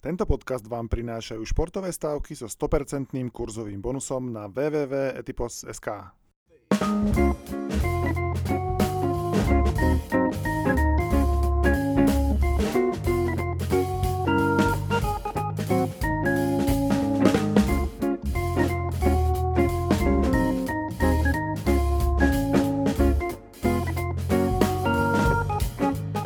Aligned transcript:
Tento 0.00 0.24
podcast 0.24 0.64
vám 0.64 0.88
prinášajú 0.88 1.44
športové 1.44 1.92
stávky 1.92 2.32
so 2.32 2.48
100% 2.48 3.12
kurzovým 3.28 3.84
bonusom 3.84 4.32
na 4.32 4.48
www.etipos.sk. 4.48 5.88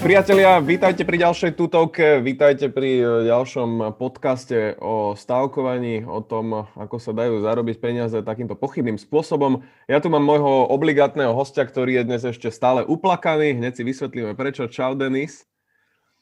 Priatelia, 0.05 0.61
vítajte 0.61 1.01
pri 1.09 1.17
ďalšej 1.17 1.57
tutovke, 1.57 2.21
vítajte 2.21 2.69
pri 2.69 3.01
e, 3.01 3.05
ďalšom 3.25 3.97
podcaste 3.97 4.77
o 4.77 5.17
stavkovaní, 5.17 6.05
o 6.05 6.21
tom, 6.21 6.69
ako 6.77 7.01
sa 7.01 7.17
dajú 7.17 7.41
zarobiť 7.41 7.81
peniaze 7.81 8.21
takýmto 8.21 8.53
pochybným 8.53 9.01
spôsobom. 9.01 9.65
Ja 9.89 10.05
tu 10.05 10.13
mám 10.13 10.21
môjho 10.21 10.69
obligátneho 10.69 11.33
hostia, 11.33 11.65
ktorý 11.65 11.97
je 11.97 12.03
dnes 12.05 12.21
ešte 12.21 12.53
stále 12.53 12.85
uplakaný. 12.85 13.57
Hneď 13.57 13.81
si 13.81 13.83
vysvetlíme 13.89 14.37
prečo. 14.37 14.69
Čau, 14.69 14.93
Denis. 14.93 15.49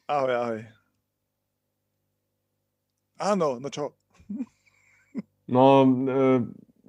Ahoj, 0.06 0.30
ahoj. 0.30 0.60
Áno, 3.18 3.58
no 3.58 3.66
čo? 3.66 3.98
No, 5.50 5.82
e, 5.82 6.38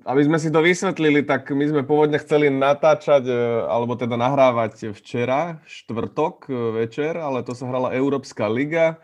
aby 0.04 0.22
sme 0.28 0.36
si 0.36 0.52
to 0.52 0.60
vysvetlili, 0.60 1.24
tak 1.24 1.48
my 1.48 1.64
sme 1.64 1.82
pôvodne 1.88 2.20
chceli 2.20 2.52
natáčať, 2.52 3.24
e, 3.24 3.36
alebo 3.64 3.96
teda 3.96 4.20
nahrávať 4.20 4.92
včera, 4.92 5.64
štvrtok 5.64 6.36
e, 6.48 6.54
večer, 6.84 7.16
ale 7.16 7.40
to 7.48 7.56
sa 7.56 7.64
hrala 7.72 7.96
Európska 7.96 8.52
liga. 8.52 9.00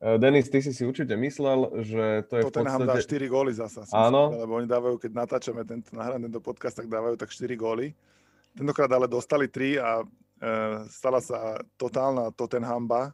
E, 0.00 0.16
Denis, 0.16 0.48
ty 0.48 0.64
si 0.64 0.72
si 0.72 0.88
určite 0.88 1.12
myslel, 1.20 1.84
že 1.84 2.24
to 2.32 2.40
je 2.40 2.44
to 2.48 2.64
v 2.64 2.64
podstate... 2.64 2.88
dá 2.88 2.96
4 2.96 3.28
góly 3.28 3.52
zasa. 3.52 3.84
Áno. 3.92 4.32
Myslel, 4.32 4.42
lebo 4.48 4.52
oni 4.56 4.68
dávajú, 4.68 4.96
keď 4.96 5.10
natáčame 5.12 5.62
tento, 5.68 5.92
nahráme 5.92 6.24
tento 6.32 6.40
podcast, 6.40 6.80
tak 6.80 6.88
dávajú 6.88 7.20
tak 7.20 7.28
4 7.28 7.52
góly. 7.60 7.92
Tentokrát 8.56 8.88
ale 8.88 9.12
dostali 9.12 9.52
3 9.52 9.84
a 9.84 10.00
e, 10.00 10.04
stala 10.88 11.20
sa 11.20 11.60
totálna 11.76 12.32
Tottenhamba. 12.32 13.12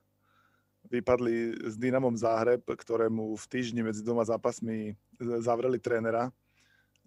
Vypadli 0.87 1.67
s 1.67 1.75
Dynamom 1.75 2.14
Záhreb, 2.14 2.62
ktorému 2.62 3.35
v 3.35 3.45
týždni 3.51 3.83
medzi 3.83 4.01
dvoma 4.07 4.23
zápasmi 4.23 4.95
zavreli 5.42 5.83
trénera 5.83 6.31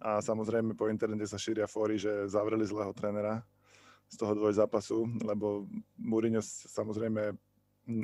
a 0.02 0.18
samozrejme 0.18 0.74
po 0.74 0.90
internete 0.90 1.30
sa 1.30 1.38
šíria 1.38 1.70
fóry, 1.70 2.02
že 2.02 2.26
zavreli 2.26 2.66
zlého 2.66 2.90
trénera 2.92 3.46
z 4.10 4.18
toho 4.18 4.34
dvoj 4.34 4.58
zápasu, 4.58 5.06
lebo 5.22 5.70
Mourinho 5.96 6.42
samozrejme 6.44 7.38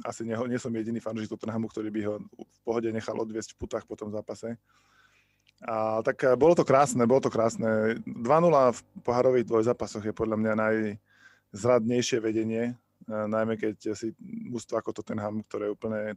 asi 0.05 0.25
nie, 0.25 0.37
nie 0.47 0.61
som 0.61 0.73
jediný 0.73 1.01
fanúšik 1.01 1.33
Tottenhamu, 1.33 1.67
ktorý 1.69 1.89
by 1.89 2.01
ho 2.05 2.13
v 2.21 2.59
pohode 2.61 2.89
nechal 2.93 3.17
odviesť 3.17 3.53
v 3.53 3.59
putách 3.65 3.85
po 3.89 3.97
tom 3.97 4.13
zápase. 4.13 4.57
A 5.65 6.05
tak 6.05 6.21
eh, 6.21 6.37
bolo 6.37 6.53
to 6.53 6.61
krásne, 6.61 7.01
bolo 7.09 7.21
to 7.21 7.33
krásne. 7.33 7.97
2-0 8.05 8.21
v 8.77 8.79
pohárových 9.01 9.49
dvojzápasoch 9.49 10.05
je 10.05 10.13
podľa 10.13 10.37
mňa 10.37 10.53
najzradnejšie 10.53 12.21
vedenie, 12.21 12.73
eh, 12.73 13.25
najmä 13.25 13.57
keď 13.57 13.97
si 13.97 14.13
mústvo 14.21 14.77
ako 14.77 14.93
Tottenham, 15.01 15.41
ktoré 15.49 15.73
úplne 15.73 16.13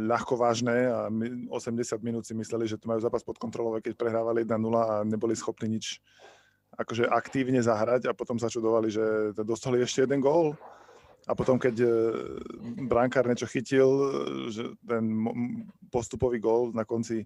ľahko 0.00 0.40
vážne 0.40 0.88
a 0.88 1.08
80 1.08 2.00
minút 2.00 2.24
si 2.24 2.32
mysleli, 2.32 2.64
že 2.64 2.80
tu 2.80 2.88
majú 2.88 3.00
zápas 3.00 3.20
pod 3.20 3.36
kontrolou, 3.36 3.76
keď 3.78 3.94
prehrávali 3.96 4.46
1-0 4.46 4.56
a 4.74 5.04
neboli 5.04 5.36
schopní 5.36 5.76
nič 5.78 6.00
akože 6.74 7.06
aktívne 7.06 7.62
zahrať 7.62 8.10
a 8.10 8.16
potom 8.16 8.38
sa 8.38 8.50
čudovali, 8.50 8.90
že 8.90 9.36
dostali 9.46 9.78
ešte 9.82 10.06
jeden 10.06 10.18
gól. 10.18 10.58
A 11.24 11.32
potom, 11.32 11.56
keď 11.56 11.76
eh, 11.80 11.90
brankár 12.84 13.24
niečo 13.24 13.48
chytil, 13.48 13.88
že 14.52 14.76
ten 14.84 15.24
postupový 15.88 16.36
gól 16.36 16.74
na 16.76 16.84
konci, 16.84 17.24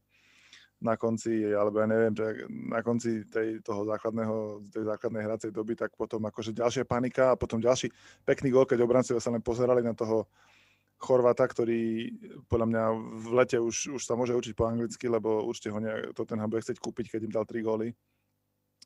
na 0.79 0.95
konci, 0.95 1.43
alebo 1.51 1.83
ja 1.83 1.91
neviem, 1.91 2.15
že 2.15 2.47
na 2.47 2.79
konci 2.87 3.27
tej, 3.27 3.59
toho 3.67 3.83
základného, 3.83 4.63
tej 4.71 4.87
základnej 4.87 5.27
hracej 5.27 5.51
doby, 5.51 5.75
tak 5.75 5.91
potom 5.99 6.23
akože 6.23 6.55
ďalšia 6.55 6.87
panika 6.87 7.35
a 7.35 7.39
potom 7.41 7.59
ďalší 7.59 7.91
pekný 8.23 8.55
gól, 8.55 8.63
keď 8.63 8.87
obrancovia 8.87 9.19
sa 9.19 9.35
len 9.35 9.43
pozerali 9.43 9.83
na 9.83 9.99
toho 9.99 10.31
Chorvata, 10.99 11.47
ktorý 11.47 12.11
podľa 12.51 12.67
mňa 12.67 12.83
v 13.23 13.27
lete 13.39 13.59
už, 13.63 13.95
už 13.95 14.03
sa 14.03 14.19
môže 14.19 14.35
učiť 14.35 14.55
po 14.59 14.67
anglicky, 14.67 15.07
lebo 15.07 15.47
určite 15.47 15.71
ho 15.71 15.79
ne, 15.79 16.11
to 16.11 16.27
ten 16.27 16.43
bude 16.51 16.59
chcieť 16.59 16.83
kúpiť, 16.83 17.15
keď 17.15 17.21
im 17.31 17.33
dal 17.33 17.47
3 17.47 17.63
góly. 17.63 17.95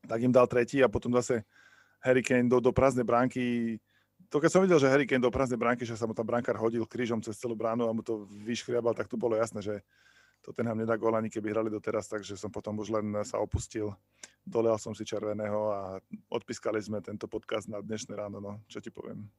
Tak 0.04 0.20
im 0.20 0.34
dal 0.34 0.44
tretí 0.44 0.84
a 0.84 0.92
potom 0.92 1.14
zase 1.16 1.48
Harry 2.04 2.20
Kane 2.20 2.52
do, 2.52 2.60
do 2.60 2.74
prázdnej 2.74 3.06
bránky. 3.08 3.78
To 4.28 4.42
keď 4.42 4.50
som 4.52 4.60
videl, 4.60 4.76
že 4.76 4.90
Harry 4.92 5.08
Kane 5.08 5.24
do 5.24 5.32
prázdnej 5.32 5.56
bránky, 5.56 5.88
že 5.88 5.96
sa 5.96 6.04
mu 6.04 6.12
tam 6.12 6.28
brankár 6.28 6.60
hodil 6.60 6.84
krížom 6.84 7.22
cez 7.24 7.38
celú 7.40 7.56
bránu 7.56 7.88
a 7.88 7.96
mu 7.96 8.04
to 8.04 8.28
vyškriabal, 8.44 8.92
tak 8.92 9.08
to 9.08 9.16
bolo 9.16 9.38
jasné, 9.38 9.64
že 9.64 9.74
to 10.42 10.50
ten 10.50 10.66
nedá 10.66 10.98
gól 10.98 11.14
ani 11.14 11.30
keby 11.30 11.54
hrali 11.54 11.70
doteraz, 11.70 12.10
takže 12.10 12.34
som 12.34 12.50
potom 12.50 12.76
už 12.82 12.90
len 12.90 13.06
sa 13.22 13.38
opustil. 13.38 13.94
Dolehal 14.42 14.76
som 14.82 14.90
si 14.90 15.06
červeného 15.06 15.60
a 15.70 15.80
odpískali 16.26 16.82
sme 16.82 16.98
tento 16.98 17.30
podcast 17.30 17.70
na 17.70 17.78
dnešné 17.78 18.18
ráno, 18.18 18.42
no 18.42 18.52
čo 18.66 18.82
ti 18.82 18.90
poviem. 18.90 19.30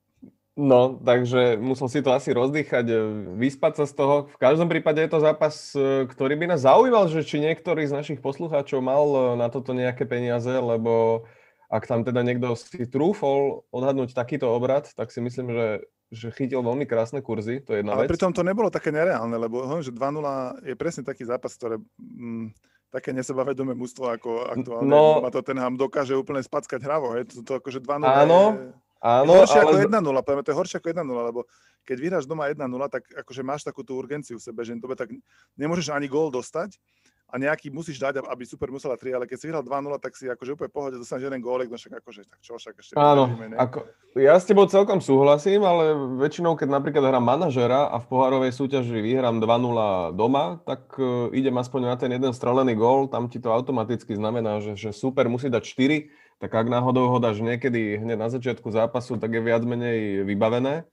No, 0.54 1.02
takže 1.02 1.58
musel 1.58 1.90
si 1.90 2.00
to 2.06 2.14
asi 2.14 2.30
rozdýchať, 2.30 2.86
e, 2.86 2.96
vyspať 3.42 3.84
sa 3.84 3.86
z 3.90 3.94
toho. 3.98 4.16
V 4.30 4.38
každom 4.38 4.70
prípade 4.70 5.02
je 5.02 5.10
to 5.10 5.18
zápas, 5.18 5.74
e, 5.74 6.06
ktorý 6.06 6.38
by 6.38 6.46
nás 6.54 6.62
zaujímal, 6.62 7.10
že 7.10 7.26
či 7.26 7.42
niektorý 7.42 7.90
z 7.90 7.98
našich 7.98 8.20
poslucháčov 8.22 8.78
mal 8.78 9.02
e, 9.02 9.20
na 9.42 9.50
toto 9.50 9.74
nejaké 9.74 10.06
peniaze, 10.06 10.54
lebo 10.54 11.26
ak 11.74 11.90
tam 11.90 12.06
teda 12.06 12.22
niekto 12.22 12.54
si 12.54 12.86
trúfol 12.86 13.66
odhadnúť 13.74 14.14
takýto 14.14 14.46
obrad, 14.46 14.86
tak 14.94 15.10
si 15.10 15.26
myslím, 15.26 15.58
že, 15.58 15.66
že 16.14 16.30
chytil 16.30 16.62
veľmi 16.62 16.86
krásne 16.86 17.20
kurzy, 17.26 17.66
to 17.66 17.74
je 17.74 17.82
jedna 17.82 17.98
Ale 17.98 18.06
vec. 18.06 18.14
pritom 18.14 18.32
to 18.32 18.46
nebolo 18.46 18.70
také 18.70 18.94
nereálne, 18.94 19.34
lebo 19.34 19.66
hm, 19.66 19.82
že 19.82 19.92
2-0 19.92 20.70
je 20.70 20.76
presne 20.78 21.02
taký 21.02 21.26
zápas, 21.26 21.58
ktoré 21.58 21.82
mm, 21.98 22.54
také 22.94 23.10
nesebavedomé 23.10 23.74
mužstvo 23.74 24.06
ako 24.14 24.30
aktuálne 24.54 24.86
no, 24.86 25.20
ma 25.26 25.34
to 25.34 25.42
ten 25.42 25.58
ham 25.58 25.74
dokáže 25.74 26.14
úplne 26.14 26.46
spackať 26.46 26.78
hravo. 26.86 27.18
Je 27.18 27.26
to, 27.26 27.42
to 27.42 27.52
akože 27.58 27.82
2-0 27.82 28.06
áno, 28.06 28.42
je 28.54 28.84
Áno, 29.04 29.36
je 29.36 29.40
horšie 29.44 29.60
ale... 29.60 29.68
ako 29.68 29.76
1-0, 29.92 30.24
poviem, 30.24 30.44
to 30.48 30.52
je 30.56 30.60
horšie 30.64 30.78
ako 30.80 30.88
1-0, 30.96 31.04
lebo 31.12 31.40
keď 31.84 31.98
vyhráš 32.00 32.24
doma 32.24 32.48
1-0, 32.48 32.64
tak 32.88 33.04
akože 33.12 33.42
máš 33.44 33.68
takú 33.68 33.84
tú 33.84 34.00
urgenciu 34.00 34.40
v 34.40 34.46
sebe, 34.48 34.64
že 34.64 34.80
dobe, 34.80 34.96
tak 34.96 35.12
nemôžeš 35.60 35.92
ani 35.92 36.08
gól 36.08 36.32
dostať 36.32 36.80
a 37.28 37.36
nejaký 37.36 37.68
musíš 37.68 38.00
dať, 38.00 38.24
aby 38.24 38.48
super 38.48 38.72
musela 38.72 38.96
3, 38.96 39.20
ale 39.20 39.26
keď 39.28 39.38
si 39.44 39.46
vyhral 39.52 39.60
2-0, 39.60 39.92
tak 40.00 40.16
si 40.16 40.32
akože 40.32 40.56
úplne 40.56 40.72
pohode 40.72 40.96
dostaneš 40.96 41.28
jeden 41.28 41.44
gólek, 41.44 41.68
no 41.68 41.76
však 41.76 42.00
akože, 42.00 42.22
tak 42.32 42.40
čo, 42.40 42.56
však 42.56 42.80
ešte 42.80 42.96
Áno, 42.96 43.28
ako, 43.60 43.92
ja 44.14 44.38
s 44.38 44.46
tebou 44.46 44.70
celkom 44.70 45.02
súhlasím, 45.02 45.66
ale 45.66 45.98
väčšinou, 46.22 46.54
keď 46.54 46.70
napríklad 46.70 47.02
hrám 47.02 47.26
manažera 47.26 47.90
a 47.90 47.98
v 47.98 48.06
pohárovej 48.06 48.54
súťaži 48.54 49.02
vyhrám 49.02 49.42
2-0 49.42 50.14
doma, 50.14 50.62
tak 50.70 50.86
uh, 51.02 51.34
idem 51.34 51.58
aspoň 51.58 51.82
na 51.82 51.96
ten 51.98 52.14
jeden 52.14 52.30
strelený 52.30 52.78
gól, 52.78 53.10
tam 53.10 53.26
ti 53.26 53.42
to 53.42 53.50
automaticky 53.50 54.14
znamená, 54.14 54.62
že, 54.62 54.78
že 54.78 54.94
super 54.94 55.26
musí 55.26 55.50
dať 55.50 55.66
4, 55.66 56.14
tak 56.38 56.52
ak 56.54 56.68
náhodou 56.70 57.10
ho 57.10 57.18
dáš 57.18 57.42
niekedy 57.42 57.98
hneď 58.06 58.18
na 58.22 58.30
začiatku 58.30 58.70
zápasu, 58.70 59.18
tak 59.18 59.34
je 59.34 59.42
viac 59.42 59.66
menej 59.66 60.22
vybavené. 60.30 60.86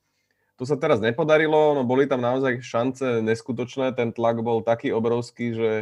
To 0.56 0.64
sa 0.64 0.80
teraz 0.80 1.00
nepodarilo, 1.04 1.76
no 1.76 1.84
boli 1.84 2.08
tam 2.08 2.24
naozaj 2.24 2.64
šance 2.64 3.20
neskutočné, 3.20 3.92
ten 3.96 4.16
tlak 4.16 4.40
bol 4.40 4.64
taký 4.64 4.96
obrovský, 4.96 5.52
že, 5.52 5.72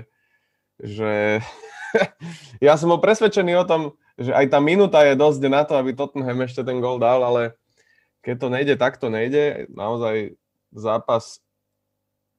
že 0.83 1.43
ja 2.67 2.75
som 2.77 2.93
bol 2.93 3.01
presvedčený 3.01 3.53
o 3.59 3.69
tom, 3.69 3.83
že 4.19 4.35
aj 4.35 4.51
tá 4.51 4.59
minúta 4.59 5.03
je 5.07 5.15
dosť 5.15 5.43
na 5.47 5.63
to, 5.63 5.79
aby 5.79 5.95
Tottenham 5.95 6.43
ešte 6.43 6.67
ten 6.67 6.83
gol 6.83 6.99
dal, 6.99 7.23
ale 7.23 7.55
keď 8.23 8.37
to 8.37 8.49
nejde, 8.51 8.75
tak 8.77 8.99
to 8.99 9.09
nejde. 9.09 9.71
Naozaj 9.71 10.35
zápas, 10.75 11.39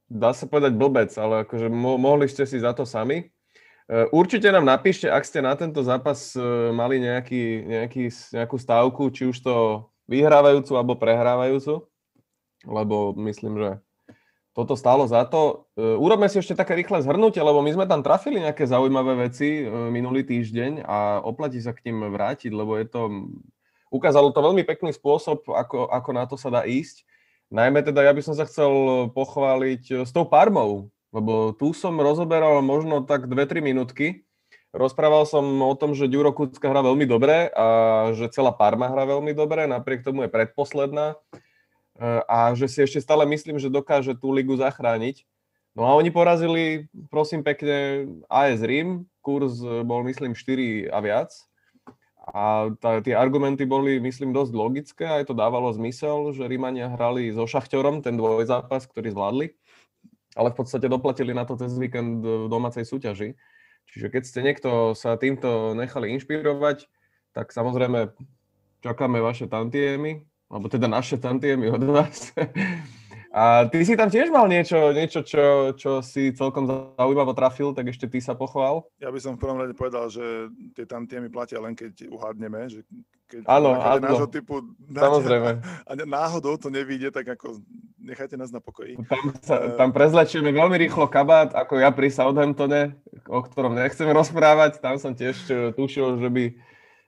dá 0.06 0.36
sa 0.36 0.44
povedať 0.44 0.76
blbec, 0.76 1.10
ale 1.16 1.48
akože 1.48 1.72
mo- 1.72 1.98
mohli 1.98 2.28
ste 2.28 2.44
si 2.44 2.60
za 2.60 2.76
to 2.76 2.84
sami. 2.84 3.32
Eh, 3.90 4.06
určite 4.14 4.46
nám 4.54 4.62
napíšte, 4.62 5.10
ak 5.10 5.26
ste 5.26 5.42
na 5.42 5.58
tento 5.58 5.82
zápas 5.82 6.38
eh, 6.38 6.42
mali 6.70 7.02
nejaký, 7.02 7.66
nejaký, 7.66 8.04
nejakú 8.38 8.54
stávku, 8.54 9.10
či 9.10 9.26
už 9.26 9.42
to 9.42 9.54
vyhrávajúcu 10.06 10.78
alebo 10.78 10.94
prehrávajúcu, 10.94 11.90
lebo 12.70 13.14
myslím, 13.26 13.58
že 13.58 13.70
toto 14.60 14.76
stálo 14.76 15.08
za 15.08 15.24
to. 15.24 15.64
Eh, 15.74 15.96
urobme 15.96 16.28
si 16.28 16.36
ešte 16.36 16.52
také 16.52 16.76
rýchle 16.76 17.00
zhrnutie, 17.00 17.40
lebo 17.40 17.64
my 17.64 17.72
sme 17.72 17.88
tam 17.88 18.04
trafili 18.04 18.44
nejaké 18.44 18.68
zaujímavé 18.68 19.28
veci 19.28 19.64
minulý 19.68 20.28
týždeň 20.28 20.84
a 20.84 21.24
oplatí 21.24 21.58
sa 21.64 21.72
k 21.72 21.88
ním 21.88 22.12
vrátiť, 22.12 22.52
lebo 22.52 22.76
je 22.76 22.86
to, 22.86 23.00
ukázalo 23.88 24.30
to 24.30 24.44
veľmi 24.44 24.62
pekný 24.68 24.92
spôsob, 24.92 25.48
ako, 25.48 25.88
ako 25.88 26.10
na 26.12 26.24
to 26.28 26.36
sa 26.36 26.52
dá 26.52 26.68
ísť. 26.68 27.08
Najmä 27.50 27.82
teda 27.82 28.06
ja 28.06 28.12
by 28.14 28.22
som 28.22 28.38
sa 28.38 28.46
chcel 28.46 28.70
pochváliť 29.10 30.06
s 30.06 30.10
tou 30.14 30.22
Parmou, 30.22 30.86
lebo 31.10 31.50
tu 31.58 31.74
som 31.74 31.98
rozoberal 31.98 32.62
možno 32.62 33.02
tak 33.02 33.26
2-3 33.26 33.58
minútky. 33.58 34.22
Rozprával 34.70 35.26
som 35.26 35.42
o 35.66 35.74
tom, 35.74 35.98
že 35.98 36.06
Ďuro 36.06 36.30
Kucka 36.30 36.70
hrá 36.70 36.78
veľmi 36.78 37.02
dobre 37.02 37.50
a 37.50 37.66
že 38.14 38.30
celá 38.30 38.54
Parma 38.54 38.86
hrá 38.86 39.02
veľmi 39.02 39.34
dobre, 39.34 39.66
napriek 39.66 40.06
tomu 40.06 40.22
je 40.22 40.30
predposledná 40.30 41.18
e, 41.18 41.49
a 42.24 42.56
že 42.56 42.64
si 42.64 42.80
ešte 42.80 43.04
stále 43.04 43.28
myslím, 43.28 43.60
že 43.60 43.68
dokáže 43.68 44.16
tú 44.16 44.32
ligu 44.32 44.56
zachrániť. 44.56 45.28
No 45.76 45.84
a 45.86 45.94
oni 45.94 46.08
porazili, 46.08 46.88
prosím 47.12 47.44
pekne, 47.44 48.08
AS 48.26 48.64
Rím, 48.64 49.04
kurz 49.20 49.60
bol 49.62 50.02
myslím 50.08 50.32
4 50.32 50.88
a 50.88 50.98
viac. 51.04 51.30
A 52.30 52.72
tá, 52.80 53.04
tie 53.04 53.12
argumenty 53.12 53.68
boli, 53.68 54.00
myslím, 54.00 54.32
dosť 54.32 54.52
logické, 54.54 55.04
aj 55.06 55.30
to 55.30 55.34
dávalo 55.34 55.70
zmysel, 55.74 56.30
že 56.32 56.46
Rímania 56.46 56.90
hrali 56.90 57.30
so 57.34 57.44
Šachťorom 57.44 58.00
ten 58.00 58.16
dvojzápas, 58.16 58.86
ktorý 58.88 59.12
zvládli. 59.12 59.54
ale 60.38 60.54
v 60.54 60.58
podstate 60.62 60.86
doplatili 60.86 61.34
na 61.34 61.42
to 61.42 61.58
cez 61.58 61.74
víkend 61.74 62.22
v 62.22 62.46
domácej 62.46 62.86
súťaži. 62.86 63.34
Čiže 63.90 64.06
keď 64.06 64.22
ste 64.22 64.40
niekto 64.46 64.94
sa 64.94 65.18
týmto 65.18 65.74
nechali 65.74 66.14
inšpirovať, 66.14 66.86
tak 67.34 67.50
samozrejme 67.50 68.14
čakáme 68.86 69.18
vaše 69.18 69.50
tantiemy, 69.50 70.22
alebo 70.50 70.66
teda 70.66 70.90
naše 70.90 71.16
tantiemy 71.16 71.70
od 71.70 71.82
vás. 71.86 72.34
A 73.30 73.70
ty 73.70 73.86
si 73.86 73.94
tam 73.94 74.10
tiež 74.10 74.26
mal 74.34 74.50
niečo, 74.50 74.90
niečo 74.90 75.22
čo, 75.22 75.70
čo 75.78 76.02
si 76.02 76.34
celkom 76.34 76.66
zaujímavo 76.66 77.30
trafil, 77.30 77.70
tak 77.70 77.86
ešte 77.86 78.10
ty 78.10 78.18
sa 78.18 78.34
pochvál. 78.34 78.90
Ja 78.98 79.14
by 79.14 79.22
som 79.22 79.38
v 79.38 79.46
prvom 79.46 79.62
rade 79.62 79.70
povedal, 79.70 80.10
že 80.10 80.50
tie 80.74 80.82
tantiemy 80.82 81.30
platia 81.30 81.62
len 81.62 81.78
keď 81.78 82.10
uhádneme, 82.10 82.66
že 82.66 82.82
keď 83.30 83.46
áno, 83.46 83.78
áno. 83.78 84.02
nášho 84.02 84.26
typu 84.26 84.66
Samozrejme. 84.90 85.62
A 85.88 85.90
náhodou 86.02 86.58
to 86.58 86.74
nevíde, 86.74 87.14
tak 87.14 87.30
ako 87.30 87.62
nechajte 88.02 88.34
nás 88.34 88.50
na 88.50 88.58
pokoji. 88.58 88.98
Tam, 89.06 89.22
sa, 89.38 89.56
uh, 89.62 89.78
tam 89.78 89.94
prezlečíme 89.94 90.50
veľmi 90.50 90.74
rýchlo 90.74 91.06
kabát, 91.06 91.54
ako 91.54 91.78
ja 91.78 91.94
pri 91.94 92.10
Southamptone, 92.10 92.98
o 93.30 93.38
ktorom 93.46 93.78
nechcem 93.78 94.10
rozprávať. 94.10 94.82
Tam 94.82 94.98
som 94.98 95.14
tiež 95.14 95.36
eh, 95.46 95.56
tušil, 95.70 96.18
že 96.18 96.26
by 96.26 96.44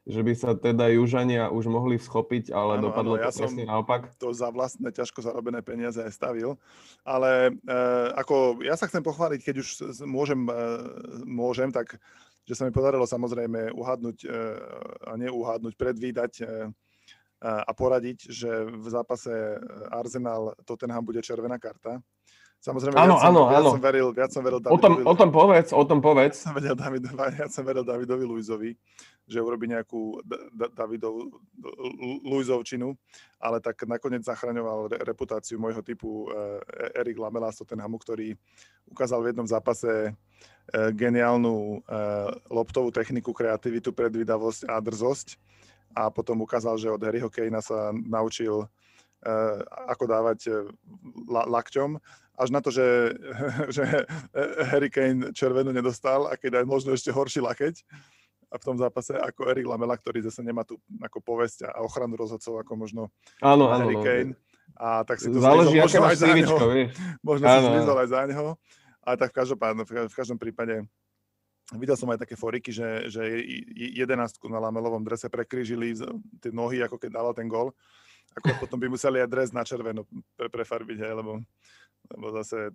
že 0.03 0.21
by 0.23 0.33
sa 0.35 0.59
teda 0.59 0.91
Južania 0.91 1.47
už 1.47 1.71
mohli 1.71 1.95
schopiť, 1.95 2.51
ale 2.51 2.83
ano, 2.83 2.91
dopadlo 2.91 3.15
ano, 3.15 3.23
ja 3.23 3.31
to 3.31 3.47
presne 3.47 3.65
naopak. 3.71 4.11
to 4.19 4.35
za 4.35 4.51
vlastné 4.51 4.91
ťažko 4.91 5.23
zarobené 5.23 5.63
peniaze 5.63 6.03
aj 6.03 6.11
stavil. 6.11 6.59
Ale 7.07 7.55
e, 7.55 7.77
ako 8.19 8.67
ja 8.67 8.75
sa 8.75 8.91
chcem 8.91 9.03
pochváliť, 9.03 9.41
keď 9.47 9.57
už 9.63 9.69
môžem, 10.03 10.43
e, 10.51 10.55
môžem 11.23 11.71
tak 11.71 12.03
že 12.43 12.59
sa 12.59 12.67
mi 12.67 12.75
podarilo 12.75 13.07
samozrejme 13.07 13.71
uhádnuť 13.71 14.19
e, 14.27 14.29
a 15.07 15.13
neuhádnuť, 15.15 15.75
predvídať 15.79 16.33
e, 16.43 16.45
a 17.43 17.71
poradiť, 17.75 18.31
že 18.31 18.51
v 18.71 18.87
zápase 18.87 19.31
Arsenal 19.91 20.55
Tottenham 20.63 21.03
bude 21.03 21.19
červená 21.27 21.59
karta. 21.59 21.99
Samozrejme, 22.63 22.95
áno, 22.95 23.19
viac, 23.19 23.27
áno, 23.27 23.41
som, 23.43 23.51
viac 23.51 23.59
áno. 23.59 23.71
som 23.75 23.83
veril, 23.83 24.09
viac 24.15 24.31
som 24.31 24.43
veril 24.47 24.61
Davidovi. 24.63 24.79
O 24.79 24.79
tom, 24.79 24.95
o 25.03 25.15
tom 25.19 25.31
povedz, 25.35 25.69
o 25.75 25.83
tom 25.83 25.99
povedz. 25.99 26.47
Som 26.47 26.55
veril 26.55 26.79
Davidovi, 26.79 27.19
ja 27.43 27.51
som 27.51 27.67
veril 27.67 27.83
Davidovi 27.83 28.23
Luizovi, 28.23 28.71
že 29.27 29.43
urobí 29.43 29.67
nejakú 29.67 30.23
Davidov 30.55 31.43
Luizovčinu, 32.23 32.95
ale 33.43 33.59
tak 33.59 33.83
nakoniec 33.91 34.23
zachraňoval 34.23 34.95
reputáciu 35.03 35.59
môjho 35.59 35.83
typu 35.83 36.31
eh, 36.31 37.03
Erik 37.03 37.19
Lamela 37.19 37.51
z 37.51 37.67
Tottenhamu, 37.67 37.99
ktorý 37.99 38.39
ukázal 38.87 39.27
v 39.27 39.35
jednom 39.35 39.49
zápase 39.51 40.15
eh, 40.15 40.15
geniálnu 40.95 41.83
eh, 41.83 42.31
loptovú 42.47 42.95
techniku, 42.95 43.35
kreativitu, 43.35 43.91
predvídavosť 43.91 44.71
a 44.71 44.79
drzosť 44.79 45.35
a 45.99 46.09
potom 46.15 46.41
ukázal, 46.47 46.79
že 46.81 46.95
od 46.95 47.03
Harryho 47.03 47.29
Kanea 47.29 47.61
sa 47.61 47.93
naučil 47.93 48.71
ako 49.87 50.05
dávať 50.11 50.39
lakťom, 51.31 51.91
až 52.33 52.49
na 52.51 52.59
to, 52.59 52.75
že, 52.75 53.15
že 53.77 53.85
Harry 54.67 54.91
Kane 54.91 55.31
červenú 55.31 55.71
nedostal 55.71 56.27
a 56.27 56.35
keď 56.35 56.63
aj 56.63 56.67
možno 56.67 56.91
ešte 56.91 57.15
horší 57.15 57.39
lakeť, 57.39 57.87
a 58.53 58.61
v 58.61 58.67
tom 58.69 58.77
zápase 58.77 59.17
ako 59.17 59.49
Erik 59.49 59.65
Lamela, 59.65 59.97
ktorý 59.97 60.21
zase 60.29 60.45
nemá 60.45 60.61
tu 60.61 60.77
ako 61.01 61.25
povesť 61.25 61.73
a 61.73 61.81
ochranu 61.81 62.21
rozhodcov 62.21 62.61
ako 62.61 62.73
možno 62.77 63.03
áno, 63.41 63.73
Harry 63.73 63.97
áno, 63.97 64.05
Kane. 64.05 64.33
A 64.77 65.09
tak 65.09 65.25
si 65.25 65.33
to 65.33 65.41
Záleží, 65.41 65.81
možno 65.81 66.05
aj 66.05 66.17
za 66.21 66.29
neho. 66.33 66.57
Možno 67.25 67.45
áno, 67.49 67.57
si 67.57 67.69
zlizol 67.73 67.97
aj 67.97 68.09
za 68.13 68.21
neho. 68.29 68.47
A 69.03 69.17
tak 69.17 69.33
v 69.33 69.37
každom, 69.41 69.59
v 69.89 70.15
každom 70.15 70.39
prípade 70.39 70.85
videl 71.77 71.97
som 71.97 72.09
aj 72.13 72.29
také 72.29 72.37
foriky, 72.37 72.71
že, 72.71 73.09
že 73.09 73.25
jedenáctku 73.97 74.47
na 74.53 74.61
Lamelovom 74.61 75.03
drese 75.03 75.33
prekryžili 75.33 75.97
tie 76.39 76.53
nohy, 76.53 76.85
ako 76.85 77.01
keď 77.01 77.11
dala 77.11 77.33
ten 77.33 77.49
gol. 77.49 77.73
Ako 78.33 78.65
potom 78.65 78.79
by 78.81 78.89
museli 78.89 79.21
aj 79.21 79.29
dres 79.29 79.51
na 79.53 79.67
červeno 79.67 80.09
pre, 80.37 80.49
prefarbiť, 80.49 80.99
hej, 81.05 81.13
lebo, 81.13 81.41
lebo 82.13 82.27
zase 82.41 82.73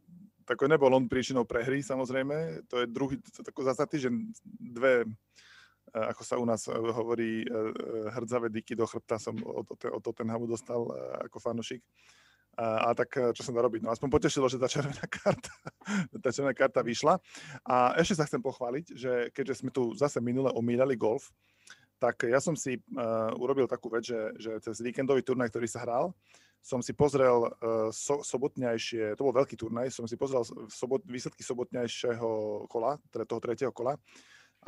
tako 0.48 0.69
nebol 0.69 0.94
on 0.94 1.09
príčinou 1.09 1.44
prehry, 1.44 1.83
samozrejme. 1.83 2.68
To 2.71 2.83
je 2.83 2.86
druhý, 2.88 3.18
to, 3.19 3.42
za 3.65 3.86
týždeň 3.86 4.13
dve 4.77 5.09
E, 5.95 6.00
ako 6.12 6.21
sa 6.24 6.36
u 6.36 6.45
nás 6.45 6.68
e, 6.68 6.75
hovorí, 6.75 7.44
e, 7.44 7.48
hrdzavé 8.12 8.51
dyky 8.51 8.75
do 8.75 8.83
chrbta 8.83 9.15
som 9.19 9.36
od, 9.39 9.68
od 9.71 10.01
Tottenhamu 10.04 10.48
dostal 10.48 10.83
ako 11.24 11.39
fanušik. 11.39 11.80
A, 12.57 12.89
a 12.89 12.98
tak 12.98 13.13
čo 13.38 13.45
som 13.45 13.54
dá 13.54 13.62
robiť? 13.62 13.86
No 13.86 13.94
aspoň 13.94 14.09
potešilo, 14.09 14.50
že 14.50 14.57
tá 14.57 14.65
červená 14.65 15.06
karta, 15.21 15.54
tá 16.18 16.30
červená 16.33 16.57
karta 16.57 16.81
vyšla. 16.81 17.21
A 17.63 17.94
ešte 18.01 18.18
sa 18.18 18.25
chcem 18.25 18.42
pochváliť, 18.42 18.86
že 18.98 19.12
keďže 19.30 19.62
sme 19.62 19.69
tu 19.69 19.94
zase 19.94 20.18
minule 20.18 20.50
omíľali 20.51 20.98
golf, 20.98 21.30
tak 21.97 22.29
ja 22.29 22.38
som 22.41 22.53
si 22.53 22.77
uh, 22.77 23.33
urobil 23.38 23.65
takú 23.65 23.89
vec, 23.89 24.05
že, 24.05 24.33
že 24.38 24.51
cez 24.61 24.81
víkendový 24.81 25.25
turnaj, 25.25 25.49
ktorý 25.49 25.67
sa 25.69 25.81
hral, 25.83 26.13
som 26.61 26.81
si 26.81 26.94
pozrel 26.94 27.47
uh, 27.47 27.89
so, 27.89 28.21
sobotňajšie, 28.25 29.17
to 29.17 29.25
bol 29.25 29.33
veľký 29.33 29.57
turnaj, 29.57 29.94
som 29.94 30.05
si 30.05 30.17
pozrel 30.17 30.45
sobot, 30.69 31.01
výsledky 31.05 31.41
sobotňajšieho 31.41 32.29
kola, 32.69 33.01
teda 33.09 33.25
toho 33.25 33.41
tretieho 33.41 33.71
kola 33.73 33.97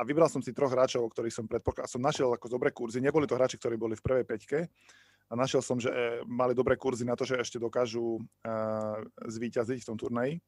vybral 0.00 0.32
som 0.32 0.40
si 0.40 0.56
troch 0.56 0.72
hráčov, 0.72 1.12
ktorých 1.12 1.34
som 1.34 1.44
predpokladal, 1.44 1.92
som 1.92 2.00
našiel 2.00 2.32
ako 2.32 2.48
dobré 2.48 2.72
kurzy. 2.72 3.04
Neboli 3.04 3.28
to 3.28 3.36
hráči, 3.36 3.60
ktorí 3.60 3.76
boli 3.76 3.92
v 3.98 4.04
prvej 4.04 4.24
peťke 4.24 4.58
a 5.28 5.32
našiel 5.36 5.60
som, 5.60 5.76
že 5.76 5.92
e, 5.92 6.24
mali 6.24 6.56
dobré 6.56 6.80
kurzy 6.80 7.04
na 7.04 7.12
to, 7.12 7.28
že 7.28 7.36
ešte 7.36 7.60
dokážu 7.60 8.18
uh, 8.18 8.98
zvíťaziť 9.28 9.84
v 9.84 9.88
tom 9.88 10.00
turnaji. 10.00 10.40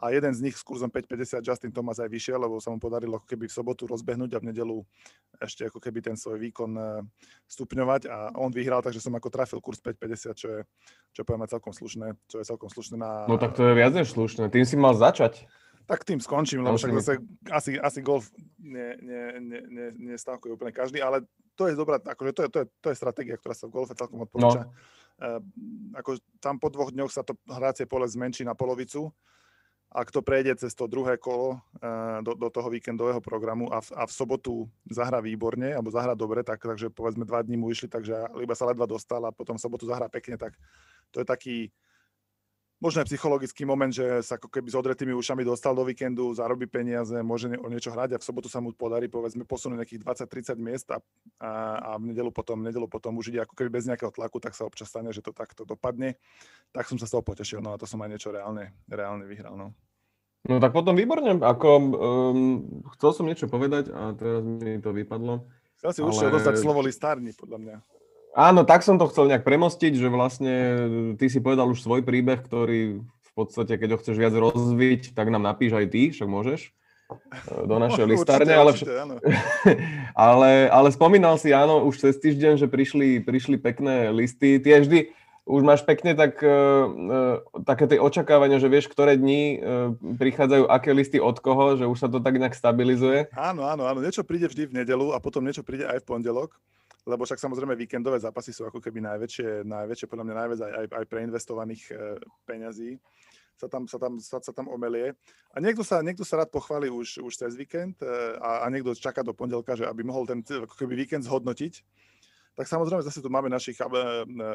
A 0.00 0.16
jeden 0.16 0.32
z 0.32 0.40
nich 0.40 0.56
s 0.56 0.64
kurzom 0.64 0.88
5,50 0.88 1.44
Justin 1.44 1.72
Thomas 1.76 2.00
aj 2.00 2.08
vyšiel, 2.08 2.40
lebo 2.40 2.56
sa 2.56 2.72
mu 2.72 2.80
podarilo 2.80 3.20
ako 3.20 3.28
keby 3.28 3.52
v 3.52 3.52
sobotu 3.52 3.84
rozbehnúť 3.84 4.32
a 4.32 4.40
v 4.40 4.48
nedelu 4.48 4.76
ešte 5.36 5.68
ako 5.68 5.76
keby 5.76 6.00
ten 6.00 6.16
svoj 6.16 6.40
výkon 6.40 6.72
uh, 6.72 7.04
stupňovať 7.44 8.08
a 8.08 8.32
on 8.40 8.48
vyhral, 8.48 8.80
takže 8.80 9.04
som 9.04 9.12
ako 9.12 9.28
trafil 9.28 9.60
kurz 9.60 9.84
5,50, 9.84 10.40
čo 10.40 10.48
je, 10.48 10.60
čo 11.12 11.20
poviem 11.20 11.44
celkom 11.44 11.76
slušné, 11.76 12.16
čo 12.32 12.40
je 12.40 12.44
celkom 12.48 12.72
slušné 12.72 12.96
na... 12.96 13.28
No 13.28 13.36
tak 13.36 13.52
to 13.52 13.60
je 13.68 13.76
viac 13.76 13.92
než 13.92 14.16
slušné, 14.16 14.48
tým 14.48 14.64
si 14.64 14.80
mal 14.80 14.96
začať. 14.96 15.44
Tak 15.84 16.06
tým 16.08 16.22
skončím, 16.22 16.64
lebo 16.64 16.80
však 16.80 16.96
zase 17.02 17.12
asi, 17.50 17.70
asi 17.76 17.98
golf 18.00 18.32
ne, 18.56 18.96
ne, 19.04 19.22
ne, 19.42 19.58
ne, 19.92 20.16
úplne 20.48 20.72
každý, 20.72 21.02
ale 21.02 21.28
to 21.58 21.68
je 21.68 21.76
dobrá, 21.76 22.00
akože 22.00 22.32
to 22.32 22.40
je, 22.40 22.48
to 22.48 22.58
je, 22.62 22.66
to 22.80 22.88
je 22.88 22.96
stratégia, 22.96 23.36
ktorá 23.36 23.52
sa 23.52 23.68
v 23.68 23.74
golfe 23.74 23.92
celkom 23.92 24.24
odporúča. 24.24 24.64
No. 24.64 24.72
Uh, 25.20 25.40
ako 25.92 26.16
tam 26.40 26.56
po 26.56 26.72
dvoch 26.72 26.88
dňoch 26.88 27.12
sa 27.12 27.20
to 27.20 27.36
hracie 27.44 27.84
pole 27.84 28.08
zmenší 28.08 28.48
na 28.48 28.56
polovicu 28.56 29.12
a 29.90 30.00
kto 30.06 30.22
prejde 30.22 30.54
cez 30.54 30.70
to 30.78 30.86
druhé 30.86 31.18
kolo 31.18 31.58
uh, 31.58 32.22
do, 32.22 32.38
do 32.38 32.46
toho 32.50 32.70
víkendového 32.70 33.18
programu 33.18 33.66
a 33.74 33.82
v, 33.82 33.90
a 33.98 34.06
v 34.06 34.12
sobotu 34.14 34.54
zahra 34.86 35.18
výborne, 35.18 35.74
alebo 35.74 35.90
zahra 35.90 36.14
dobre, 36.14 36.46
tak, 36.46 36.62
takže 36.62 36.94
povedzme 36.94 37.26
dva 37.26 37.42
dní 37.42 37.58
mu 37.58 37.74
išli, 37.74 37.90
takže 37.90 38.14
iba 38.38 38.54
sa 38.54 38.70
ledva 38.70 38.86
dostal 38.86 39.18
a 39.26 39.34
potom 39.34 39.58
v 39.58 39.64
sobotu 39.66 39.90
zahra 39.90 40.06
pekne, 40.06 40.38
tak 40.38 40.54
to 41.10 41.18
je 41.18 41.26
taký 41.26 41.56
možno 42.80 43.04
aj 43.04 43.12
psychologický 43.12 43.68
moment, 43.68 43.92
že 43.92 44.24
sa 44.24 44.40
ako 44.40 44.48
keby 44.48 44.72
s 44.72 44.76
odretými 44.76 45.12
ušami 45.12 45.44
dostal 45.44 45.76
do 45.76 45.84
víkendu, 45.84 46.32
zarobí 46.32 46.64
peniaze, 46.64 47.12
môže 47.20 47.52
o 47.60 47.68
niečo 47.68 47.92
hrať 47.92 48.16
a 48.16 48.18
v 48.18 48.24
sobotu 48.24 48.48
sa 48.48 48.64
mu 48.64 48.72
podarí 48.72 49.06
povedzme 49.06 49.44
posunúť 49.44 49.84
nejakých 49.84 50.00
20-30 50.02 50.56
miest 50.58 50.88
a, 50.88 50.98
a, 51.38 51.50
a 51.76 51.90
v 52.00 52.10
nedelu 52.10 52.32
potom, 52.32 52.64
nedelu 52.64 52.88
potom 52.88 53.20
už 53.20 53.36
ide 53.36 53.44
ako 53.44 53.52
keby 53.52 53.68
bez 53.68 53.84
nejakého 53.84 54.10
tlaku, 54.10 54.40
tak 54.40 54.56
sa 54.56 54.64
občas 54.64 54.88
stane, 54.88 55.12
že 55.12 55.20
to 55.20 55.36
takto 55.36 55.68
dopadne. 55.68 56.16
Tak 56.72 56.88
som 56.88 56.96
sa 56.96 57.04
z 57.04 57.20
toho 57.20 57.22
potešil, 57.22 57.60
no 57.60 57.76
a 57.76 57.78
to 57.78 57.84
som 57.84 58.00
aj 58.00 58.10
niečo 58.16 58.32
reálne, 58.32 58.72
reálne 58.88 59.28
vyhral. 59.28 59.54
No. 59.54 59.76
No 60.48 60.56
tak 60.56 60.72
potom 60.72 60.96
výborne, 60.96 61.36
ako 61.36 61.68
um, 61.76 62.38
chcel 62.96 63.10
som 63.12 63.28
niečo 63.28 63.44
povedať 63.44 63.92
a 63.92 64.16
teraz 64.16 64.40
mi 64.40 64.80
to 64.80 64.96
vypadlo. 64.96 65.44
Chcel 65.76 65.90
si 65.92 66.00
ale... 66.00 66.08
už 66.08 66.32
dostať 66.32 66.54
slovo 66.56 66.80
listárni, 66.80 67.36
podľa 67.36 67.58
mňa. 67.60 67.76
Áno, 68.30 68.62
tak 68.62 68.86
som 68.86 68.94
to 68.94 69.10
chcel 69.10 69.26
nejak 69.26 69.42
premostiť, 69.42 69.92
že 69.98 70.06
vlastne 70.06 70.54
ty 71.18 71.26
si 71.26 71.42
povedal 71.42 71.66
už 71.66 71.82
svoj 71.82 72.06
príbeh, 72.06 72.38
ktorý 72.38 73.02
v 73.02 73.32
podstate, 73.34 73.74
keď 73.74 73.94
ho 73.94 74.00
chceš 74.02 74.16
viac 74.18 74.34
rozviť, 74.34 75.14
tak 75.18 75.34
nám 75.34 75.42
napíš 75.42 75.74
aj 75.74 75.86
ty, 75.90 76.14
však 76.14 76.28
môžeš 76.30 76.60
e, 76.66 76.70
do 77.66 77.76
našej 77.84 78.06
no, 78.06 78.10
listárne, 78.14 78.54
ale, 78.54 78.70
vš- 78.74 78.86
ale, 80.30 80.50
ale 80.70 80.88
spomínal 80.94 81.42
si, 81.42 81.50
áno, 81.50 81.82
už 81.86 81.98
cez 81.98 82.14
týždeň, 82.22 82.58
že 82.58 82.66
prišli, 82.70 83.18
prišli 83.22 83.58
pekné 83.58 84.14
listy. 84.14 84.62
Ty 84.62 84.82
vždy 84.86 85.10
už 85.50 85.66
máš 85.66 85.82
pekne 85.82 86.14
tak, 86.14 86.38
uh, 86.46 87.42
také 87.66 87.90
tie 87.90 87.98
očakávania, 87.98 88.62
že 88.62 88.70
vieš, 88.70 88.86
ktoré 88.86 89.18
dni 89.18 89.58
uh, 89.58 89.58
prichádzajú 89.98 90.70
aké 90.70 90.94
listy 90.94 91.18
od 91.18 91.34
koho, 91.42 91.74
že 91.74 91.90
už 91.90 91.98
sa 91.98 92.06
to 92.06 92.22
tak 92.22 92.38
nejak 92.38 92.54
stabilizuje. 92.54 93.26
Áno, 93.34 93.66
áno, 93.66 93.90
áno. 93.90 93.98
Niečo 93.98 94.22
príde 94.22 94.46
vždy 94.46 94.70
v 94.70 94.76
nedelu 94.84 95.10
a 95.10 95.18
potom 95.18 95.42
niečo 95.42 95.66
príde 95.66 95.90
aj 95.90 96.06
v 96.06 96.06
pondelok 96.06 96.54
lebo 97.10 97.26
však 97.26 97.42
samozrejme 97.42 97.74
víkendové 97.74 98.22
zápasy 98.22 98.54
sú 98.54 98.70
ako 98.70 98.78
keby 98.78 99.02
najväčšie, 99.02 99.66
najväčšie 99.66 100.06
podľa 100.06 100.24
mňa 100.30 100.34
najviac 100.38 100.60
aj, 100.62 100.72
aj, 100.72 100.86
aj 100.94 101.04
preinvestovaných 101.10 101.82
e, 101.90 101.94
peňazí 102.46 102.90
sa 103.60 103.68
tam, 103.68 103.84
sa 103.84 103.98
tam, 104.00 104.16
sa, 104.16 104.40
sa 104.40 104.52
tam 104.56 104.72
omelie. 104.72 105.12
A 105.52 105.60
niekto 105.60 105.84
sa, 105.84 106.00
niekto 106.00 106.24
sa 106.24 106.40
rád 106.40 106.48
pochváli 106.48 106.88
už, 106.88 107.20
už 107.20 107.32
cez 107.36 107.52
víkend 107.52 108.00
e, 108.00 108.08
a, 108.40 108.64
a 108.64 108.66
niekto 108.72 108.96
čaká 108.96 109.20
do 109.20 109.36
pondelka, 109.36 109.76
že 109.76 109.84
aby 109.84 110.00
mohol 110.00 110.24
ten 110.24 110.40
ako 110.40 110.72
keby 110.72 111.04
víkend 111.04 111.28
zhodnotiť. 111.28 111.84
Tak 112.56 112.66
samozrejme 112.66 113.04
zase 113.04 113.20
tu 113.20 113.28
máme 113.28 113.52
našich 113.52 113.76
e, 113.76 113.84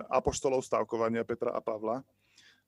apoštolov 0.09 0.65
stavkovania 0.65 1.21
Petra 1.21 1.53
a 1.53 1.61
Pavla, 1.61 2.01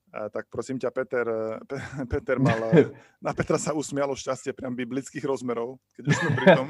tak 0.08 0.48
prosím 0.48 0.80
ťa, 0.80 0.90
Peter, 0.90 1.26
Peter 2.12 2.36
mal, 2.40 2.56
na 3.24 3.32
Petra 3.36 3.60
sa 3.60 3.76
usmialo 3.76 4.16
šťastie 4.16 4.56
priam 4.56 4.72
biblických 4.72 5.24
rozmerov, 5.24 5.76
keď 5.92 6.04
už 6.08 6.16
sme 6.16 6.30
pri 6.36 6.46
tom. 6.56 6.68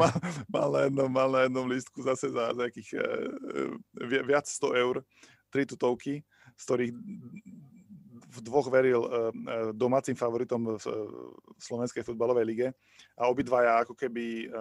mal, 0.00 0.12
mal, 0.48 0.68
na 0.72 0.80
jednom, 0.88 1.08
mal 1.08 1.28
na 1.28 1.40
jednom 1.46 1.66
lístku 1.68 2.00
zase 2.00 2.32
za, 2.32 2.56
za 2.56 2.60
nejakých 2.64 2.90
uh, 2.96 4.24
viac 4.24 4.48
100 4.48 4.82
eur, 4.82 4.96
tri 5.52 5.68
tutovky, 5.68 6.24
z 6.56 6.62
ktorých 6.64 6.92
v 8.28 8.38
dvoch 8.44 8.68
veril 8.68 9.08
domácim 9.72 10.12
favoritom 10.12 10.76
v, 10.76 10.84
slovenskej 11.56 12.04
futbalovej 12.04 12.44
lige. 12.44 12.68
A 13.16 13.32
obidvaja 13.32 13.80
ako 13.80 13.96
keby 13.96 14.52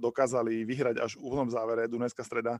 dokázali 0.00 0.64
vyhrať 0.64 0.96
až 0.96 1.20
v 1.20 1.28
úvodnom 1.28 1.52
závere 1.52 1.92
Dunajská 1.92 2.24
streda 2.24 2.56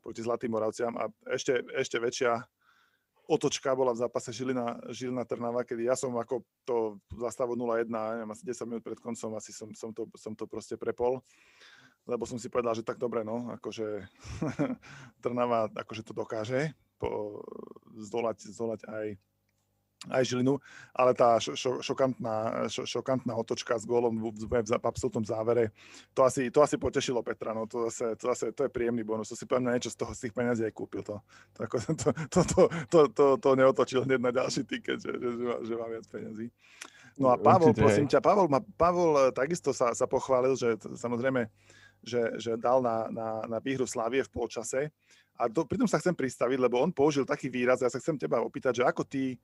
proti 0.00 0.24
Zlatým 0.24 0.48
Moravciam. 0.48 0.96
A 0.96 1.12
ešte, 1.28 1.60
ešte 1.76 2.00
väčšia 2.00 2.40
otočka 3.26 3.70
bola 3.74 3.94
v 3.94 4.02
zápase 4.02 4.34
Žilina, 4.34 4.78
Žilina 4.90 5.22
Trnava, 5.22 5.62
kedy 5.62 5.86
ja 5.86 5.94
som 5.94 6.14
ako 6.18 6.42
to 6.66 6.98
zastavu 7.14 7.54
0-1, 7.54 7.86
neviem, 7.90 8.30
asi 8.30 8.42
10 8.46 8.68
minút 8.68 8.82
pred 8.82 8.98
koncom 8.98 9.38
asi 9.38 9.54
som, 9.54 9.70
som, 9.74 9.94
to, 9.94 10.10
som 10.18 10.34
to 10.34 10.46
proste 10.50 10.74
prepol. 10.74 11.22
Lebo 12.02 12.26
som 12.26 12.34
si 12.34 12.50
povedal, 12.50 12.74
že 12.74 12.82
tak 12.82 12.98
dobre, 12.98 13.22
no, 13.22 13.54
akože 13.54 14.10
Trnava 15.22 15.70
akože 15.70 16.02
to 16.02 16.12
dokáže 16.14 16.74
po, 16.98 17.38
zdolať, 17.94 18.50
zdolať 18.50 18.80
aj, 18.90 19.06
aj 20.10 20.22
Žilinu, 20.26 20.58
ale 20.90 21.14
tá 21.14 21.38
šo, 21.38 21.78
šokantná, 21.78 22.66
šo, 22.66 22.82
šokantná 22.82 23.38
otočka 23.38 23.78
s 23.78 23.86
gólom 23.86 24.18
v, 24.18 24.34
v, 24.34 24.52
v 24.66 24.86
absolútnom 24.86 25.22
závere, 25.22 25.70
to 26.10 26.26
asi, 26.26 26.50
to 26.50 26.58
asi 26.58 26.74
potešilo 26.74 27.22
Petra, 27.22 27.54
no 27.54 27.70
to 27.70 27.86
zase, 27.86 28.18
to 28.18 28.24
zase 28.34 28.44
to 28.50 28.66
je 28.66 28.70
príjemný 28.74 29.06
bonus, 29.06 29.30
to 29.30 29.38
si 29.38 29.46
poviem 29.46 29.70
niečo 29.70 29.94
z 29.94 29.96
toho, 30.02 30.10
z 30.10 30.26
tých 30.26 30.34
peniazí 30.34 30.66
aj 30.66 30.74
kúpil 30.74 31.06
to. 31.06 31.22
To, 31.54 31.62
to, 32.02 32.10
to, 32.26 32.40
to, 32.42 32.60
to, 32.90 33.00
to, 33.14 33.26
to 33.38 33.50
neotočil 33.54 34.02
hneď 34.02 34.18
na 34.18 34.32
ďalší 34.34 34.66
tiket, 34.66 34.98
že, 34.98 35.12
že, 35.14 35.28
že, 35.38 35.44
má, 35.46 35.56
že 35.62 35.72
má 35.78 35.86
viac 35.86 36.06
peniazí. 36.10 36.46
No 37.12 37.28
a 37.28 37.36
Pavol, 37.36 37.70
Určite, 37.70 37.82
prosím 37.84 38.06
ťa, 38.08 38.24
Pavol, 38.24 38.48
ma, 38.48 38.58
Pavol 38.58 39.10
eh, 39.20 39.24
takisto 39.30 39.70
sa, 39.70 39.92
sa 39.92 40.08
pochválil, 40.08 40.56
že 40.56 40.80
samozrejme 40.96 41.46
že, 42.02 42.34
že 42.42 42.52
dal 42.58 42.82
na, 42.82 43.06
na, 43.08 43.28
na 43.46 43.58
výhru 43.62 43.86
Slávie 43.86 44.26
v 44.26 44.32
polčase. 44.34 44.90
A 45.38 45.48
to, 45.48 45.64
pritom 45.64 45.88
sa 45.88 46.02
chcem 46.02 46.12
pristaviť, 46.12 46.58
lebo 46.60 46.82
on 46.82 46.92
použil 46.92 47.24
taký 47.24 47.48
výraz, 47.48 47.80
ja 47.80 47.88
sa 47.88 48.02
chcem 48.02 48.18
teba 48.20 48.42
opýtať, 48.42 48.82
že 48.82 48.84
ako 48.84 49.06
ty, 49.06 49.38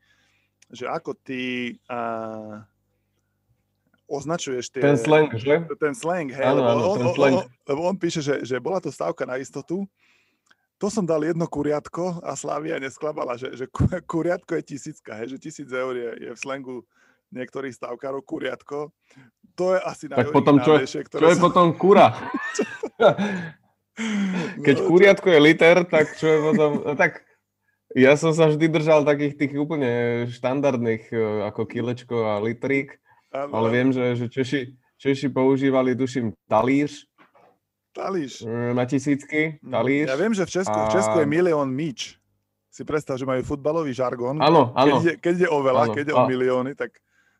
že 0.68 0.84
ako 0.88 1.16
ty 1.16 1.75
uh, 1.88 2.60
označuješ 4.08 4.72
tie... 4.72 4.82
Ten 4.84 4.96
slang, 4.96 5.32
že? 5.37 5.64
Ten 5.76 5.94
slang, 5.96 6.28
hej, 6.32 6.44
áno, 6.44 6.60
lebo, 6.64 6.68
áno, 6.68 6.82
on, 6.84 6.98
ten 6.98 7.08
slang. 7.12 7.34
On, 7.34 7.44
lebo 7.68 7.80
on 7.84 7.96
píše, 7.96 8.20
že, 8.25 8.40
že 8.44 8.56
bola 8.60 8.80
to 8.80 8.88
stávka 8.88 9.28
na 9.28 9.37
istotu, 9.37 9.84
to 10.78 10.87
som 10.87 11.02
dal 11.02 11.18
jedno 11.26 11.42
kuriatko 11.50 12.22
a 12.22 12.38
Slávia 12.38 12.78
nesklabala, 12.78 13.34
že, 13.34 13.50
že 13.58 13.66
kuriatko 14.06 14.54
je 14.56 14.62
tisícka, 14.62 15.18
hej, 15.18 15.34
že 15.34 15.42
tisíc 15.42 15.68
eur 15.75 15.90
je, 15.90 16.10
je 16.22 16.30
v 16.30 16.38
slangu 16.38 16.87
niektorých 17.34 17.75
stavkárov 17.75 18.22
kuriatko. 18.22 18.94
To 19.58 19.75
je 19.75 19.80
asi 19.82 20.06
tak 20.06 20.30
potom 20.30 20.62
čo, 20.62 20.78
ktoré 20.78 21.22
čo 21.26 21.28
je 21.34 21.38
potom 21.42 21.75
kura? 21.75 22.14
Keď 24.66 24.76
no, 24.78 24.87
kuriatko 24.87 25.26
je 25.26 25.40
liter, 25.42 25.82
tak 25.90 26.14
čo 26.14 26.26
je 26.30 26.38
potom... 26.38 26.70
Tak 27.02 27.26
ja 27.97 28.12
som 28.21 28.37
sa 28.37 28.52
vždy 28.52 28.68
držal 28.68 29.09
takých 29.09 29.40
tých 29.40 29.52
úplne 29.57 30.25
štandardných 30.28 31.09
e, 31.09 31.16
ako 31.49 31.64
kilečko 31.64 32.16
a 32.28 32.35
litrík, 32.45 33.00
ano. 33.33 33.52
ale 33.57 33.68
viem, 33.73 33.88
že, 33.92 34.04
že 34.12 34.26
Češi, 34.28 34.61
Češi 35.00 35.28
používali, 35.33 35.97
tuším, 35.97 36.37
talíř. 36.49 37.09
Talíř. 37.97 38.45
E, 38.45 38.75
na 38.76 38.85
tisícky, 38.85 39.57
mm. 39.62 39.73
talíř. 39.73 40.07
Ja 40.09 40.16
viem, 40.21 40.35
že 40.37 40.45
v 40.45 40.50
Česku, 40.50 40.76
a... 40.76 40.88
v 40.88 40.92
Česku 40.92 41.16
je 41.25 41.26
milión 41.26 41.73
míč. 41.73 42.21
Si 42.68 42.85
predstav, 42.85 43.16
že 43.16 43.26
majú 43.26 43.42
futbalový 43.42 43.90
žargón. 43.97 44.38
Áno, 44.38 44.71
áno. 44.76 45.00
Keď 45.00 45.02
ide, 45.02 45.14
keď 45.18 45.33
ide 45.35 45.49
o 45.49 45.59
veľa, 45.64 45.83
áno. 45.88 45.92
keď 45.97 46.02
ide 46.04 46.14
o 46.14 46.25
milióny, 46.28 46.73
tak 46.76 46.95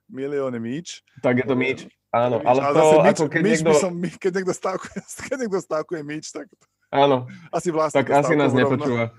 milióny 0.09 0.59
míč. 0.59 1.05
Tak 1.21 1.38
je 1.38 1.45
to 1.45 1.55
míč. 1.55 1.78
Áno, 2.09 2.40
ale, 2.40 2.61
ale 2.64 2.75
to, 2.75 2.85
míč, 3.05 3.19
ako 3.21 3.25
keď 3.28 3.43
míč 3.45 3.61
niekto... 3.61 3.73
Som, 3.76 3.93
keď 4.00 4.33
niekto 4.40 4.55
stávkuje, 4.57 4.99
keď 5.28 5.37
niekto 5.45 5.61
stávkuje 5.61 6.00
míč, 6.02 6.33
tak 6.33 6.49
Áno. 6.88 7.28
Asi 7.52 7.69
vlastne 7.69 8.00
Tak 8.00 8.25
asi 8.25 8.33
nás 8.33 8.52
rovno. 8.52 8.64
nepočúva. 8.64 9.12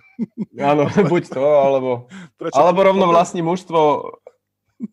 Áno, 0.59 0.83
buď 1.11 1.23
to, 1.31 1.43
alebo, 1.43 1.91
Prečo? 2.35 2.55
alebo 2.55 2.79
rovno 2.83 3.05
vlastní 3.07 3.39
mužstvo, 3.39 3.79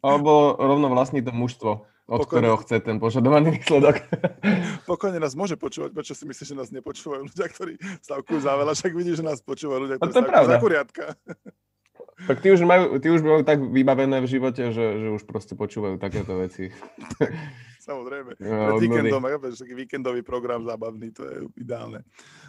alebo 0.02 0.54
rovno 0.58 0.86
vlastní 0.90 1.22
to 1.22 1.34
mužstvo, 1.34 1.86
od 2.06 2.22
Pokojne. 2.22 2.30
ktorého 2.30 2.56
chce 2.62 2.76
ten 2.86 2.96
požadovaný 3.02 3.58
výsledok. 3.58 3.98
Pokojne 4.90 5.18
nás 5.18 5.34
môže 5.34 5.58
počúvať, 5.58 5.90
prečo 5.90 6.14
si 6.14 6.22
myslíš, 6.22 6.54
že 6.54 6.56
nás 6.56 6.70
nepočúvajú 6.70 7.26
ľudia, 7.26 7.46
ktorí 7.50 7.74
stavkujú 8.06 8.38
za 8.46 8.52
veľa, 8.54 8.72
však 8.78 8.92
vidíš, 8.94 9.16
že 9.20 9.24
nás 9.26 9.42
počúvajú 9.42 9.80
ľudia, 9.90 9.96
ktorí 9.98 10.12
stavkujú 10.14 10.46
za 10.46 10.62
kuriatka. 10.62 11.04
Tak 12.24 12.40
tí 12.40 12.48
už, 12.48 12.64
majú, 12.64 12.96
tí 12.96 13.12
už 13.12 13.20
majú 13.20 13.44
tak 13.44 13.60
vybavené 13.60 14.24
v 14.24 14.30
živote, 14.30 14.72
že, 14.72 14.86
že 15.04 15.08
už 15.12 15.28
proste 15.28 15.52
počúvajú 15.52 16.00
takéto 16.00 16.40
veci. 16.40 16.72
Samozrejme. 17.86 18.40
No, 18.42 18.74
Pred 18.74 18.82
víkendom, 18.82 19.22
taký 19.54 19.74
víkendový 19.78 20.22
program 20.26 20.66
zábavný, 20.66 21.14
to 21.14 21.22
je 21.22 21.36
ideálne. 21.54 22.02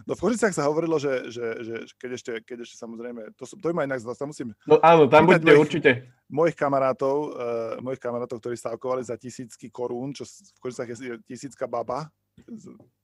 No 0.09 0.17
v 0.17 0.23
Kožicách 0.23 0.55
sa 0.55 0.65
hovorilo, 0.65 0.97
že, 0.97 1.29
že, 1.29 1.45
že 1.61 1.75
keď, 1.99 2.09
ešte, 2.17 2.31
keď 2.41 2.57
ešte 2.65 2.79
samozrejme, 2.81 3.37
to, 3.37 3.45
to 3.45 3.65
ma 3.69 3.85
inak 3.85 4.01
sa 4.01 4.25
musím... 4.25 4.57
No 4.65 4.81
áno, 4.81 5.05
tam 5.05 5.29
buďte 5.29 5.45
mojich, 5.45 5.61
určite. 5.61 5.91
Mojich 6.25 6.57
kamarátov, 6.57 7.15
uh, 7.37 7.77
mojich 7.85 8.01
kamarátov, 8.01 8.41
ktorí 8.41 8.57
stavkovali 8.57 9.05
za 9.05 9.13
tisícky 9.13 9.69
korún, 9.69 10.09
čo 10.09 10.25
v 10.25 10.57
Kožicách 10.57 10.89
je 10.97 11.21
tisícka 11.29 11.69
baba, 11.69 12.09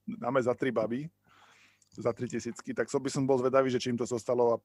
dáme 0.08 0.42
za 0.42 0.58
tri 0.58 0.74
baby, 0.74 1.06
za 1.98 2.12
3000, 2.14 2.58
tak 2.74 2.90
so 2.90 2.98
by 2.98 3.10
som 3.10 3.24
bol 3.30 3.38
zvedavý, 3.38 3.70
že 3.70 3.82
čím 3.82 3.98
to 3.98 4.06
zostalo 4.10 4.58
a 4.58 4.62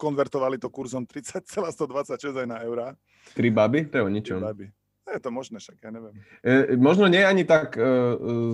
konvertovali 0.00 0.56
to 0.56 0.72
kurzom 0.72 1.04
30,126 1.04 2.32
aj 2.32 2.48
na 2.48 2.58
eurá. 2.64 2.96
Tri 3.36 3.52
baby? 3.52 3.88
To 3.92 4.00
je 4.00 4.04
o 4.04 4.10
ničom. 4.10 4.40
baby. 4.40 4.72
Je 5.10 5.18
to 5.18 5.34
možné, 5.34 5.58
však 5.58 5.82
ja 5.82 5.90
neviem. 5.90 6.14
E, 6.46 6.78
možno 6.78 7.10
nie 7.10 7.18
ani 7.18 7.42
tak 7.42 7.74
e, 7.74 7.82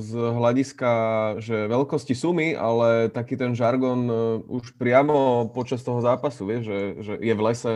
z 0.00 0.11
hľadiska, 0.16 0.90
že 1.45 1.68
veľkosti 1.68 2.16
sumy, 2.16 2.56
ale 2.56 3.12
taký 3.12 3.37
ten 3.37 3.52
žargon 3.52 4.09
e, 4.09 4.14
už 4.49 4.73
priamo 4.80 5.50
počas 5.52 5.85
toho 5.85 6.00
zápasu, 6.00 6.49
vieš, 6.49 6.73
že, 6.73 6.80
že 7.04 7.12
je 7.21 7.35
v 7.37 7.42
lese, 7.45 7.75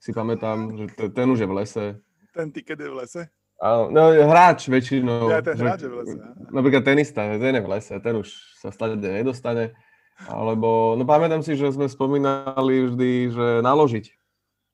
si 0.00 0.10
pamätám, 0.16 0.72
že 0.72 0.84
t- 0.96 1.12
ten 1.12 1.28
už 1.28 1.44
je 1.44 1.48
v 1.48 1.56
lese. 1.56 1.84
Ten 2.32 2.48
tiket 2.48 2.80
je 2.80 2.88
v 2.88 2.96
lese? 2.96 3.22
Áno, 3.60 3.92
no 3.92 4.10
hráč 4.10 4.72
väčšinou. 4.72 5.30
Ja, 5.30 5.44
ten 5.44 5.60
hráč 5.60 5.84
je 5.84 5.90
v 5.92 5.96
lese. 6.00 6.16
Napríklad 6.48 6.82
tenista, 6.82 7.28
ten 7.28 7.54
je 7.54 7.62
v 7.62 7.70
lese, 7.70 7.94
ten 8.00 8.14
už 8.16 8.28
sa 8.56 8.72
stade 8.72 8.96
nedostane. 8.98 9.76
Alebo, 10.14 10.94
no 10.94 11.02
pamätám 11.02 11.42
si, 11.42 11.58
že 11.58 11.74
sme 11.74 11.90
spomínali 11.90 12.86
vždy, 12.86 13.10
že 13.34 13.46
naložiť. 13.66 14.06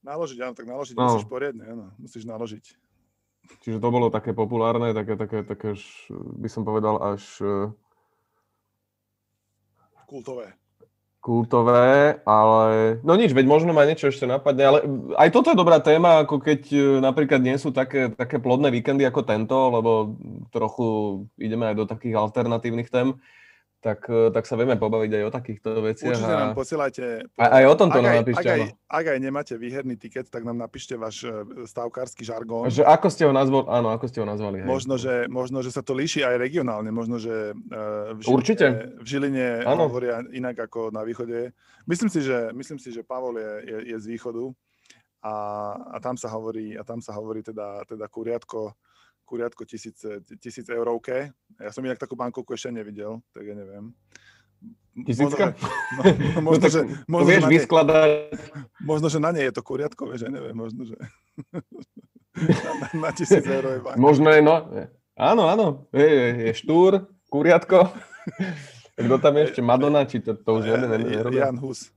Naložiť, 0.05 0.39
áno, 0.45 0.55
tak 0.57 0.69
naložiť 0.69 0.95
no. 0.97 1.05
musíš 1.09 1.27
poriadne, 1.29 1.65
áno, 1.65 1.85
musíš 1.97 2.25
naložiť. 2.29 2.65
Čiže 3.65 3.83
to 3.83 3.89
bolo 3.91 4.13
také 4.13 4.37
populárne, 4.37 4.95
také, 4.95 5.17
také, 5.17 5.43
také, 5.43 5.75
by 6.13 6.49
som 6.49 6.63
povedal, 6.63 7.01
až... 7.03 7.25
E, 7.41 7.73
kultové. 10.07 10.55
Kultové, 11.21 12.17
ale... 12.25 12.97
No 13.05 13.13
nič, 13.13 13.37
veď 13.37 13.45
možno 13.45 13.77
ma 13.77 13.85
niečo 13.85 14.09
ešte 14.09 14.25
napadne, 14.25 14.65
ale 14.65 14.79
aj 15.21 15.29
toto 15.35 15.53
je 15.53 15.59
dobrá 15.59 15.77
téma, 15.83 16.25
ako 16.25 16.41
keď 16.41 16.61
e, 16.73 16.81
napríklad 17.01 17.45
nie 17.45 17.57
sú 17.61 17.75
také, 17.75 18.09
také 18.13 18.41
plodné 18.41 18.73
víkendy 18.73 19.05
ako 19.05 19.27
tento, 19.29 19.57
lebo 19.69 20.17
trochu 20.49 20.87
ideme 21.37 21.69
aj 21.73 21.77
do 21.77 21.85
takých 21.85 22.17
alternatívnych 22.17 22.89
tém 22.89 23.21
tak, 23.81 24.05
e, 24.13 24.29
tak 24.29 24.45
sa 24.45 24.61
vieme 24.61 24.77
pobaviť 24.77 25.11
aj 25.17 25.23
o 25.25 25.31
takýchto 25.33 25.69
veciach. 25.81 26.13
Určite 26.13 26.37
nám 26.37 26.53
posielajte. 26.53 27.05
Po... 27.33 27.41
Aj, 27.41 27.51
aj 27.61 27.65
o 27.65 27.75
tomto 27.75 27.99
ak 27.99 28.05
nám 28.05 28.17
napíšte. 28.21 28.45
Ak 28.45 28.53
aj, 28.53 28.61
ak 28.93 29.05
aj 29.09 29.19
nemáte 29.19 29.55
výherný 29.57 29.97
tiket, 29.97 30.29
tak 30.29 30.45
nám 30.45 30.61
napíšte 30.61 31.01
váš 31.01 31.25
e, 31.25 31.33
stavkársky 31.65 32.21
žargón. 32.21 32.69
Že 32.69 32.85
ako 32.85 33.07
ste 33.09 33.25
ho 33.25 33.33
nazvali, 33.33 33.65
áno, 33.73 33.89
ako 33.97 34.05
ste 34.13 34.21
ho 34.21 34.27
nazvali. 34.29 34.61
Hej. 34.61 34.69
Možno, 34.69 34.95
že, 35.01 35.25
možno, 35.33 35.65
že 35.65 35.73
sa 35.73 35.81
to 35.81 35.97
líši 35.97 36.21
aj 36.21 36.37
regionálne, 36.37 36.93
možno, 36.93 37.17
že 37.17 37.57
uh, 37.57 38.13
v 38.13 38.21
Žiline, 38.21 38.37
Určite. 38.37 38.67
v 39.01 39.07
Žiline 39.09 39.47
hovoria 39.65 40.21
inak 40.29 40.69
ako 40.69 40.93
na 40.93 41.01
východe. 41.01 41.57
Myslím 41.89 42.13
si, 42.13 42.21
že, 42.21 42.53
myslím 42.53 42.77
si, 42.77 42.93
že 42.93 43.01
Pavol 43.01 43.41
je, 43.41 43.53
je, 43.65 43.77
je 43.91 43.97
z 43.97 44.07
východu 44.13 44.53
a, 45.25 45.35
a 45.77 45.97
tam 46.01 46.17
sa 46.17 46.33
hovorí, 46.33 46.77
a 46.77 46.83
tam 46.85 47.01
sa 47.05 47.13
hovorí 47.17 47.45
teda, 47.45 47.85
teda 47.85 48.09
kuriatko, 48.09 48.73
kuriatko 49.31 49.63
tisíc, 49.63 50.03
tisíc 50.43 50.67
eurovke. 50.67 51.31
Ja 51.63 51.71
som 51.71 51.87
inak 51.87 52.03
takú 52.03 52.19
bankovku 52.19 52.59
ešte 52.59 52.75
nevidel, 52.75 53.23
tak 53.31 53.47
ja 53.47 53.55
neviem. 53.55 53.95
Tisícka? 55.07 55.55
No, 55.97 56.03
no, 56.03 56.41
možno, 56.51 56.67
no, 56.67 56.69
že, 56.69 56.81
možno, 57.07 57.29
vieš 57.31 57.43
že 57.47 57.53
vyskladať. 57.55 58.11
Možno, 58.83 59.07
že 59.07 59.19
na 59.23 59.31
nej 59.31 59.49
je 59.49 59.55
to 59.55 59.63
kuriatko, 59.63 60.11
vieš, 60.11 60.27
ja 60.27 60.31
neviem, 60.35 60.53
možno, 60.53 60.83
že 60.83 60.99
na, 61.55 61.63
na, 62.83 62.87
na 63.07 63.11
tisíc 63.15 63.47
eur 63.47 63.65
je 63.65 63.81
banka. 63.81 64.03
Možno 64.03 64.29
je, 64.35 64.41
no, 64.43 64.55
áno, 65.15 65.43
áno, 65.47 65.67
je, 65.95 66.09
je, 66.11 66.29
je 66.51 66.53
štúr, 66.59 67.07
kuriatko. 67.31 67.87
Kto 69.01 69.17
tam 69.17 69.33
je 69.41 69.43
ešte? 69.49 69.61
Madonna, 69.65 70.05
či 70.05 70.21
to, 70.21 70.37
to 70.37 70.61
už 70.61 70.77
jeden 70.77 70.93
nerobia? 70.93 71.49
Jan 71.49 71.57
Hus. 71.57 71.89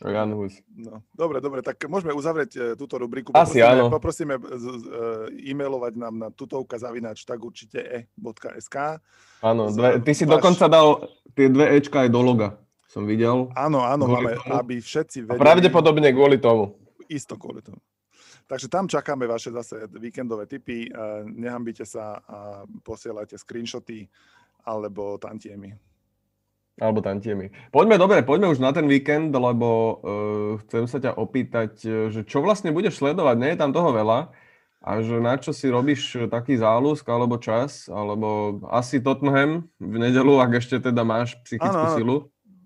Jan 0.00 0.32
Hus. 0.32 0.56
No, 0.72 1.04
dobre, 1.12 1.44
dobre, 1.44 1.60
tak 1.60 1.76
môžeme 1.84 2.16
uzavrieť 2.16 2.50
e, 2.56 2.60
túto 2.72 2.96
rubriku. 2.96 3.36
Asi 3.36 3.60
poprosíme, 3.60 3.68
áno. 3.68 3.84
Poprosíme 3.92 4.34
e, 4.40 4.42
e-mailovať 5.52 5.92
nám 6.00 6.14
na 6.16 6.28
tutovka 6.32 6.80
zavinač 6.80 7.28
tak 7.28 7.36
určite 7.44 7.84
e.sk. 7.84 8.76
Áno, 9.44 9.68
dve, 9.68 10.00
ty 10.00 10.16
si 10.16 10.24
váš... 10.24 10.40
dokonca 10.40 10.64
dal 10.72 11.04
tie 11.36 11.52
dve 11.52 11.76
Ečka 11.76 12.08
aj 12.08 12.10
do 12.16 12.20
loga, 12.24 12.56
som 12.88 13.04
videl. 13.04 13.52
Áno, 13.52 13.84
áno, 13.84 14.08
máme, 14.08 14.40
tomu. 14.40 14.56
aby 14.56 14.74
všetci 14.80 15.28
vedeli. 15.28 15.36
A 15.36 15.44
pravdepodobne 15.44 16.08
kvôli 16.16 16.40
tomu. 16.40 16.80
Isto 17.12 17.36
kvôli 17.36 17.60
tomu. 17.60 17.84
Takže 18.48 18.66
tam 18.72 18.88
čakáme 18.88 19.28
vaše 19.28 19.52
zase 19.52 19.84
víkendové 20.00 20.48
tipy. 20.48 20.88
E, 20.88 20.90
nehambite 21.28 21.84
sa 21.84 22.24
a 22.24 22.38
posielajte 22.64 23.36
screenshoty 23.36 24.08
alebo 24.64 25.20
tantiemy. 25.20 25.89
Alebo 26.80 27.04
tantiemi. 27.04 27.52
Poďme, 27.68 28.00
dobre, 28.00 28.24
poďme 28.24 28.48
už 28.48 28.58
na 28.64 28.72
ten 28.72 28.88
víkend, 28.88 29.36
lebo 29.36 29.68
uh, 29.68 30.56
chcem 30.64 30.88
sa 30.88 30.96
ťa 30.96 31.12
opýtať, 31.12 31.76
že 32.08 32.24
čo 32.24 32.40
vlastne 32.40 32.72
budeš 32.72 33.04
sledovať? 33.04 33.36
Nie 33.36 33.50
je 33.52 33.60
tam 33.60 33.76
toho 33.76 33.92
veľa. 33.92 34.32
A 34.80 35.04
že 35.04 35.20
na 35.20 35.36
čo 35.36 35.52
si 35.52 35.68
robíš 35.68 36.16
taký 36.32 36.56
záľusk 36.56 37.04
alebo 37.04 37.36
čas, 37.36 37.84
alebo 37.92 38.56
asi 38.72 38.96
Tottenham 38.96 39.68
v 39.76 39.96
nedelu, 40.00 40.40
ak 40.40 40.56
ešte 40.56 40.80
teda 40.80 41.04
máš 41.04 41.36
psychickú 41.44 41.84
ano, 41.84 41.96
silu? 42.00 42.16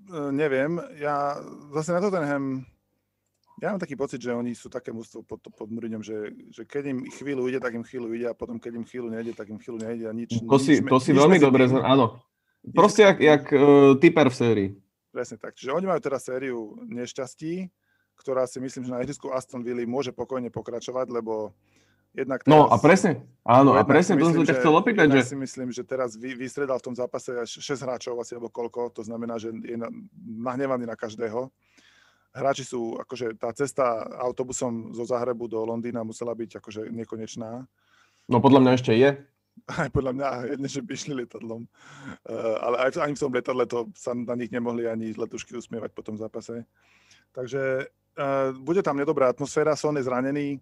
E, 0.06 0.30
neviem. 0.30 0.78
Ja 1.02 1.42
zase 1.74 1.90
na 1.90 1.98
Tottenham 1.98 2.62
ja 3.62 3.70
mám 3.70 3.78
taký 3.78 3.94
pocit, 3.94 4.18
že 4.18 4.34
oni 4.34 4.50
sú 4.54 4.66
také 4.66 4.90
mústvo 4.90 5.22
pod, 5.22 5.38
pod 5.38 5.68
Mourinhom, 5.70 6.02
že, 6.02 6.34
že 6.50 6.66
keď 6.66 6.90
im 6.90 6.98
chvíľu 7.06 7.46
ide, 7.46 7.62
tak 7.62 7.74
im 7.78 7.86
chvíľu 7.86 8.10
ide 8.10 8.26
a 8.26 8.34
potom 8.34 8.58
keď 8.58 8.82
im 8.82 8.86
chvíľu 8.86 9.14
nejde, 9.14 9.30
tak 9.30 9.46
im 9.46 9.62
chvíľu 9.62 9.78
nejde 9.78 10.10
a 10.10 10.12
nič. 10.14 10.42
To 10.42 10.58
si, 10.58 10.82
nič, 10.82 10.90
to 10.90 10.98
si 10.98 11.14
nič 11.14 11.18
veľmi 11.22 11.38
dobre, 11.38 11.70
áno. 11.70 12.18
Proste 12.72 13.02
jak, 13.04 13.18
jak 13.20 13.44
uh, 13.52 13.98
typer 14.00 14.32
v 14.32 14.36
sérii. 14.36 14.68
Presne 15.12 15.36
tak. 15.36 15.52
Čiže 15.58 15.76
oni 15.76 15.86
majú 15.90 16.00
teraz 16.00 16.24
sériu 16.24 16.80
nešťastí, 16.80 17.68
ktorá 18.16 18.48
si 18.48 18.58
myslím, 18.62 18.88
že 18.88 18.94
na 18.94 19.02
ihrisku 19.04 19.28
Aston 19.30 19.60
Villa 19.60 19.84
môže 19.84 20.14
pokojne 20.14 20.48
pokračovať, 20.48 21.06
lebo 21.12 21.52
jednak 22.16 22.40
teraz, 22.42 22.50
No 22.50 22.70
a 22.70 22.76
presne, 22.80 23.26
áno, 23.44 23.76
a 23.76 23.82
presne 23.84 24.16
to 24.16 24.30
som 24.30 24.46
ťa 24.46 24.58
chcel 24.62 24.74
opýtať, 24.74 25.06
že... 25.12 25.34
si 25.34 25.36
myslím, 25.36 25.68
že 25.74 25.82
teraz 25.84 26.16
vy, 26.16 26.32
vystredal 26.38 26.80
v 26.80 26.86
tom 26.88 26.94
zápase 26.96 27.34
až 27.36 27.58
6 27.58 27.84
hráčov 27.84 28.16
asi, 28.22 28.38
alebo 28.38 28.48
koľko, 28.48 28.90
to 28.94 29.02
znamená, 29.02 29.36
že 29.36 29.52
je 29.52 29.76
nahnevaný 30.24 30.86
na 30.88 30.96
každého 30.96 31.50
hráči 32.34 32.66
sú, 32.66 32.98
akože 32.98 33.38
tá 33.38 33.54
cesta 33.54 34.02
autobusom 34.18 34.90
zo 34.90 35.06
Zahrebu 35.06 35.46
do 35.46 35.62
Londýna 35.62 36.02
musela 36.02 36.34
byť 36.34 36.58
akože 36.58 36.90
nekonečná. 36.90 37.62
No 38.26 38.36
podľa 38.42 38.60
mňa 38.60 38.72
ešte 38.74 38.92
je. 38.98 39.22
Aj 39.64 39.88
podľa 39.88 40.12
mňa, 40.12 40.26
jedne, 40.56 40.68
že 40.68 40.80
by 40.84 40.92
išli 40.92 41.12
lietadlom. 41.24 41.64
Uh, 42.28 42.56
ale 42.60 42.76
aj 42.88 43.00
ani 43.00 43.16
v 43.16 43.22
tom 43.22 43.32
lietadle 43.32 43.64
to 43.64 43.78
sa 43.96 44.12
na 44.12 44.36
nich 44.36 44.52
nemohli 44.52 44.84
ani 44.84 45.16
letušky 45.16 45.56
usmievať 45.56 45.90
po 45.96 46.04
tom 46.04 46.20
zápase. 46.20 46.68
Takže 47.32 47.88
uh, 48.18 48.52
bude 48.60 48.84
tam 48.84 49.00
nedobrá 49.00 49.32
atmosféra, 49.32 49.78
Son 49.78 49.96
je 49.96 50.04
zranený. 50.04 50.60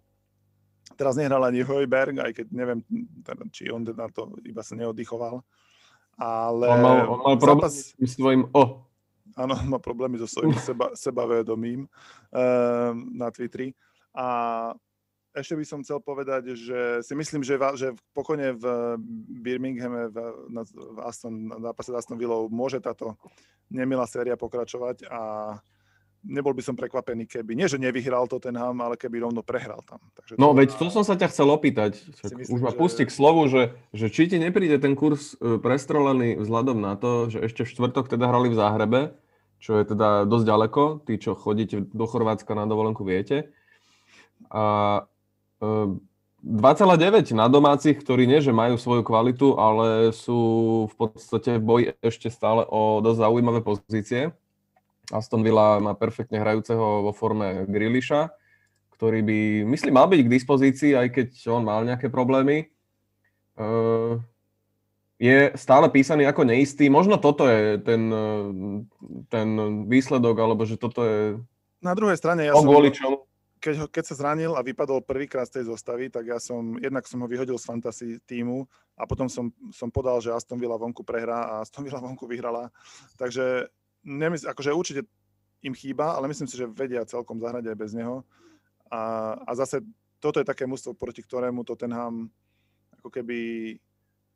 Teraz 0.99 1.15
nehral 1.15 1.41
ani 1.41 1.63
Hojberg, 1.63 2.19
aj 2.19 2.31
keď 2.35 2.47
neviem, 2.51 2.79
teda, 3.23 3.43
či 3.49 3.71
on 3.71 3.87
na 3.87 4.07
to 4.11 4.35
iba 4.43 4.61
sa 4.61 4.75
neoddychoval. 4.75 5.41
Ale 6.19 6.65
on 6.69 6.79
mal, 6.83 6.97
on 7.09 7.19
mal 7.23 7.37
problém 7.41 7.71
zápas... 7.71 7.97
s 7.97 8.13
svojím 8.13 8.45
O. 8.53 8.85
Áno, 9.33 9.57
má 9.65 9.81
problémy 9.81 10.21
so 10.21 10.29
svojím 10.29 10.53
seba, 10.61 10.93
sebavedomím 10.93 11.89
uh, 11.89 12.93
na 12.93 13.33
Twitteri. 13.33 13.73
A 14.13 14.27
ešte 15.33 15.57
by 15.57 15.65
som 15.65 15.79
chcel 15.81 15.99
povedať, 15.99 16.53
že 16.53 17.01
si 17.01 17.13
myslím, 17.17 17.41
že, 17.41 17.57
že 17.77 17.97
pokojne 18.13 18.53
v 18.53 18.65
Birminghame 19.41 20.13
v, 20.13 20.17
na, 20.53 20.61
v 20.65 20.97
Aston, 21.01 21.49
na 21.49 21.57
zápase 21.59 21.89
Aston 21.93 22.21
Villou 22.21 22.47
môže 22.53 22.77
táto 22.77 23.17
nemilá 23.73 24.05
séria 24.05 24.37
pokračovať 24.37 25.09
a 25.09 25.21
nebol 26.23 26.55
by 26.55 26.63
som 26.63 26.77
prekvapený, 26.77 27.27
keby, 27.27 27.51
nie 27.57 27.67
že 27.67 27.81
nevyhral 27.81 28.29
to 28.31 28.39
ten 28.39 28.55
Ham, 28.55 28.79
ale 28.79 28.95
keby 28.95 29.25
rovno 29.25 29.43
prehral 29.43 29.83
tam. 29.83 29.99
Takže 30.15 30.39
no 30.39 30.55
veď 30.55 30.77
to 30.77 30.87
som 30.87 31.03
sa 31.03 31.19
ťa 31.19 31.27
chcel 31.33 31.51
opýtať. 31.51 31.99
Myslím, 32.23 32.53
Už 32.53 32.61
ma 32.63 32.71
že... 32.71 32.79
pustí 32.79 33.03
k 33.03 33.11
slovu, 33.11 33.49
že, 33.51 33.75
že 33.91 34.07
či 34.07 34.31
ti 34.31 34.39
nepríde 34.39 34.79
ten 34.79 34.95
kurz 34.95 35.35
e, 35.41 35.59
prestrelený 35.59 36.39
vzhľadom 36.39 36.79
na 36.79 36.95
to, 36.95 37.27
že 37.27 37.43
ešte 37.43 37.67
v 37.67 37.71
štvrtok 37.75 38.07
teda 38.07 38.29
hrali 38.29 38.47
v 38.53 38.57
Záhrebe 38.57 39.01
čo 39.63 39.79
je 39.79 39.87
teda 39.87 40.27
dosť 40.27 40.43
ďaleko. 40.43 40.83
Tí, 41.07 41.15
čo 41.15 41.39
chodíte 41.39 41.87
do 41.87 42.03
Chorvátska 42.03 42.51
na 42.51 42.67
dovolenku, 42.67 43.07
viete. 43.07 43.55
A 44.51 45.07
2,9 45.63 47.31
e, 47.31 47.35
na 47.35 47.47
domácich, 47.47 47.95
ktorí 47.95 48.27
nie, 48.27 48.43
že 48.43 48.51
majú 48.51 48.75
svoju 48.75 49.03
kvalitu, 49.05 49.55
ale 49.55 50.11
sú 50.11 50.39
v 50.91 50.95
podstate 50.95 51.57
v 51.59 51.63
boji 51.63 51.83
ešte 52.03 52.27
stále 52.27 52.67
o 52.67 52.99
dosť 52.99 53.19
zaujímavé 53.23 53.59
pozície. 53.63 54.35
Aston 55.11 55.43
Villa 55.43 55.79
má 55.79 55.95
perfektne 55.95 56.39
hrajúceho 56.39 57.07
vo 57.07 57.11
forme 57.15 57.67
Grilliša, 57.67 58.31
ktorý 58.95 59.19
by, 59.23 59.39
myslím, 59.67 59.93
mal 59.99 60.07
byť 60.07 60.21
k 60.23 60.33
dispozícii, 60.35 60.91
aj 60.95 61.07
keď 61.11 61.27
on 61.51 61.63
mal 61.63 61.83
nejaké 61.83 62.07
problémy. 62.11 62.67
E, 63.55 63.65
je 65.23 65.55
stále 65.55 65.87
písaný 65.87 66.27
ako 66.27 66.43
neistý. 66.43 66.91
Možno 66.91 67.15
toto 67.15 67.47
je 67.47 67.79
ten, 67.79 68.11
ten 69.31 69.47
výsledok, 69.87 70.35
alebo 70.35 70.67
že 70.67 70.75
toto 70.75 71.07
je... 71.07 71.19
Na 71.79 71.95
druhej 71.95 72.19
strane 72.19 72.51
ja 72.51 72.51
som... 72.51 72.67
Keď, 73.63 73.75
ho, 73.79 73.85
keď 73.87 74.03
sa 74.11 74.19
zranil 74.19 74.51
a 74.59 74.65
vypadol 74.65 75.07
prvýkrát 75.07 75.47
z 75.47 75.59
tej 75.59 75.71
zostavy, 75.71 76.11
tak 76.11 76.27
ja 76.27 76.35
som, 76.35 76.75
jednak 76.83 77.07
som 77.07 77.23
ho 77.23 77.27
vyhodil 77.31 77.55
z 77.55 77.63
fantasy 77.63 78.07
týmu 78.27 78.67
a 78.99 79.07
potom 79.07 79.31
som, 79.31 79.47
som 79.71 79.87
podal, 79.87 80.19
že 80.19 80.35
Aston 80.35 80.59
Villa 80.59 80.75
vonku 80.75 80.99
prehrá 81.07 81.47
a 81.47 81.53
Aston 81.63 81.87
Villa 81.87 82.03
vonku 82.03 82.27
vyhrala. 82.27 82.67
Takže 83.15 83.71
nemysl, 84.03 84.51
akože 84.51 84.75
určite 84.75 85.01
im 85.63 85.71
chýba, 85.71 86.19
ale 86.19 86.27
myslím 86.27 86.51
si, 86.51 86.59
že 86.59 86.67
vedia 86.67 87.07
celkom 87.07 87.39
zahrať 87.39 87.71
aj 87.71 87.77
bez 87.79 87.95
neho. 87.95 88.27
A, 88.91 89.33
a 89.47 89.51
zase 89.55 89.79
toto 90.19 90.43
je 90.43 90.45
také 90.45 90.67
mústvo, 90.67 90.91
proti 90.91 91.23
ktorému 91.23 91.63
Tottenham 91.63 92.27
ako 92.99 93.07
keby 93.07 93.39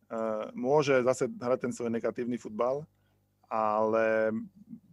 Eh, 0.07 0.45
môže 0.55 1.03
zase 1.03 1.27
hrať 1.27 1.67
ten 1.67 1.73
svoj 1.75 1.91
negatívny 1.91 2.39
futbal, 2.39 2.87
ale 3.51 4.31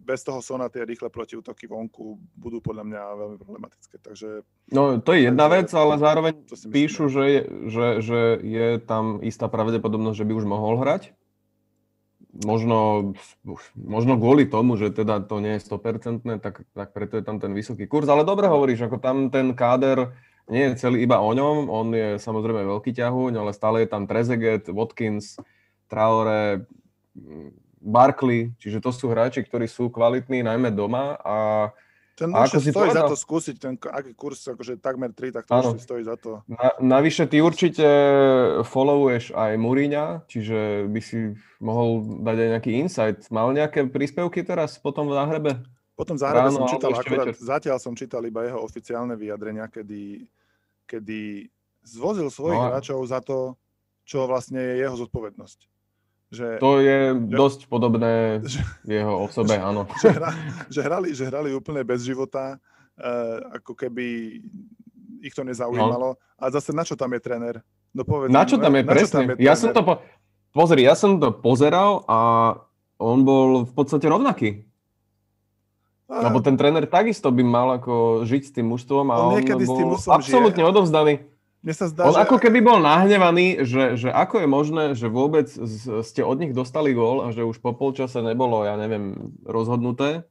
bez 0.04 0.20
toho 0.20 0.44
Sona 0.44 0.68
tie 0.68 0.84
rýchle 0.84 1.08
protiútoky 1.08 1.64
vonku 1.64 2.20
budú 2.36 2.60
podľa 2.60 2.84
mňa 2.84 3.02
veľmi 3.16 3.38
problematické. 3.40 3.96
Takže, 4.04 4.44
no 4.70 5.00
to 5.00 5.16
je 5.16 5.32
jedna 5.32 5.48
vec, 5.48 5.72
ale 5.72 5.96
zároveň 5.96 6.44
píšu, 6.68 7.08
že 7.08 7.22
je, 7.24 7.40
že, 7.72 7.86
že 8.04 8.20
je 8.44 8.68
tam 8.84 9.24
istá 9.24 9.48
pravdepodobnosť, 9.48 10.20
že 10.20 10.28
by 10.28 10.32
už 10.36 10.46
mohol 10.46 10.76
hrať. 10.84 11.16
Možno, 12.34 13.14
možno 13.78 14.18
kvôli 14.18 14.50
tomu, 14.50 14.74
že 14.74 14.90
teda 14.90 15.22
to 15.22 15.38
nie 15.38 15.56
je 15.56 15.64
100%, 15.70 16.42
tak, 16.42 16.66
tak 16.74 16.88
preto 16.90 17.14
je 17.14 17.24
tam 17.24 17.38
ten 17.38 17.54
vysoký 17.54 17.86
kurz. 17.86 18.10
Ale 18.10 18.26
dobre 18.26 18.50
hovoríš, 18.50 18.90
ako 18.90 18.98
tam 18.98 19.30
ten 19.30 19.54
káder 19.54 20.12
nie 20.50 20.68
je 20.68 20.76
celý 20.76 21.06
iba 21.06 21.22
o 21.22 21.30
ňom, 21.32 21.72
on 21.72 21.88
je 21.94 22.20
samozrejme 22.20 22.68
veľký 22.68 22.92
ťahuň, 22.92 23.32
ale 23.40 23.56
stále 23.56 23.86
je 23.86 23.88
tam 23.88 24.04
Trezeget, 24.04 24.68
Watkins, 24.68 25.40
Traore, 25.88 26.68
Barkley, 27.84 28.56
čiže 28.56 28.80
to 28.80 28.90
sú 28.90 29.12
hráči, 29.12 29.44
ktorí 29.44 29.68
sú 29.68 29.92
kvalitní 29.92 30.40
najmä 30.40 30.72
doma 30.72 31.20
a 31.20 31.36
ten 32.14 32.30
a 32.30 32.46
ako 32.46 32.62
si 32.62 32.70
stojí 32.70 32.94
povedal, 32.94 33.10
za 33.10 33.10
to 33.10 33.18
skúsiť, 33.18 33.56
ten 33.58 33.74
aký 33.74 34.14
kurz, 34.14 34.46
akože 34.46 34.78
takmer 34.78 35.10
3, 35.10 35.34
tak 35.34 35.50
to 35.50 35.74
už 35.74 35.82
stojí 35.82 36.02
za 36.06 36.14
to. 36.14 36.46
Na, 36.46 36.70
navyše 36.78 37.26
ty 37.26 37.42
určite 37.42 37.86
followuješ 38.62 39.34
aj 39.34 39.58
Mourinha, 39.58 40.22
čiže 40.30 40.86
by 40.86 41.00
si 41.02 41.34
mohol 41.58 42.22
dať 42.22 42.36
aj 42.38 42.48
nejaký 42.54 42.70
insight. 42.78 43.18
Mal 43.34 43.50
nejaké 43.50 43.90
príspevky 43.90 44.46
teraz 44.46 44.78
potom 44.78 45.10
v 45.10 45.18
záhrebe? 45.18 45.50
Potom 45.98 46.14
zároveň 46.14 46.54
som 46.54 46.70
čítal 46.70 46.90
akurát, 46.94 47.34
zatiaľ 47.34 47.78
som 47.82 47.98
čítal 47.98 48.22
iba 48.22 48.46
jeho 48.46 48.62
oficiálne 48.62 49.18
vyjadrenia, 49.18 49.66
kedy, 49.66 50.22
kedy 50.86 51.50
zvozil 51.82 52.30
svojich 52.30 52.62
no. 52.62 52.66
hráčov 52.70 52.98
za 53.10 53.18
to, 53.26 53.58
čo 54.06 54.30
vlastne 54.30 54.62
je 54.62 54.86
jeho 54.86 54.94
zodpovednosť. 54.94 55.73
Že, 56.32 56.58
to 56.58 56.72
je 56.80 57.00
že, 57.12 57.36
dosť 57.36 57.60
podobné 57.68 58.42
že, 58.42 58.60
jeho 58.88 59.24
osobe, 59.24 59.54
že, 59.54 59.60
áno. 59.60 59.86
Že, 60.00 60.08
hra, 60.12 60.30
že, 60.66 60.80
hrali, 60.80 61.08
že 61.14 61.24
hrali 61.28 61.50
úplne 61.54 61.84
bez 61.84 62.02
života, 62.02 62.58
uh, 62.98 63.38
ako 63.60 63.72
keby 63.76 64.40
ich 65.24 65.34
to 65.36 65.44
nezaujímalo. 65.46 66.16
No. 66.16 66.20
A 66.36 66.44
zase 66.52 66.74
na 66.74 66.84
čo 66.84 66.98
tam 66.98 67.12
je 67.16 67.20
tréner? 67.22 67.64
No 67.94 68.02
povedz, 68.02 68.34
na 68.34 68.44
čo 68.44 68.58
tam 68.58 68.74
je, 68.74 68.82
na 68.82 68.90
presne. 68.90 69.18
Tam 69.24 69.28
je 69.32 69.44
ja 69.44 69.54
som 69.54 69.70
to 69.70 69.80
po... 69.80 70.02
Pozri, 70.54 70.86
ja 70.86 70.94
som 70.94 71.18
to 71.18 71.34
pozeral 71.34 72.06
a 72.06 72.18
on 73.02 73.26
bol 73.26 73.66
v 73.66 73.72
podstate 73.74 74.06
rovnaký. 74.06 74.62
Lebo 76.06 76.38
ten 76.44 76.54
tréner 76.54 76.86
takisto 76.86 77.32
by 77.34 77.42
mal 77.42 77.68
ako 77.80 78.22
žiť 78.22 78.42
s 78.46 78.52
tým 78.54 78.70
mužstvom 78.70 79.08
a 79.10 79.16
on, 79.34 79.40
on 79.40 79.60
bol 79.66 79.98
absolútne 79.98 80.62
žije. 80.62 80.70
odovzdaný. 80.70 81.14
Mne 81.64 81.72
sa 81.72 81.88
zdá, 81.88 82.04
on 82.04 82.12
že... 82.12 82.28
ako 82.28 82.36
keby 82.36 82.60
bol 82.60 82.76
nahnevaný, 82.76 83.64
že, 83.64 83.96
že 83.96 84.12
ako 84.12 84.44
je 84.44 84.48
možné, 84.48 84.84
že 84.92 85.08
vôbec 85.08 85.48
ste 86.04 86.20
od 86.20 86.36
nich 86.36 86.52
dostali 86.52 86.92
gól 86.92 87.24
a 87.24 87.32
že 87.32 87.40
už 87.40 87.64
po 87.64 87.72
polčase 87.72 88.20
nebolo, 88.20 88.68
ja 88.68 88.76
neviem, 88.76 89.32
rozhodnuté. 89.48 90.28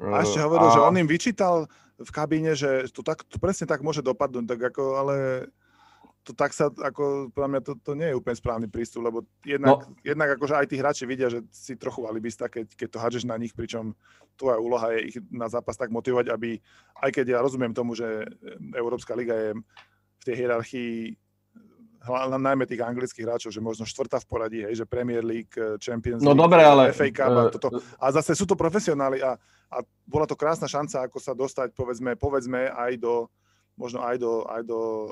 A 0.00 0.24
ešte 0.24 0.40
hovoril, 0.40 0.72
a... 0.72 0.74
že 0.74 0.80
on 0.80 0.96
im 0.96 1.04
vyčítal 1.04 1.68
v 2.00 2.10
kabíne, 2.10 2.56
že 2.56 2.88
to, 2.96 3.04
tak, 3.04 3.28
to 3.28 3.36
presne 3.36 3.68
tak 3.68 3.84
môže 3.84 4.00
dopadnúť, 4.00 4.56
tak 4.56 4.60
ako, 4.72 4.82
ale 4.96 5.14
to 6.24 6.32
tak 6.32 6.56
sa, 6.56 6.72
ako, 6.72 7.28
podľa 7.36 7.48
mňa 7.52 7.60
to, 7.60 7.72
to 7.84 7.92
nie 7.92 8.08
je 8.08 8.16
úplne 8.16 8.32
správny 8.32 8.66
prístup, 8.72 9.04
lebo 9.04 9.28
jednak, 9.44 9.84
no. 9.84 9.92
jednak 10.00 10.32
akože 10.40 10.56
aj 10.56 10.66
tí 10.72 10.80
hráči 10.80 11.04
vidia, 11.04 11.28
že 11.28 11.44
si 11.52 11.76
trochu 11.76 12.08
alibista, 12.08 12.48
keď, 12.48 12.72
keď 12.72 12.88
to 12.88 12.98
hádžeš 13.04 13.24
na 13.28 13.36
nich, 13.36 13.52
pričom 13.52 13.92
tvoja 14.40 14.56
úloha 14.56 14.96
je 14.96 15.12
ich 15.12 15.16
na 15.28 15.46
zápas 15.52 15.76
tak 15.76 15.92
motivovať, 15.92 16.32
aby, 16.32 16.56
aj 17.04 17.10
keď 17.12 17.36
ja 17.36 17.44
rozumiem 17.44 17.76
tomu, 17.76 17.92
že 17.92 18.24
Európska 18.72 19.12
liga 19.12 19.36
je 19.36 19.50
tej 20.24 20.34
hierarchii 20.44 21.14
najmä 22.36 22.68
tých 22.68 22.84
anglických 22.84 23.24
hráčov, 23.24 23.50
že 23.52 23.64
možno 23.64 23.88
štvrtá 23.88 24.20
v 24.20 24.28
poradí, 24.28 24.60
hej, 24.60 24.84
že 24.84 24.84
Premier 24.84 25.24
League, 25.24 25.56
Champions 25.80 26.20
no, 26.20 26.36
League, 26.36 26.44
dobre, 26.44 26.60
ale... 26.60 26.92
FA 26.92 27.08
Cup 27.08 27.32
a 27.32 27.42
toto. 27.48 27.68
A 27.96 28.06
zase 28.12 28.36
sú 28.36 28.44
to 28.44 28.52
profesionáli 28.52 29.24
a, 29.24 29.40
a 29.72 29.78
bola 30.04 30.28
to 30.28 30.36
krásna 30.36 30.68
šanca, 30.68 31.08
ako 31.08 31.16
sa 31.16 31.32
dostať, 31.32 31.72
povedzme, 31.72 32.12
povedzme 32.20 32.68
aj 32.68 33.00
do, 33.00 33.32
možno 33.80 34.04
aj 34.04 34.20
do, 34.20 34.44
aj 34.44 34.62
do 34.68 34.80
eh, 34.80 35.10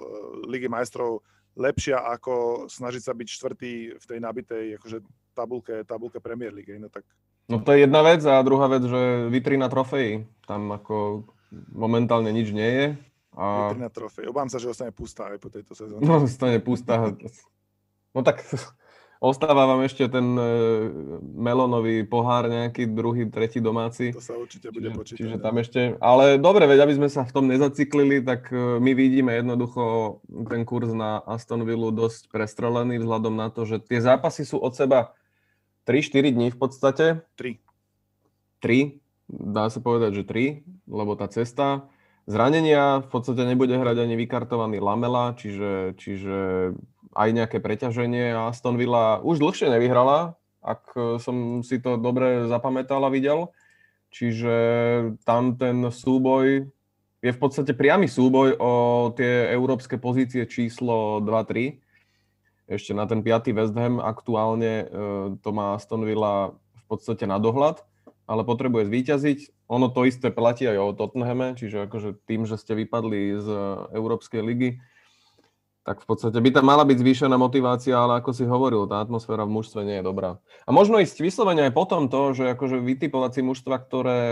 Ligy 0.52 0.68
majstrov 0.68 1.24
lepšia 1.52 2.00
ako 2.00 2.64
snažiť 2.68 3.02
sa 3.04 3.12
byť 3.12 3.28
štvrtý 3.28 3.72
v 4.00 4.04
tej 4.08 4.18
nabitej 4.24 4.64
akože 4.80 5.04
tabulke, 5.36 5.84
tabulke 5.84 6.16
Premier 6.20 6.52
League. 6.52 6.72
No 6.80 6.88
tak 6.88 7.04
No 7.50 7.58
to 7.58 7.74
je 7.74 7.84
jedna 7.84 8.06
vec 8.06 8.22
a 8.22 8.38
druhá 8.46 8.70
vec, 8.70 8.86
že 8.86 9.26
vitrina 9.28 9.66
trofejí. 9.66 10.24
Tam 10.46 10.70
ako 10.72 11.26
momentálne 11.74 12.30
nič 12.30 12.54
nie 12.54 12.70
je. 12.70 12.86
A... 13.32 13.72
Vitrina 13.72 13.88
trofej. 13.88 14.28
Obám 14.28 14.48
sa, 14.52 14.60
že 14.60 14.68
ostane 14.68 14.92
pustá 14.92 15.32
aj 15.32 15.40
po 15.40 15.48
tejto 15.48 15.72
sezóne. 15.72 16.04
No, 16.04 16.24
ostane 16.24 16.60
pustá. 16.60 17.12
No 18.12 18.20
tak 18.20 18.44
Ostáva 19.22 19.70
vám 19.70 19.86
ešte 19.86 20.10
ten 20.10 20.34
e, 20.34 20.46
melónový 21.22 22.02
pohár, 22.02 22.50
nejaký 22.50 22.90
druhý, 22.90 23.30
tretí 23.30 23.62
domáci. 23.62 24.10
To 24.10 24.18
sa 24.18 24.34
určite 24.34 24.74
bude 24.74 24.90
počítať. 24.90 25.14
Čiže 25.14 25.36
tam 25.38 25.62
ešte, 25.62 25.94
ale 26.02 26.42
dobre, 26.42 26.66
veď 26.66 26.82
aby 26.82 26.98
sme 26.98 27.06
sa 27.06 27.22
v 27.22 27.30
tom 27.30 27.46
nezaciklili, 27.46 28.18
tak 28.26 28.50
e, 28.50 28.82
my 28.82 28.90
vidíme 28.98 29.30
jednoducho 29.30 30.18
ten 30.50 30.66
kurz 30.66 30.90
na 30.90 31.22
Aston 31.22 31.62
Villa 31.62 31.94
dosť 31.94 32.34
prestrelený 32.34 32.98
vzhľadom 32.98 33.38
na 33.38 33.46
to, 33.54 33.62
že 33.62 33.78
tie 33.86 34.02
zápasy 34.02 34.42
sú 34.42 34.58
od 34.58 34.74
seba 34.74 35.14
3-4 35.86 36.34
dní 36.34 36.50
v 36.50 36.58
podstate. 36.58 37.22
3. 37.38 37.62
3, 38.58 38.98
dá 39.30 39.70
sa 39.70 39.78
povedať, 39.78 40.18
že 40.18 40.22
3, 40.26 40.66
lebo 40.90 41.14
tá 41.14 41.30
cesta. 41.30 41.86
Zranenia 42.30 43.02
v 43.02 43.08
podstate 43.10 43.42
nebude 43.42 43.74
hrať 43.74 44.06
ani 44.06 44.14
vykartovaný 44.14 44.78
Lamela, 44.78 45.34
čiže, 45.34 45.98
čiže 45.98 46.70
aj 47.12 47.28
nejaké 47.34 47.58
preťaženie 47.58 48.30
a 48.32 48.54
Aston 48.54 48.78
Villa 48.78 49.18
už 49.20 49.42
dlhšie 49.42 49.68
nevyhrala, 49.68 50.38
ak 50.62 50.82
e, 50.94 51.00
som 51.18 51.60
si 51.66 51.82
to 51.82 51.98
dobre 51.98 52.46
zapamätal 52.46 53.02
a 53.02 53.10
videl. 53.10 53.50
Čiže 54.12 54.54
tam 55.24 55.56
ten 55.56 55.88
súboj 55.88 56.68
je 57.22 57.30
v 57.30 57.38
podstate 57.38 57.72
priamy 57.72 58.06
súboj 58.10 58.58
o 58.58 58.72
tie 59.14 59.50
európske 59.54 59.98
pozície 59.98 60.46
číslo 60.46 61.22
2-3. 61.22 61.78
Ešte 62.66 62.92
na 62.94 63.06
ten 63.06 63.22
5. 63.22 63.50
West 63.56 63.74
Ham 63.74 63.98
aktuálne 63.98 64.72
e, 64.72 64.86
to 65.42 65.50
má 65.50 65.74
Aston 65.74 66.06
Villa 66.06 66.54
v 66.54 66.84
podstate 66.86 67.26
na 67.26 67.42
dohľad, 67.42 67.82
ale 68.30 68.42
potrebuje 68.46 68.90
zvíťaziť. 68.90 69.38
Ono 69.72 69.88
to 69.88 70.04
isté 70.04 70.28
platí 70.28 70.68
aj 70.68 70.76
o 70.76 70.92
Tottenhame, 70.92 71.56
čiže 71.56 71.88
akože 71.88 72.20
tým, 72.28 72.44
že 72.44 72.60
ste 72.60 72.76
vypadli 72.76 73.40
z 73.40 73.48
Európskej 73.96 74.44
ligy, 74.44 74.76
tak 75.82 76.04
v 76.04 76.06
podstate 76.06 76.38
by 76.38 76.50
tam 76.54 76.68
mala 76.70 76.86
byť 76.86 76.98
zvýšená 77.00 77.34
motivácia, 77.34 77.98
ale 77.98 78.22
ako 78.22 78.30
si 78.30 78.44
hovoril, 78.46 78.86
tá 78.86 79.02
atmosféra 79.02 79.42
v 79.42 79.54
mužstve 79.58 79.82
nie 79.82 79.98
je 79.98 80.06
dobrá. 80.06 80.38
A 80.62 80.70
možno 80.70 81.02
ísť 81.02 81.18
vyslovene 81.18 81.66
aj 81.66 81.74
potom 81.74 82.06
to, 82.06 82.36
že 82.38 82.54
akože 82.54 82.78
vytipovať 82.78 83.30
si 83.34 83.42
mužstva, 83.42 83.76
ktoré, 83.82 84.22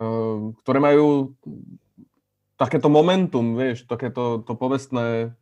eh, 0.00 0.38
ktoré 0.64 0.78
majú 0.80 1.36
takéto 2.56 2.88
momentum, 2.88 3.58
vieš, 3.60 3.84
takéto 3.84 4.40
to 4.40 4.56
povestné, 4.56 5.36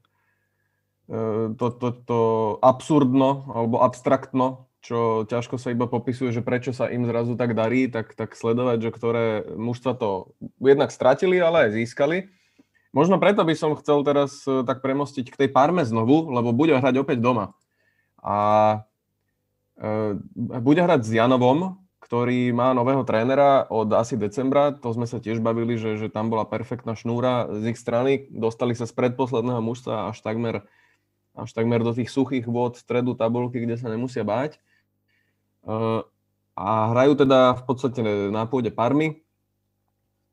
eh, 1.07 1.46
to, 1.55 1.66
to, 1.70 1.88
to 2.03 2.20
absurdno 2.59 3.46
alebo 3.55 3.79
abstraktno, 3.79 4.66
čo 4.85 5.25
ťažko 5.25 5.57
sa 5.57 5.73
iba 5.73 5.88
popisuje, 5.88 6.29
že 6.29 6.44
prečo 6.44 6.77
sa 6.77 6.92
im 6.92 7.09
zrazu 7.09 7.40
tak 7.40 7.57
darí, 7.57 7.88
tak, 7.88 8.12
tak 8.12 8.37
sledovať, 8.37 8.79
že 8.85 8.90
ktoré 8.92 9.27
mužstva 9.57 9.97
to 9.97 10.37
jednak 10.61 10.92
stratili, 10.92 11.40
ale 11.40 11.73
aj 11.73 11.81
získali 11.81 12.29
Možno 12.94 13.18
preto 13.18 13.42
by 13.42 13.59
som 13.59 13.75
chcel 13.75 14.07
teraz 14.07 14.47
e, 14.47 14.62
tak 14.62 14.79
premostiť 14.79 15.35
k 15.35 15.38
tej 15.44 15.49
Parme 15.51 15.83
znovu, 15.83 16.31
lebo 16.31 16.55
bude 16.55 16.79
hrať 16.79 17.03
opäť 17.03 17.18
doma. 17.18 17.59
A 18.23 18.38
e, 19.75 20.14
bude 20.38 20.79
hrať 20.79 21.03
s 21.03 21.11
Janovom, 21.11 21.83
ktorý 21.99 22.55
má 22.55 22.70
nového 22.70 23.03
trénera 23.03 23.66
od 23.66 23.90
asi 23.99 24.14
decembra. 24.14 24.70
To 24.79 24.94
sme 24.94 25.11
sa 25.11 25.18
tiež 25.18 25.42
bavili, 25.42 25.75
že, 25.75 25.99
že 25.99 26.07
tam 26.07 26.31
bola 26.31 26.47
perfektná 26.47 26.94
šnúra 26.94 27.51
z 27.51 27.75
ich 27.75 27.79
strany. 27.83 28.31
Dostali 28.31 28.79
sa 28.79 28.87
z 28.87 28.94
predposledného 28.94 29.59
mužstva 29.59 30.14
až 30.14 30.23
takmer, 30.23 30.62
až 31.35 31.51
takmer 31.51 31.83
do 31.83 31.99
tých 31.99 32.14
suchých 32.14 32.47
vôd 32.47 32.79
stredu 32.79 33.18
tabulky, 33.18 33.59
kde 33.59 33.75
sa 33.75 33.90
nemusia 33.90 34.23
báť. 34.23 34.62
E, 35.64 35.74
a 36.55 36.66
hrajú 36.94 37.12
teda 37.18 37.59
v 37.59 37.62
podstate 37.66 38.00
na 38.31 38.44
pôde 38.46 38.70
Parmy. 38.70 39.24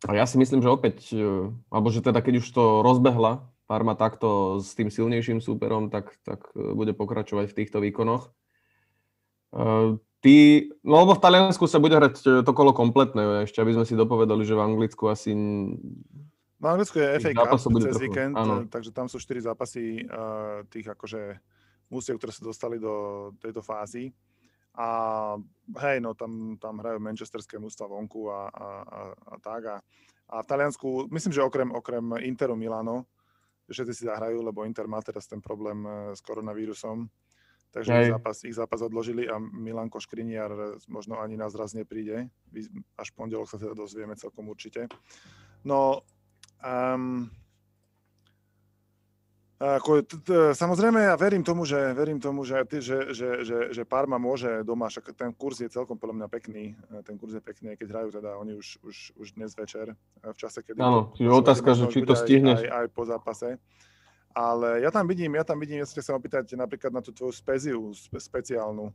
A 0.06 0.18
ja 0.18 0.26
si 0.26 0.38
myslím, 0.38 0.62
že 0.62 0.70
opäť, 0.70 1.14
e, 1.14 1.50
alebo 1.72 1.88
že 1.90 2.04
teda 2.04 2.20
keď 2.20 2.44
už 2.44 2.48
to 2.52 2.64
rozbehla 2.86 3.48
Parma 3.66 3.96
takto 3.96 4.60
s 4.60 4.76
tým 4.76 4.92
silnejším 4.92 5.40
súperom, 5.40 5.88
tak, 5.88 6.12
tak 6.28 6.52
e, 6.54 6.76
bude 6.76 6.92
pokračovať 6.92 7.52
v 7.52 7.58
týchto 7.64 7.80
výkonoch. 7.80 8.30
Ty, 10.22 10.36
no 10.86 10.96
lebo 11.04 11.18
v 11.18 11.24
Taliansku 11.28 11.68
sa 11.68 11.82
bude 11.82 11.98
hrať 11.98 12.46
to 12.46 12.52
kolo 12.56 12.72
kompletné, 12.72 13.44
ešte 13.44 13.60
aby 13.60 13.76
sme 13.76 13.84
si 13.84 14.00
dopovedali, 14.00 14.48
že 14.48 14.56
v 14.56 14.64
Anglicku 14.64 15.12
asi... 15.12 15.36
V 16.62 16.66
Anglicku 16.66 17.02
je 17.02 17.20
FA 17.20 17.34
Cup 17.36 17.58
cez 17.58 17.68
trochu, 17.68 18.00
víkend, 18.00 18.38
áno. 18.38 18.70
takže 18.70 18.94
tam 18.94 19.10
sú 19.10 19.18
4 19.18 19.50
zápasy 19.52 20.06
uh, 20.06 20.62
tých 20.70 20.94
akože 20.94 21.42
mústiev, 21.90 22.22
ktoré 22.22 22.32
sa 22.32 22.48
dostali 22.48 22.78
do 22.80 22.94
tejto 23.42 23.60
fázy. 23.60 24.14
A 24.76 24.88
hej, 25.84 26.00
no 26.00 26.16
tam, 26.16 26.56
tam 26.56 26.80
hrajú 26.80 27.00
manchesterské 27.04 27.60
mústva 27.60 27.92
vonku 27.92 28.32
a, 28.32 28.48
a, 28.48 28.68
a, 28.82 29.02
a 29.12 29.36
tak. 29.44 29.62
A, 29.68 29.76
a 30.32 30.36
v 30.44 30.48
Taliansku, 30.48 31.12
myslím, 31.12 31.34
že 31.36 31.44
okrem, 31.44 31.72
okrem 31.76 32.06
Interu 32.24 32.56
Milano, 32.56 33.04
všetci 33.68 33.94
si 33.94 34.04
zahrajú, 34.08 34.44
lebo 34.44 34.64
Inter 34.64 34.88
má 34.88 35.04
teraz 35.04 35.28
ten 35.28 35.44
problém 35.44 35.84
e, 35.84 36.16
s 36.16 36.20
koronavírusom. 36.24 37.08
Takže 37.72 38.04
ich 38.04 38.12
zápas, 38.12 38.38
ich 38.44 38.56
zápas 38.56 38.84
odložili 38.84 39.32
a 39.32 39.40
Milanko 39.40 40.04
Škriniar 40.04 40.52
možno 40.92 41.24
ani 41.24 41.40
nás 41.40 41.56
raz 41.56 41.72
nepríde. 41.72 42.28
Až 43.00 43.16
pondelok 43.16 43.48
sa 43.48 43.56
teda 43.56 43.72
dozvieme 43.72 44.12
celkom 44.20 44.52
určite. 44.52 44.92
No, 45.64 46.04
um, 46.60 47.32
ako, 49.62 50.02
t- 50.02 50.18
t- 50.26 50.58
samozrejme, 50.58 51.06
ja 51.06 51.14
verím 51.14 51.46
tomu, 51.46 51.70
že, 51.70 51.94
verím 51.94 52.18
tomu, 52.18 52.42
že, 52.42 52.66
že, 52.82 53.14
že, 53.14 53.30
že, 53.46 53.58
že 53.70 53.84
Parma 53.86 54.18
môže 54.18 54.66
doma, 54.66 54.90
však 54.90 55.14
ten 55.14 55.30
kurz 55.38 55.62
je 55.62 55.70
celkom 55.70 56.02
podľa 56.02 56.26
mňa 56.26 56.28
pekný, 56.34 56.74
e, 56.74 57.06
ten 57.06 57.14
kurz 57.14 57.38
je 57.38 57.44
pekný, 57.46 57.78
keď 57.78 57.88
hrajú 57.94 58.10
teda 58.18 58.42
oni 58.42 58.58
už, 58.58 58.82
už, 58.82 58.98
už 59.22 59.28
dnes 59.38 59.54
večer, 59.54 59.94
e, 59.94 60.34
v 60.34 60.38
čase, 60.38 60.66
kedy... 60.66 60.82
Áno, 60.82 61.14
čiže 61.14 61.30
otázka, 61.30 61.78
že 61.78 61.86
či 61.94 62.02
to 62.02 62.18
stihneš. 62.18 62.66
Aj, 62.66 62.70
aj, 62.74 62.88
po 62.90 63.06
zápase. 63.06 63.62
Ale 64.34 64.82
ja 64.82 64.90
tam 64.90 65.06
vidím, 65.06 65.38
ja 65.38 65.46
tam 65.46 65.62
vidím, 65.62 65.84
ja 65.84 65.86
sa 65.86 66.18
opýtať 66.18 66.58
napríklad 66.58 66.90
na 66.90 67.06
tú 67.06 67.14
tvoju 67.14 67.36
speziu 67.36 67.94
spe, 67.94 68.18
speciálnu. 68.18 68.90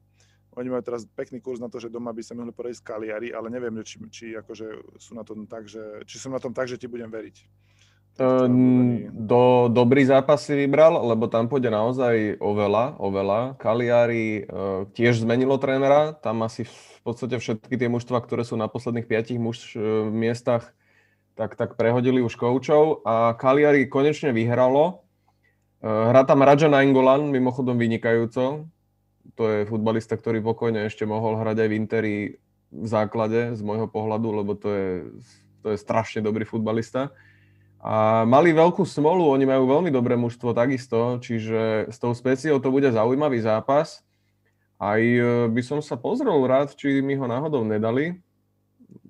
Oni 0.57 0.69
majú 0.73 0.83
teraz 0.83 1.05
pekný 1.05 1.39
kurz 1.45 1.61
na 1.61 1.69
to, 1.69 1.77
že 1.77 1.93
doma 1.93 2.11
by 2.17 2.25
sa 2.25 2.33
mohli 2.33 2.51
poradiť 2.51 2.81
z 2.81 2.87
Kaliari, 2.89 3.29
ale 3.31 3.53
neviem, 3.53 3.77
či, 3.85 4.01
či 4.09 4.27
akože 4.33 4.97
sú 4.97 5.13
na 5.13 5.23
tom 5.23 5.45
tak, 5.45 5.69
že, 5.69 6.03
či 6.09 6.17
som 6.17 6.33
na 6.33 6.41
tom 6.41 6.57
tak, 6.57 6.65
že 6.65 6.81
ti 6.81 6.89
budem 6.89 7.13
veriť. 7.13 7.37
Do, 8.17 9.69
dobrý 9.69 10.09
zápas 10.09 10.49
si 10.49 10.57
vybral, 10.57 11.05
lebo 11.05 11.29
tam 11.29 11.53
pôjde 11.53 11.69
naozaj 11.69 12.41
oveľa, 12.41 12.97
oveľa. 12.97 13.61
Kaliari 13.61 14.49
uh, 14.49 14.89
tiež 14.97 15.21
zmenilo 15.21 15.61
trénera, 15.61 16.17
tam 16.17 16.41
asi 16.41 16.65
v 16.65 17.01
podstate 17.05 17.37
všetky 17.37 17.77
tie 17.77 17.93
mužstva, 17.93 18.25
ktoré 18.25 18.41
sú 18.41 18.57
na 18.57 18.73
posledných 18.73 19.05
piatich 19.05 19.37
muž, 19.37 19.77
uh, 19.77 20.09
miestach, 20.09 20.73
tak, 21.37 21.61
tak 21.61 21.77
prehodili 21.77 22.25
už 22.25 22.41
koučov 22.41 23.05
a 23.05 23.37
Kaliari 23.37 23.85
konečne 23.85 24.33
vyhralo. 24.33 25.05
Uh, 25.85 26.09
hrá 26.09 26.25
tam 26.25 26.41
Raja 26.41 26.73
Nainggolan, 26.73 27.29
mimochodom 27.29 27.77
vynikajúco. 27.77 28.65
To 29.37 29.45
je 29.45 29.69
futbalista, 29.69 30.17
ktorý 30.17 30.41
pokojne 30.41 30.89
ešte 30.89 31.05
mohol 31.05 31.37
hrať 31.37 31.57
aj 31.61 31.69
v 31.69 31.77
Interi 31.77 32.17
v 32.73 32.87
základe 32.89 33.53
z 33.53 33.61
môjho 33.61 33.93
pohľadu, 33.93 34.41
lebo 34.41 34.57
to 34.57 34.73
je, 34.73 34.89
to 35.61 35.77
je 35.77 35.79
strašne 35.85 36.25
dobrý 36.25 36.49
futbalista. 36.49 37.13
A 37.81 38.25
mali 38.25 38.51
veľkú 38.57 38.83
smolu, 38.83 39.31
oni 39.31 39.45
majú 39.47 39.69
veľmi 39.69 39.91
dobré 39.93 40.17
mužstvo 40.19 40.57
takisto, 40.57 41.21
čiže 41.23 41.93
s 41.93 41.97
tou 42.01 42.17
speciou 42.17 42.59
to 42.59 42.73
bude 42.73 42.89
zaujímavý 42.91 43.39
zápas. 43.45 44.03
Aj 44.77 45.01
e, 45.01 45.49
by 45.49 45.63
som 45.65 45.79
sa 45.81 45.97
pozrel 45.97 46.37
rád, 46.45 46.77
či 46.77 47.01
mi 47.01 47.17
ho 47.17 47.25
náhodou 47.25 47.65
nedali 47.65 48.21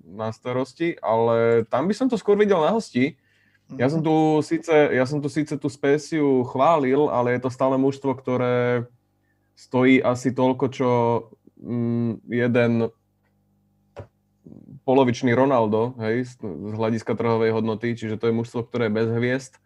na 0.07 0.31
starosti, 0.31 0.95
ale 1.03 1.67
tam 1.67 1.91
by 1.91 1.93
som 1.95 2.07
to 2.07 2.15
skôr 2.15 2.39
videl 2.39 2.63
na 2.63 2.71
hosti. 2.71 3.19
Ja 3.75 3.91
som 3.91 3.99
tu 3.99 4.39
síce, 4.47 4.71
ja 4.71 5.03
som 5.03 5.19
tu 5.19 5.27
síce 5.27 5.59
tú 5.59 5.67
spéciu 5.67 6.47
chválil, 6.47 7.11
ale 7.11 7.35
je 7.35 7.43
to 7.43 7.51
stále 7.51 7.75
mužstvo, 7.75 8.15
ktoré 8.15 8.87
stojí 9.59 9.99
asi 9.99 10.31
toľko, 10.31 10.65
čo 10.71 10.89
mm, 11.59 12.23
jeden 12.31 12.71
polovičný 14.87 15.35
Ronaldo, 15.35 15.99
hej, 15.99 16.31
z 16.39 16.39
hľadiska 16.79 17.19
trhovej 17.19 17.51
hodnoty, 17.51 17.91
čiže 17.91 18.15
to 18.15 18.31
je 18.31 18.37
mužstvo, 18.39 18.63
ktoré 18.63 18.87
je 18.87 18.95
bez 18.95 19.07
hviezd. 19.11 19.59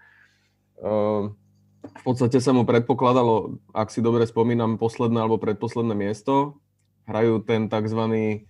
Ehm, 0.81 1.37
v 1.85 2.01
podstate 2.01 2.41
sa 2.41 2.57
mu 2.57 2.65
predpokladalo, 2.65 3.61
ak 3.69 3.93
si 3.93 4.01
dobre 4.01 4.25
spomínam, 4.25 4.81
posledné 4.81 5.21
alebo 5.21 5.37
predposledné 5.37 5.93
miesto. 5.93 6.57
Hrajú 7.05 7.45
ten 7.45 7.69
tzv. 7.69 8.01
Ehm, 8.01 8.41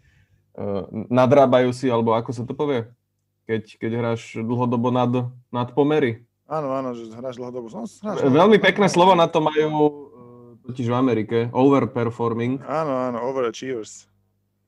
nadrábajú 1.11 1.75
si, 1.75 1.91
alebo 1.91 2.15
ako 2.15 2.31
sa 2.31 2.47
to 2.47 2.55
povie? 2.55 2.87
Keď, 3.51 3.75
keď 3.75 3.91
hráš 3.99 4.39
dlhodobo 4.39 4.95
nad, 4.95 5.11
nad 5.51 5.75
pomery. 5.75 6.23
Áno, 6.47 6.71
áno, 6.71 6.95
že 6.95 7.11
hráš 7.11 7.35
dlhodobo. 7.35 7.67
No, 7.67 7.83
hráš 7.83 8.23
Veľmi 8.23 8.63
pekné 8.63 8.87
slovo 8.87 9.11
na 9.11 9.27
to 9.27 9.43
majú 9.43 9.67
totiž 10.67 10.87
v 10.87 10.95
Amerike. 10.95 11.37
Overperforming. 11.51 12.63
Áno, 12.63 12.93
áno, 13.11 13.17
overachievers. 13.27 14.10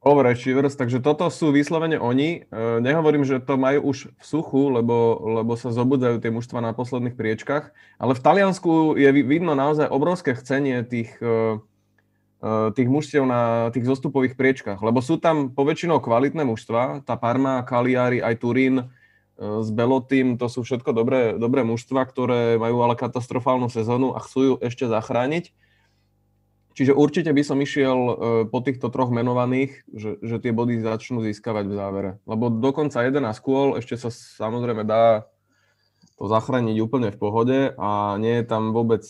Overachievers, 0.04 0.76
takže 0.76 1.00
toto 1.00 1.24
sú 1.32 1.56
vyslovene 1.56 1.96
oni. 1.96 2.44
E, 2.44 2.60
nehovorím, 2.84 3.24
že 3.24 3.40
to 3.40 3.56
majú 3.56 3.96
už 3.96 4.12
v 4.12 4.24
suchu, 4.24 4.68
lebo, 4.68 5.16
lebo 5.40 5.56
sa 5.56 5.72
zobudzajú 5.72 6.20
tie 6.20 6.28
mužstva 6.28 6.60
na 6.60 6.76
posledných 6.76 7.16
priečkach, 7.16 7.72
ale 7.96 8.12
v 8.12 8.24
Taliansku 8.24 9.00
je 9.00 9.08
vidno 9.24 9.56
naozaj 9.56 9.88
obrovské 9.88 10.36
chcenie 10.36 10.84
tých, 10.84 11.16
e, 11.24 11.64
tých 12.76 12.88
mužstiev 12.92 13.24
na 13.24 13.72
tých 13.72 13.88
zostupových 13.88 14.36
priečkách, 14.36 14.84
lebo 14.84 15.00
sú 15.00 15.16
tam 15.24 15.56
poväčšinou 15.56 16.04
kvalitné 16.04 16.44
mužstva, 16.44 17.08
tá 17.08 17.16
Parma, 17.16 17.64
Cagliari, 17.64 18.20
aj 18.20 18.44
Turín, 18.44 18.92
s 19.40 19.70
Belotým, 19.74 20.38
to 20.38 20.46
sú 20.46 20.62
všetko 20.62 20.94
dobré, 20.94 21.22
dobré 21.42 21.66
mužstva, 21.66 22.06
ktoré 22.06 22.62
majú 22.62 22.86
ale 22.86 22.94
katastrofálnu 22.94 23.66
sezónu 23.66 24.14
a 24.14 24.22
chcú 24.22 24.40
ju 24.46 24.54
ešte 24.62 24.86
zachrániť. 24.86 25.50
Čiže 26.74 26.98
určite 26.98 27.30
by 27.30 27.44
som 27.46 27.62
išiel 27.62 27.98
e, 27.98 28.14
po 28.50 28.58
týchto 28.66 28.90
troch 28.90 29.14
menovaných, 29.14 29.86
že, 29.94 30.18
že 30.26 30.42
tie 30.42 30.50
body 30.50 30.82
začnú 30.82 31.22
získavať 31.22 31.70
v 31.70 31.78
závere. 31.78 32.12
Lebo 32.26 32.50
dokonca 32.50 33.06
11 33.06 33.22
kôl 33.46 33.78
ešte 33.78 33.94
sa 33.94 34.10
samozrejme 34.10 34.82
dá 34.82 35.30
to 36.18 36.26
zachrániť 36.26 36.78
úplne 36.82 37.14
v 37.14 37.20
pohode 37.22 37.60
a 37.78 38.18
nie 38.18 38.42
je 38.42 38.46
tam 38.46 38.74
vôbec... 38.74 39.06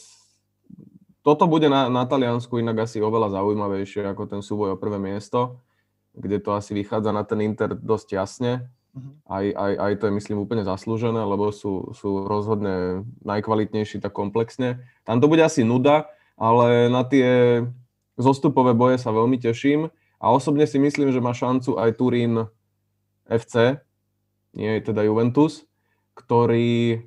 Toto 1.23 1.47
bude 1.47 1.71
na, 1.71 1.88
na 1.88 2.04
Taliansku 2.04 2.60
inak 2.60 2.84
asi 2.84 2.99
oveľa 2.99 3.39
zaujímavejšie 3.39 4.12
ako 4.12 4.28
ten 4.28 4.41
súboj 4.43 4.76
o 4.76 4.82
prvé 4.82 4.99
miesto, 4.99 5.63
kde 6.12 6.43
to 6.43 6.52
asi 6.52 6.76
vychádza 6.76 7.15
na 7.15 7.23
ten 7.23 7.39
Inter 7.39 7.80
dosť 7.80 8.08
jasne. 8.12 8.52
Uh-huh. 8.91 9.15
Aj, 9.32 9.45
aj, 9.47 9.73
aj 9.80 9.93
to 10.04 10.04
je 10.12 10.17
myslím 10.19 10.43
úplne 10.43 10.67
zaslúžené, 10.67 11.23
lebo 11.23 11.47
sú, 11.56 11.95
sú 11.95 12.28
rozhodne 12.28 13.08
najkvalitnejší 13.23 14.04
tak 14.04 14.12
komplexne. 14.12 14.84
Tam 15.08 15.23
to 15.23 15.32
bude 15.32 15.39
asi 15.39 15.63
nuda, 15.63 16.12
ale 16.43 16.91
na 16.91 17.08
tie 17.08 17.63
zostupové 18.19 18.75
boje 18.75 18.99
sa 18.99 19.15
veľmi 19.15 19.39
teším 19.39 19.88
a 20.19 20.25
osobne 20.27 20.67
si 20.67 20.75
myslím, 20.75 21.15
že 21.15 21.23
má 21.23 21.32
šancu 21.32 21.79
aj 21.79 21.95
Turín 21.95 22.51
FC, 23.23 23.79
nie 24.51 24.75
je 24.75 24.91
teda 24.91 25.08
Juventus, 25.08 25.63
ktorý, 26.19 26.99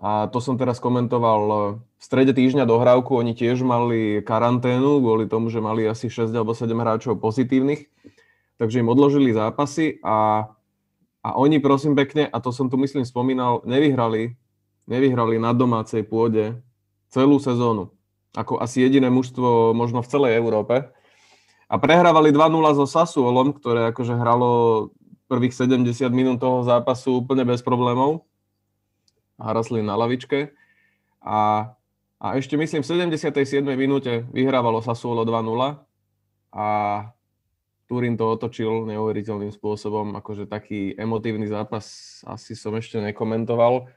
a 0.00 0.32
to 0.32 0.40
som 0.40 0.56
teraz 0.56 0.80
komentoval 0.80 1.76
v 1.76 2.02
strede 2.02 2.32
týždňa 2.32 2.64
dohrávku, 2.64 3.20
oni 3.20 3.36
tiež 3.36 3.60
mali 3.60 4.24
karanténu 4.24 5.04
kvôli 5.04 5.28
tomu, 5.28 5.52
že 5.52 5.60
mali 5.60 5.84
asi 5.84 6.08
6 6.08 6.32
alebo 6.32 6.56
7 6.56 6.72
hráčov 6.72 7.20
pozitívnych, 7.20 7.84
takže 8.56 8.80
im 8.80 8.88
odložili 8.88 9.36
zápasy 9.36 10.00
a, 10.00 10.48
a 11.20 11.28
oni 11.36 11.60
prosím 11.60 11.92
pekne, 11.92 12.24
a 12.24 12.36
to 12.40 12.48
som 12.48 12.72
tu 12.72 12.80
myslím 12.80 13.04
spomínal, 13.04 13.60
nevyhrali, 13.68 14.40
nevyhrali 14.88 15.36
na 15.36 15.52
domácej 15.52 16.00
pôde 16.08 16.56
celú 17.12 17.36
sezónu 17.36 17.92
ako 18.34 18.62
asi 18.62 18.86
jediné 18.86 19.10
mužstvo 19.10 19.74
možno 19.74 20.02
v 20.02 20.10
celej 20.10 20.32
Európe. 20.38 20.90
A 21.70 21.74
prehrávali 21.78 22.34
2-0 22.34 22.78
so 22.78 22.86
Sassuolom, 22.86 23.54
ktoré 23.54 23.94
akože 23.94 24.14
hralo 24.18 24.90
prvých 25.30 25.54
70 25.54 26.10
minút 26.10 26.42
toho 26.42 26.66
zápasu 26.66 27.22
úplne 27.22 27.46
bez 27.46 27.62
problémov. 27.62 28.26
A 29.38 29.54
rasli 29.54 29.78
na 29.78 29.94
lavičke. 29.94 30.50
A, 31.22 31.70
a 32.18 32.26
ešte 32.34 32.58
myslím 32.58 32.82
v 32.82 32.90
77. 32.90 33.62
minúte 33.78 34.26
vyhrávalo 34.34 34.82
Sassuolo 34.82 35.22
2-0 35.22 35.78
a 36.50 36.66
Turín 37.90 38.14
to 38.14 38.38
otočil 38.38 38.86
neuveriteľným 38.86 39.50
spôsobom, 39.50 40.14
akože 40.14 40.46
taký 40.46 40.94
emotívny 40.94 41.50
zápas 41.50 42.22
asi 42.22 42.54
som 42.54 42.70
ešte 42.78 43.02
nekomentoval. 43.02 43.90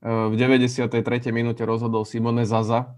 V 0.00 0.34
93. 0.40 0.88
minúte 1.28 1.60
rozhodol 1.68 2.08
Simone 2.08 2.48
Zaza, 2.48 2.96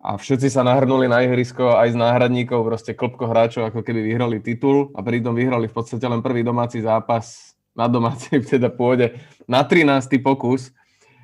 a 0.00 0.16
všetci 0.16 0.48
sa 0.48 0.64
nahrnuli 0.64 1.12
na 1.12 1.20
ihrisko 1.20 1.76
aj 1.76 1.92
z 1.92 2.00
náhradníkov, 2.00 2.64
proste 2.64 2.96
klopko 2.96 3.28
hráčov, 3.28 3.68
ako 3.68 3.84
keby 3.84 4.00
vyhrali 4.00 4.40
titul 4.40 4.88
a 4.96 5.04
pritom 5.04 5.36
vyhrali 5.36 5.68
v 5.68 5.76
podstate 5.76 6.08
len 6.08 6.24
prvý 6.24 6.40
domáci 6.40 6.80
zápas 6.80 7.52
na 7.76 7.84
domácej 7.84 8.40
teda 8.56 8.72
pôde 8.72 9.20
na 9.44 9.60
13. 9.60 10.08
pokus. 10.24 10.72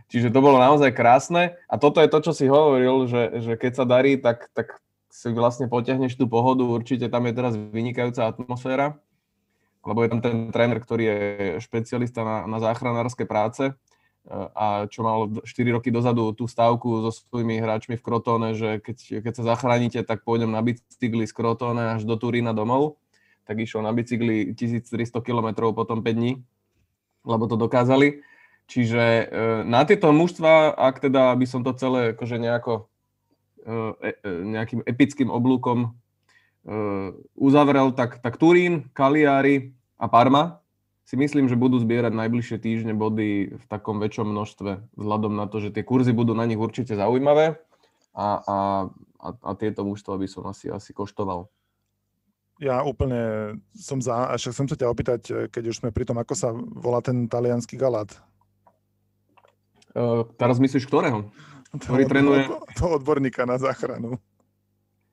Čiže 0.07 0.31
to 0.31 0.39
bolo 0.39 0.63
naozaj 0.63 0.95
krásne 0.95 1.59
a 1.67 1.75
toto 1.81 1.99
je 1.99 2.07
to, 2.07 2.23
čo 2.23 2.33
si 2.37 2.47
hovoril, 2.47 3.11
že, 3.11 3.43
že 3.43 3.53
keď 3.59 3.73
sa 3.75 3.85
darí, 3.89 4.21
tak, 4.21 4.47
tak 4.55 4.79
si 5.11 5.33
vlastne 5.35 5.67
potiahneš 5.67 6.15
tú 6.15 6.31
pohodu, 6.31 6.63
určite 6.63 7.11
tam 7.11 7.27
je 7.27 7.35
teraz 7.35 7.59
vynikajúca 7.59 8.29
atmosféra, 8.31 9.01
lebo 9.83 10.05
je 10.05 10.11
tam 10.13 10.21
ten 10.23 10.37
tréner, 10.55 10.79
ktorý 10.79 11.05
je 11.11 11.19
špecialista 11.59 12.23
na, 12.23 12.47
na 12.47 12.63
záchranárske 12.63 13.27
práce 13.27 13.75
a 14.31 14.91
čo 14.91 15.07
mal 15.07 15.31
4 15.47 15.47
roky 15.71 15.95
dozadu 15.95 16.35
tú 16.35 16.51
stávku 16.51 16.99
so 17.07 17.11
svojimi 17.15 17.63
hráčmi 17.63 17.95
v 17.95 18.03
Krotone, 18.03 18.59
že 18.59 18.83
keď, 18.83 19.23
keď 19.23 19.33
sa 19.39 19.55
zachránite, 19.55 20.03
tak 20.03 20.27
pôjdem 20.27 20.51
na 20.51 20.59
bicykli 20.67 21.31
z 21.31 21.33
Krotone 21.33 21.95
až 21.95 22.03
do 22.03 22.19
Turína 22.19 22.51
domov, 22.51 22.99
tak 23.47 23.63
išiel 23.63 23.87
na 23.87 23.95
bicykli 23.95 24.51
1300 24.51 25.15
km 25.23 25.71
potom 25.71 26.03
5 26.03 26.19
dní, 26.19 26.43
lebo 27.23 27.47
to 27.47 27.55
dokázali. 27.55 28.27
Čiže 28.67 29.03
e, 29.03 29.25
na 29.63 29.87
tieto 29.87 30.11
mužstva, 30.11 30.75
ak 30.75 31.07
teda 31.07 31.31
by 31.39 31.47
som 31.47 31.63
to 31.63 31.71
celé 31.79 32.19
akože 32.19 32.43
nejako 32.43 32.91
e, 33.63 34.11
e, 34.11 34.11
nejakým 34.27 34.83
epickým 34.83 35.31
oblúkom 35.31 35.95
uzavrel, 37.39 37.95
tak, 37.95 38.19
tak 38.19 38.43
Turín, 38.43 38.91
Cagliari 38.91 39.71
a 40.03 40.11
Parma, 40.11 40.66
si 41.07 41.15
myslím, 41.15 41.47
že 41.47 41.55
budú 41.55 41.79
zbierať 41.79 42.11
najbližšie 42.19 42.59
týždne 42.59 42.91
body 42.99 43.55
v 43.55 43.65
takom 43.71 44.03
väčšom 44.03 44.27
množstve, 44.27 44.91
vzhľadom 44.99 45.39
na 45.39 45.47
to, 45.47 45.63
že 45.63 45.71
tie 45.71 45.87
kurzy 45.87 46.11
budú 46.11 46.35
na 46.35 46.51
nich 46.51 46.59
určite 46.59 46.99
zaujímavé 46.99 47.63
a, 48.11 48.29
a, 48.43 48.59
a, 49.23 49.29
a 49.31 49.51
tieto 49.55 49.87
mužstva 49.87 50.19
by 50.19 50.27
som 50.27 50.51
asi, 50.51 50.67
asi 50.67 50.91
koštoval. 50.91 51.47
Ja 52.59 52.83
úplne 52.83 53.55
som 53.77 54.03
za, 54.03 54.33
a 54.33 54.35
však 54.35 54.53
chcem 54.57 54.69
sa 54.73 54.77
ťa 54.81 54.91
opýtať, 54.91 55.21
keď 55.53 55.65
už 55.71 55.79
sme 55.85 55.95
pri 55.95 56.09
tom, 56.09 56.19
ako 56.19 56.35
sa 56.35 56.51
volá 56.57 56.99
ten 56.99 57.31
talianský 57.31 57.79
galát? 57.79 58.11
Uh, 59.95 60.27
teraz 60.41 60.59
myslíš 60.59 60.91
ktorého? 60.91 61.31
Ktorý 61.71 62.03
trénuje... 62.09 62.51
To, 62.51 62.59
to 62.75 62.85
odborníka 62.99 63.47
na 63.47 63.61
záchranu. 63.61 64.19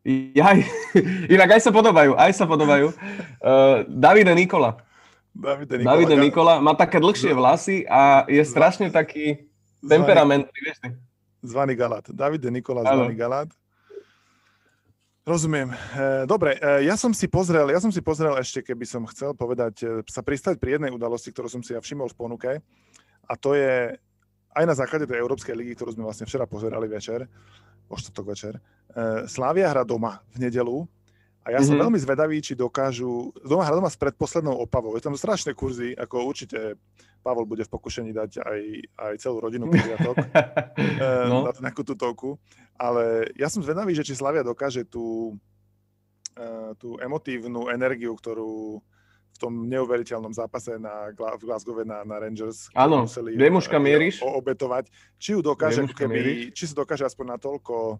Jaj, 0.07 0.63
inak 1.35 1.59
aj 1.59 1.61
sa 1.69 1.71
podobajú, 1.75 2.17
aj 2.17 2.31
sa 2.33 2.49
podobajú. 2.49 2.95
Uh, 3.43 3.85
Davide 3.91 4.33
Nikola. 4.33 4.79
Davide 5.33 5.81
Nikola. 5.81 5.91
Davide 5.97 6.15
Nikola 6.21 6.53
má 6.61 6.73
také 6.77 7.01
dlhšie 7.01 7.33
vlasy 7.33 7.89
a 7.89 8.29
je 8.29 8.43
strašne 8.45 8.93
taký 8.93 9.49
temperamentný, 9.81 10.53
vieš 10.61 10.77
Zvaný 11.43 11.75
Galát. 11.75 12.05
Davide 12.07 12.47
Nikola, 12.47 12.87
zvaný 12.87 13.17
Galát. 13.19 13.49
Rozumiem. 15.23 15.71
E, 15.71 15.75
dobre, 16.27 16.59
e, 16.59 16.83
ja 16.83 16.99
som 16.99 17.15
si 17.15 17.31
pozrel, 17.31 17.71
ja 17.71 17.79
som 17.79 17.91
si 17.95 18.03
pozrel 18.03 18.35
ešte, 18.43 18.59
keby 18.59 18.83
som 18.83 19.07
chcel 19.07 19.31
povedať, 19.31 19.73
e, 19.83 19.87
sa 20.03 20.19
pristať 20.19 20.59
pri 20.59 20.75
jednej 20.75 20.91
udalosti, 20.91 21.31
ktorú 21.31 21.47
som 21.47 21.63
si 21.63 21.71
ja 21.71 21.79
všimol 21.79 22.11
v 22.11 22.19
ponuke, 22.19 22.51
a 23.23 23.33
to 23.39 23.55
je 23.55 23.95
aj 24.51 24.63
na 24.67 24.75
základe 24.75 25.07
tej 25.07 25.23
Európskej 25.23 25.55
ligy, 25.55 25.79
ktorú 25.79 25.95
sme 25.95 26.03
vlastne 26.03 26.27
včera 26.27 26.43
pozerali 26.43 26.91
večer, 26.91 27.23
po 27.87 27.95
štvrtok 27.95 28.25
večer. 28.27 28.53
Slávia 29.25 29.71
hra 29.71 29.87
doma 29.87 30.19
v 30.35 30.47
nedelu 30.47 30.85
a 31.43 31.47
ja 31.51 31.59
som 31.59 31.75
mm-hmm. 31.75 31.83
veľmi 31.83 31.99
zvedavý, 31.99 32.37
či 32.39 32.55
dokážu, 32.55 33.35
doma 33.43 33.67
hra 33.67 33.75
doma 33.75 33.91
s 33.91 33.99
predposlednou 33.99 34.55
opavou. 34.63 34.95
Je 34.95 35.03
tam 35.03 35.11
strašné 35.11 35.51
kurzy, 35.51 35.91
ako 35.91 36.23
určite 36.23 36.79
Pavol 37.19 37.43
bude 37.43 37.67
v 37.67 37.71
pokušení 37.71 38.15
dať 38.15 38.31
aj, 38.39 38.61
aj 38.95 39.13
celú 39.19 39.43
rodinu 39.43 39.67
poriadok 39.67 40.15
eh, 40.23 41.27
no. 41.27 41.47
na 41.47 41.51
nejakú 41.67 41.83
tutovku. 41.83 42.39
Ale 42.79 43.27
ja 43.35 43.51
som 43.51 43.59
zvedavý, 43.59 43.91
že 43.91 44.07
či 44.07 44.15
Slavia 44.15 44.39
dokáže 44.39 44.87
tú, 44.87 45.35
eh, 46.39 46.71
tú 46.79 46.95
emotívnu 47.03 47.67
energiu, 47.67 48.15
ktorú 48.15 48.79
v 49.33 49.37
tom 49.41 49.65
neuveriteľnom 49.67 50.31
zápase 50.31 50.77
na, 50.79 51.09
v 51.11 51.43
Glasgow 51.43 51.81
na, 51.83 52.05
na 52.05 52.21
Rangers 52.21 52.69
Áno, 52.77 53.03
museli 53.03 53.33
viem 53.33 53.51
mieríš. 53.81 54.21
obetovať. 54.21 54.87
Či 55.19 55.35
ju 55.35 55.39
dokáže, 55.41 55.83
keby, 55.89 56.53
či 56.53 56.69
sa 56.69 56.85
dokáže 56.85 57.03
aspoň 57.03 57.35
natoľko 57.35 57.97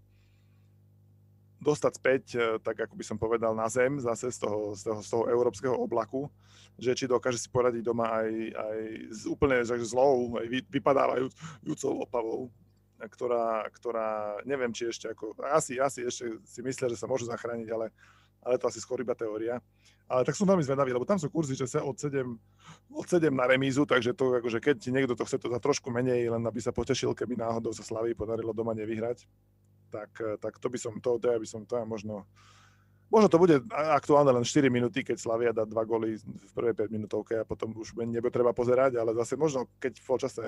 dostať 1.64 1.94
späť, 1.96 2.24
e, 2.36 2.40
tak 2.60 2.76
ako 2.84 2.94
by 3.00 3.04
som 3.08 3.18
povedal, 3.18 3.56
na 3.56 3.72
zem 3.72 3.98
zase 3.98 4.30
z 4.30 4.44
toho, 4.44 4.76
z 4.76 4.84
toho, 4.84 5.00
z 5.00 5.10
toho 5.10 5.24
európskeho 5.32 5.76
oblaku, 5.76 6.28
že 6.76 6.92
či 6.94 7.08
dokáže 7.08 7.40
si 7.40 7.48
poradiť 7.48 7.82
doma 7.82 8.12
aj, 8.22 8.30
aj 8.52 8.80
s 9.10 9.22
úplne 9.24 9.64
že 9.64 9.80
zlou, 9.88 10.36
aj 10.38 10.48
vypadávajúcou 10.68 11.94
opavou, 12.04 12.52
ktorá, 13.00 13.64
ktorá 13.72 14.40
neviem, 14.44 14.76
či 14.76 14.92
ešte 14.92 15.12
ako, 15.12 15.40
asi, 15.52 15.80
asi 15.80 16.04
ešte 16.04 16.40
si 16.44 16.60
myslia, 16.60 16.92
že 16.92 17.00
sa 17.00 17.08
môžu 17.08 17.28
zachrániť, 17.28 17.68
ale, 17.72 17.88
ale 18.44 18.56
to 18.60 18.68
asi 18.68 18.84
skôr 18.84 19.00
iba 19.00 19.16
teória. 19.16 19.64
Ale 20.04 20.28
tak 20.28 20.36
som 20.36 20.44
veľmi 20.44 20.62
zvedavý, 20.62 20.92
lebo 20.92 21.08
tam 21.08 21.16
sú 21.16 21.32
kurzy, 21.32 21.56
že 21.56 21.66
sa 21.66 21.80
od 21.80 21.96
7, 21.96 22.28
od 22.92 23.08
7 23.08 23.32
na 23.32 23.48
remízu, 23.48 23.88
takže 23.88 24.12
to 24.12 24.36
akože 24.44 24.60
keď 24.60 24.78
niekto 24.92 25.16
to 25.16 25.24
chce 25.24 25.40
to 25.40 25.48
za 25.48 25.60
trošku 25.64 25.90
menej, 25.90 26.28
len 26.28 26.44
aby 26.44 26.60
sa 26.60 26.76
potešil, 26.76 27.16
keby 27.16 27.40
náhodou 27.40 27.72
sa 27.72 27.88
Slaví 27.88 28.12
podarilo 28.12 28.52
doma 28.52 28.76
nevyhrať, 28.76 29.24
tak, 29.94 30.10
eh, 30.18 30.38
tak 30.42 30.58
to 30.58 30.68
by 30.74 30.78
som, 30.82 30.98
to, 30.98 31.22
to 31.22 31.30
ja 31.30 31.38
by 31.38 31.46
som, 31.46 31.62
to 31.70 31.78
ja 31.78 31.86
možno, 31.86 32.26
možno 33.14 33.30
to 33.30 33.38
bude 33.38 33.62
aktuálne 33.70 34.34
len 34.34 34.42
4 34.42 34.74
minúty, 34.74 35.06
keď 35.06 35.22
Slavia 35.22 35.54
dá 35.54 35.70
dva 35.70 35.86
goly 35.86 36.18
v 36.18 36.52
prvej 36.58 36.74
5 36.74 36.90
minútovke 36.90 37.38
a 37.38 37.46
potom 37.46 37.78
už 37.78 37.94
nebude 38.10 38.34
treba 38.34 38.58
pozerať, 38.58 38.98
ale 38.98 39.14
zase 39.14 39.38
možno, 39.38 39.70
keď 39.78 40.02
v 40.02 40.06
polčase, 40.10 40.44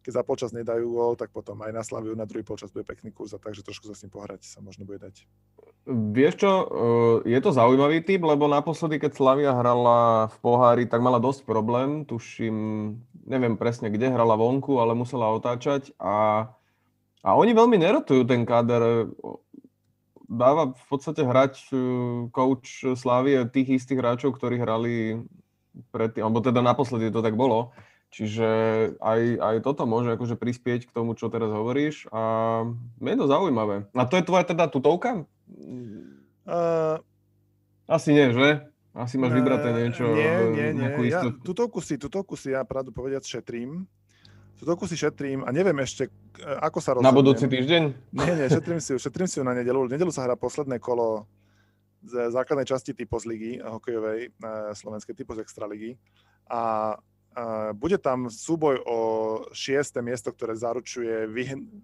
keď 0.00 0.12
za 0.16 0.22
polčas 0.24 0.56
nedajú 0.56 0.96
gol, 0.96 1.12
tak 1.12 1.28
potom 1.28 1.60
aj 1.60 1.76
na 1.76 1.84
Slaviu 1.84 2.16
na 2.16 2.24
druhý 2.24 2.40
polčas 2.40 2.72
bude 2.72 2.88
pekný 2.88 3.12
kurz 3.12 3.36
a 3.36 3.38
takže 3.38 3.60
trošku 3.60 3.84
sa 3.84 3.92
s 3.92 4.00
ním 4.00 4.16
pohrať 4.16 4.48
sa 4.48 4.64
možno 4.64 4.88
bude 4.88 4.96
dať. 5.04 5.28
Vieš 5.90 6.34
čo, 6.40 6.52
eh, 6.64 7.36
je 7.36 7.40
to 7.44 7.52
zaujímavý 7.52 8.00
typ, 8.00 8.24
lebo 8.24 8.48
naposledy, 8.48 8.96
keď 8.96 9.12
Slavia 9.12 9.52
hrala 9.52 10.32
v 10.32 10.36
pohári, 10.40 10.84
tak 10.88 11.04
mala 11.04 11.20
dosť 11.20 11.44
problém, 11.44 12.08
tuším, 12.08 12.56
neviem 13.28 13.60
presne 13.60 13.92
kde, 13.92 14.08
hrala 14.08 14.40
vonku, 14.40 14.80
ale 14.80 14.96
musela 14.96 15.28
otáčať 15.36 15.92
a 16.00 16.48
a 17.20 17.36
oni 17.36 17.52
veľmi 17.52 17.76
nerotujú 17.76 18.24
ten 18.24 18.48
káder. 18.48 19.08
dáva 20.30 20.72
v 20.72 20.84
podstate 20.86 21.26
hrať 21.26 21.54
uh, 21.74 21.80
coach 22.30 22.86
Slávie 22.94 23.42
tých 23.50 23.82
istých 23.82 23.98
hráčov, 23.98 24.38
ktorí 24.38 24.62
hrali 24.62 25.18
predtým, 25.90 26.22
alebo 26.22 26.38
teda 26.38 26.62
naposledy 26.62 27.10
to 27.10 27.18
tak 27.18 27.34
bolo. 27.34 27.74
Čiže 28.10 28.48
aj, 28.98 29.20
aj 29.38 29.56
toto 29.62 29.86
môže 29.86 30.10
akože 30.10 30.34
prispieť 30.34 30.90
k 30.90 30.94
tomu, 30.94 31.14
čo 31.14 31.30
teraz 31.30 31.54
hovoríš 31.54 32.10
a 32.10 32.22
je 32.98 33.16
to 33.18 33.26
zaujímavé. 33.30 33.86
A 33.94 34.02
to 34.02 34.18
je 34.18 34.26
tvoja 34.26 34.42
teda 34.42 34.66
tutovka? 34.66 35.22
Uh, 36.42 36.98
Asi 37.86 38.10
nie, 38.10 38.34
že? 38.34 38.66
Asi 38.90 39.14
máš 39.14 39.38
vybraté 39.38 39.70
niečo. 39.70 40.10
Nie, 40.10 40.50
nie, 40.50 40.68
nie. 40.74 40.90
Ja, 41.06 41.22
tutovku 41.22 41.78
si, 41.78 41.94
tutovku 41.94 42.34
si 42.34 42.50
ja 42.50 42.66
pravdu 42.66 42.90
povediať 42.90 43.22
šetrím. 43.22 43.86
Tutovku 44.60 44.84
si 44.84 44.92
šetrím 44.92 45.40
a 45.40 45.50
neviem 45.56 45.80
ešte, 45.80 46.12
e, 46.36 46.44
ako 46.60 46.78
sa 46.84 46.92
rozhodnem. 46.92 47.08
Na 47.08 47.16
budúci 47.16 47.48
týždeň? 47.48 47.82
Nie, 48.12 48.32
nie, 48.36 48.46
šetrím 48.52 48.76
si, 48.76 48.92
šetrím 49.00 49.24
si 49.24 49.40
ju 49.40 49.44
na 49.48 49.56
nedelu. 49.56 49.88
V 49.88 49.92
nedelu 49.96 50.12
sa 50.12 50.28
hrá 50.28 50.36
posledné 50.36 50.76
kolo 50.76 51.24
z 52.04 52.28
základnej 52.28 52.68
časti 52.68 52.92
typos 52.92 53.24
ligy 53.24 53.56
hokejovej, 53.56 54.32
slovenskej 54.76 55.16
typos 55.16 55.40
extraligy. 55.40 55.96
A 56.48 56.96
bude 57.76 58.00
tam 58.00 58.32
súboj 58.32 58.80
o 58.88 58.98
šiesté 59.52 60.00
miesto, 60.00 60.32
ktoré 60.32 60.56
zaručuje 60.56 61.28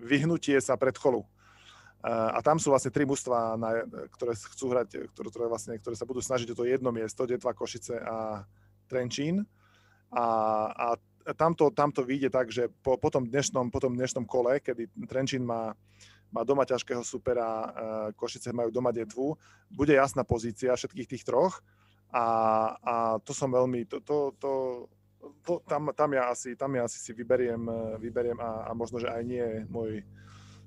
vyhnutie 0.01 0.57
sa 0.61 0.75
pred 0.81 0.97
cholu. 0.97 1.21
A 2.07 2.41
tam 2.41 2.57
sú 2.57 2.73
vlastne 2.73 2.89
tri 2.89 3.05
mužstva, 3.05 3.61
ktoré 4.17 4.33
chcú 4.37 4.73
hrať, 4.73 4.89
ktoré, 5.13 5.29
ktoré, 5.29 5.47
vlastne, 5.53 5.77
ktoré 5.77 5.95
sa 5.97 6.09
budú 6.09 6.25
snažiť 6.25 6.49
o 6.53 6.59
to 6.59 6.65
jedno 6.65 6.89
miesto, 6.93 7.29
Detva, 7.29 7.53
Košice 7.53 8.01
a 8.01 8.49
Trenčín. 8.89 9.45
A, 10.13 10.27
a 10.73 10.87
tamto, 11.35 11.73
tamto 11.75 12.07
vyjde 12.07 12.31
tak, 12.31 12.55
že 12.55 12.71
po, 12.85 12.95
po, 12.95 13.11
tom 13.11 13.27
dnešnom, 13.27 13.73
po 13.73 13.83
tom 13.83 13.99
dnešnom 13.99 14.29
kole, 14.29 14.63
kedy 14.63 14.87
Trenčín 15.11 15.43
má, 15.43 15.75
má 16.31 16.47
doma 16.47 16.63
ťažkého 16.63 17.03
supera, 17.03 17.73
Košice 18.15 18.55
majú 18.55 18.71
doma 18.71 18.95
Detvu, 18.95 19.35
bude 19.73 19.97
jasná 19.97 20.23
pozícia 20.23 20.77
všetkých 20.77 21.11
tých 21.11 21.27
troch. 21.27 21.59
A, 22.15 22.25
a 22.81 22.95
to 23.27 23.35
som 23.35 23.51
veľmi, 23.51 23.83
to, 23.91 23.99
to, 23.99 24.31
to, 24.39 24.53
to, 25.43 25.63
tam, 25.67 25.91
tam, 25.95 26.11
ja 26.15 26.31
asi, 26.31 26.55
tam 26.55 26.75
ja 26.75 26.87
asi 26.87 26.99
si 27.03 27.11
vyberiem, 27.13 27.63
eh, 27.67 27.97
vyberiem 27.99 28.39
a, 28.39 28.71
a 28.71 28.75
možno, 28.75 29.03
že 29.03 29.11
aj 29.11 29.23
nie 29.27 29.45
môj, 29.67 30.03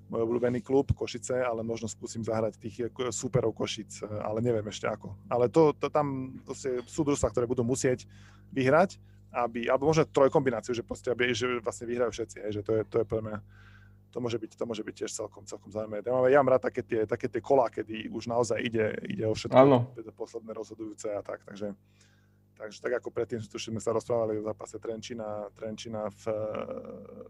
môj 0.10 0.22
obľúbený 0.26 0.60
klub 0.65 0.91
Košice, 0.91 1.39
ale 1.43 1.63
možno 1.63 1.88
skúsim 1.88 2.24
zahrať 2.24 2.60
tých 2.60 2.76
eh, 2.88 3.12
superov 3.12 3.56
Košic, 3.56 4.04
ale 4.04 4.43
neviem 4.43 4.65
ešte 4.67 4.88
ako. 4.88 5.15
Ale 5.32 5.48
to, 5.48 5.72
to 5.78 5.88
tam 5.88 6.38
to 6.43 6.54
sú 6.88 7.02
družstva, 7.08 7.32
ktoré 7.32 7.45
budú 7.48 7.63
musieť 7.63 8.04
vyhrať, 8.52 9.00
aby, 9.29 9.69
alebo 9.69 9.89
možno 9.89 10.09
trojkombináciu, 10.09 10.73
že, 10.73 10.81
proste, 10.81 11.13
aby, 11.13 11.33
že 11.33 11.61
vlastne 11.61 11.85
vyhrajú 11.85 12.11
všetci, 12.13 12.37
hej, 12.41 12.51
že 12.59 12.61
to 12.65 12.71
je, 12.77 12.81
to 12.89 12.95
je 13.01 13.05
pre 13.05 13.21
mňa, 13.21 13.37
to 14.09 14.17
môže 14.17 14.37
byť, 14.41 14.51
to 14.57 14.63
môže 14.65 14.81
byť 14.81 14.95
tiež 15.05 15.11
celkom, 15.13 15.45
celkom 15.45 15.69
zaujímavé. 15.69 16.01
Ja 16.01 16.13
mám, 16.13 16.25
ja 16.25 16.39
mám 16.41 16.51
rád 16.57 16.65
také 16.65 16.81
tie, 16.81 17.05
také 17.05 17.29
tie 17.29 17.41
kolá, 17.41 17.69
kedy 17.69 18.09
už 18.09 18.25
naozaj 18.25 18.57
ide, 18.57 18.97
ide 19.05 19.29
o 19.29 19.37
všetko, 19.37 19.53
posledné 20.17 20.51
rozhodujúce 20.57 21.13
a 21.13 21.21
tak, 21.21 21.45
takže 21.45 21.77
Takže 22.59 22.83
tak 22.83 22.99
ako 22.99 23.15
predtým 23.15 23.39
tuším, 23.39 23.79
sme 23.79 23.83
sa 23.87 23.95
rozprávali 23.95 24.35
o 24.35 24.43
zápase 24.43 24.75
Trenčina, 24.83 25.47
Trenčina 25.55 26.11
v, 26.11 26.23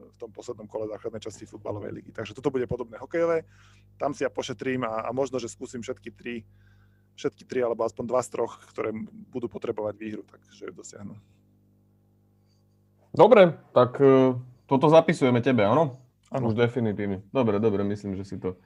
v 0.09 0.15
tom 0.17 0.33
poslednom 0.33 0.65
kole 0.65 0.89
základnej 0.89 1.21
časti 1.21 1.45
futbalovej 1.45 2.01
ligy. 2.01 2.09
Takže 2.09 2.33
toto 2.33 2.49
bude 2.49 2.65
podobné 2.65 2.97
hokejové. 2.97 3.45
Tam 4.01 4.17
si 4.17 4.25
ja 4.25 4.33
pošetrím 4.33 4.89
a, 4.89 5.05
a 5.05 5.13
možno, 5.13 5.37
že 5.37 5.45
skúsim 5.45 5.85
všetky 5.85 6.09
tri, 6.17 6.49
všetky 7.13 7.45
tri 7.45 7.61
alebo 7.61 7.85
aspoň 7.85 8.09
dva 8.09 8.25
z 8.25 8.29
troch, 8.33 8.57
ktoré 8.73 8.89
budú 9.29 9.45
potrebovať 9.45 10.01
výhru, 10.01 10.25
takže 10.25 10.73
dosiahnu. 10.73 11.13
Dobre, 13.13 13.57
tak 13.73 13.97
e, 13.97 14.37
toto 14.69 14.85
zapisujeme 14.89 15.41
tebe, 15.41 15.65
áno? 15.65 16.01
Áno. 16.29 16.53
Už 16.53 16.57
definitívne. 16.57 17.25
Dobre, 17.33 17.57
dobre, 17.57 17.81
myslím, 17.85 18.13
že 18.13 18.25
si 18.25 18.37
to 18.37 18.57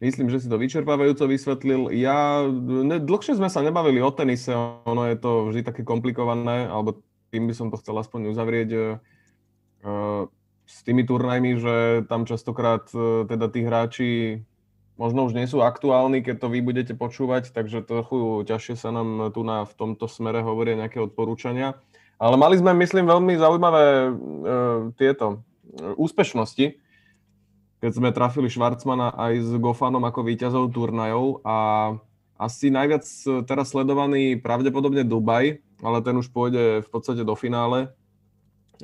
Myslím, 0.00 0.32
že 0.32 0.40
si 0.40 0.48
to 0.48 0.56
vyčerpávajúco 0.56 1.28
vysvetlil. 1.28 1.92
Ja, 1.92 2.48
ne, 2.48 2.96
dlhšie 3.04 3.36
sme 3.36 3.52
sa 3.52 3.60
nebavili 3.60 4.00
o 4.00 4.08
tenise, 4.08 4.48
ono 4.88 5.04
je 5.04 5.16
to 5.20 5.52
vždy 5.52 5.60
také 5.60 5.84
komplikované, 5.84 6.72
alebo 6.72 7.04
tým 7.28 7.44
by 7.44 7.52
som 7.52 7.68
to 7.68 7.76
chcel 7.76 8.00
aspoň 8.00 8.32
uzavrieť 8.32 8.68
uh, 8.72 10.24
s 10.64 10.80
tými 10.88 11.04
turnajmi, 11.04 11.52
že 11.60 11.74
tam 12.08 12.24
častokrát 12.24 12.88
uh, 12.96 13.28
teda 13.28 13.52
tí 13.52 13.60
hráči 13.60 14.40
možno 14.96 15.28
už 15.28 15.36
nie 15.36 15.44
sú 15.44 15.60
aktuálni, 15.60 16.24
keď 16.24 16.44
to 16.44 16.48
vy 16.48 16.64
budete 16.64 16.92
počúvať, 16.96 17.52
takže 17.52 17.84
trochu 17.84 18.44
ťažšie 18.48 18.80
sa 18.80 18.92
nám 18.92 19.32
tu 19.36 19.44
na, 19.44 19.68
v 19.68 19.72
tomto 19.76 20.08
smere 20.08 20.40
hovoria 20.40 20.80
nejaké 20.80 20.96
odporúčania. 20.96 21.76
Ale 22.20 22.36
mali 22.36 22.60
sme, 22.60 22.76
myslím, 22.76 23.08
veľmi 23.08 23.32
zaujímavé 23.40 23.84
uh, 24.12 24.12
tieto 25.00 25.40
úspešnosti 25.96 26.76
keď 27.80 27.92
sme 27.96 28.12
trafili 28.12 28.52
Švarcmana 28.52 29.16
aj 29.16 29.32
s 29.40 29.50
Gofanom 29.56 30.04
ako 30.04 30.20
víťazov 30.28 30.68
turnajov 30.76 31.40
a 31.42 31.56
asi 32.36 32.68
najviac 32.68 33.04
teraz 33.48 33.72
sledovaný 33.72 34.36
pravdepodobne 34.36 35.04
Dubaj, 35.04 35.60
ale 35.80 35.98
ten 36.04 36.16
už 36.16 36.28
pôjde 36.28 36.84
v 36.84 36.88
podstate 36.92 37.24
do 37.24 37.32
finále 37.36 37.92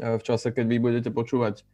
e, 0.00 0.16
v 0.16 0.22
čase, 0.24 0.48
keď 0.52 0.64
vy 0.64 0.76
budete 0.80 1.10
počúvať 1.12 1.60
e, 1.60 1.64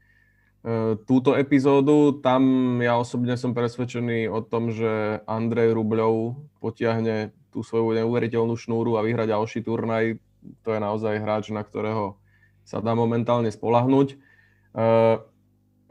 túto 1.07 1.35
epizódu. 1.38 2.22
Tam 2.22 2.42
ja 2.83 2.98
osobne 2.98 3.38
som 3.38 3.55
presvedčený 3.55 4.31
o 4.31 4.42
tom, 4.42 4.75
že 4.75 5.22
Andrej 5.27 5.75
Rubľov 5.79 6.38
potiahne 6.59 7.35
tú 7.55 7.66
svoju 7.66 7.98
neuveriteľnú 8.03 8.55
šnúru 8.55 8.98
a 8.98 9.07
vyhrať 9.07 9.31
ďalší 9.31 9.59
turnaj. 9.62 10.18
To 10.63 10.69
je 10.75 10.81
naozaj 10.83 11.23
hráč, 11.23 11.51
na 11.55 11.63
ktorého 11.63 12.19
sa 12.63 12.79
dá 12.79 12.95
momentálne 12.95 13.51
spolahnúť. 13.51 14.15
E, 14.15 14.17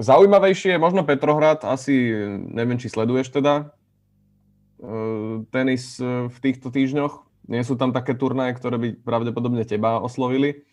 Zaujímavejšie 0.01 0.75
je 0.75 0.83
možno 0.83 1.05
Petrohrad, 1.05 1.61
asi 1.67 1.93
neviem, 2.49 2.81
či 2.81 2.89
sleduješ 2.89 3.29
teda 3.29 3.53
e, 3.59 3.63
tenis 5.53 5.99
e, 6.01 6.31
v 6.31 6.37
týchto 6.41 6.73
týždňoch. 6.73 7.27
Nie 7.51 7.61
sú 7.67 7.75
tam 7.75 7.91
také 7.91 8.15
turnaje, 8.15 8.55
ktoré 8.55 8.79
by 8.79 8.89
pravdepodobne 9.03 9.67
teba 9.67 9.99
oslovili, 9.99 10.63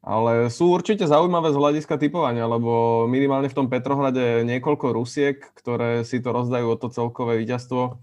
ale 0.00 0.48
sú 0.48 0.72
určite 0.72 1.04
zaujímavé 1.04 1.52
z 1.52 1.60
hľadiska 1.60 2.00
typovania, 2.00 2.48
lebo 2.48 3.04
minimálne 3.04 3.52
v 3.52 3.56
tom 3.56 3.68
Petrohrade 3.68 4.40
je 4.40 4.48
niekoľko 4.48 4.96
Rusiek, 4.96 5.44
ktoré 5.58 6.06
si 6.08 6.24
to 6.24 6.32
rozdajú 6.32 6.66
o 6.72 6.80
to 6.80 6.88
celkové 6.88 7.42
víťazstvo 7.44 8.00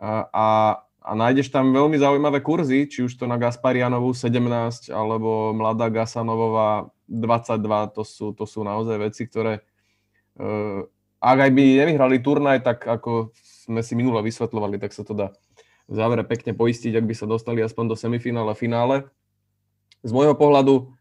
a, 0.00 0.80
a, 1.00 1.16
nájdeš 1.16 1.48
tam 1.48 1.72
veľmi 1.72 1.96
zaujímavé 1.96 2.44
kurzy, 2.44 2.86
či 2.86 3.04
už 3.04 3.16
to 3.16 3.24
na 3.24 3.40
Gasparianovú 3.40 4.12
17 4.12 4.92
alebo 4.92 5.56
Mladá 5.56 5.88
Gasanovová 5.88 6.92
22, 7.08 7.96
to 7.96 8.02
sú, 8.06 8.26
to 8.36 8.44
sú 8.46 8.62
naozaj 8.62 8.96
veci, 9.00 9.24
ktoré 9.26 9.64
Eh, 10.40 10.80
ak 11.20 11.38
aj 11.48 11.50
by 11.52 11.62
nevyhrali 11.84 12.16
turnaj, 12.24 12.64
tak 12.64 12.88
ako 12.88 13.36
sme 13.68 13.84
si 13.84 13.92
minule 13.92 14.24
vysvetľovali, 14.24 14.80
tak 14.80 14.96
sa 14.96 15.04
to 15.04 15.12
dá 15.12 15.28
v 15.90 15.94
závere 15.98 16.24
pekne 16.24 16.56
poistiť, 16.56 16.96
ak 16.96 17.04
by 17.04 17.14
sa 17.18 17.26
dostali 17.28 17.60
aspoň 17.60 17.92
do 17.92 17.96
semifinále, 17.98 18.54
finále. 18.56 19.10
Z 20.00 20.14
môjho 20.16 20.32
pohľadu 20.38 20.96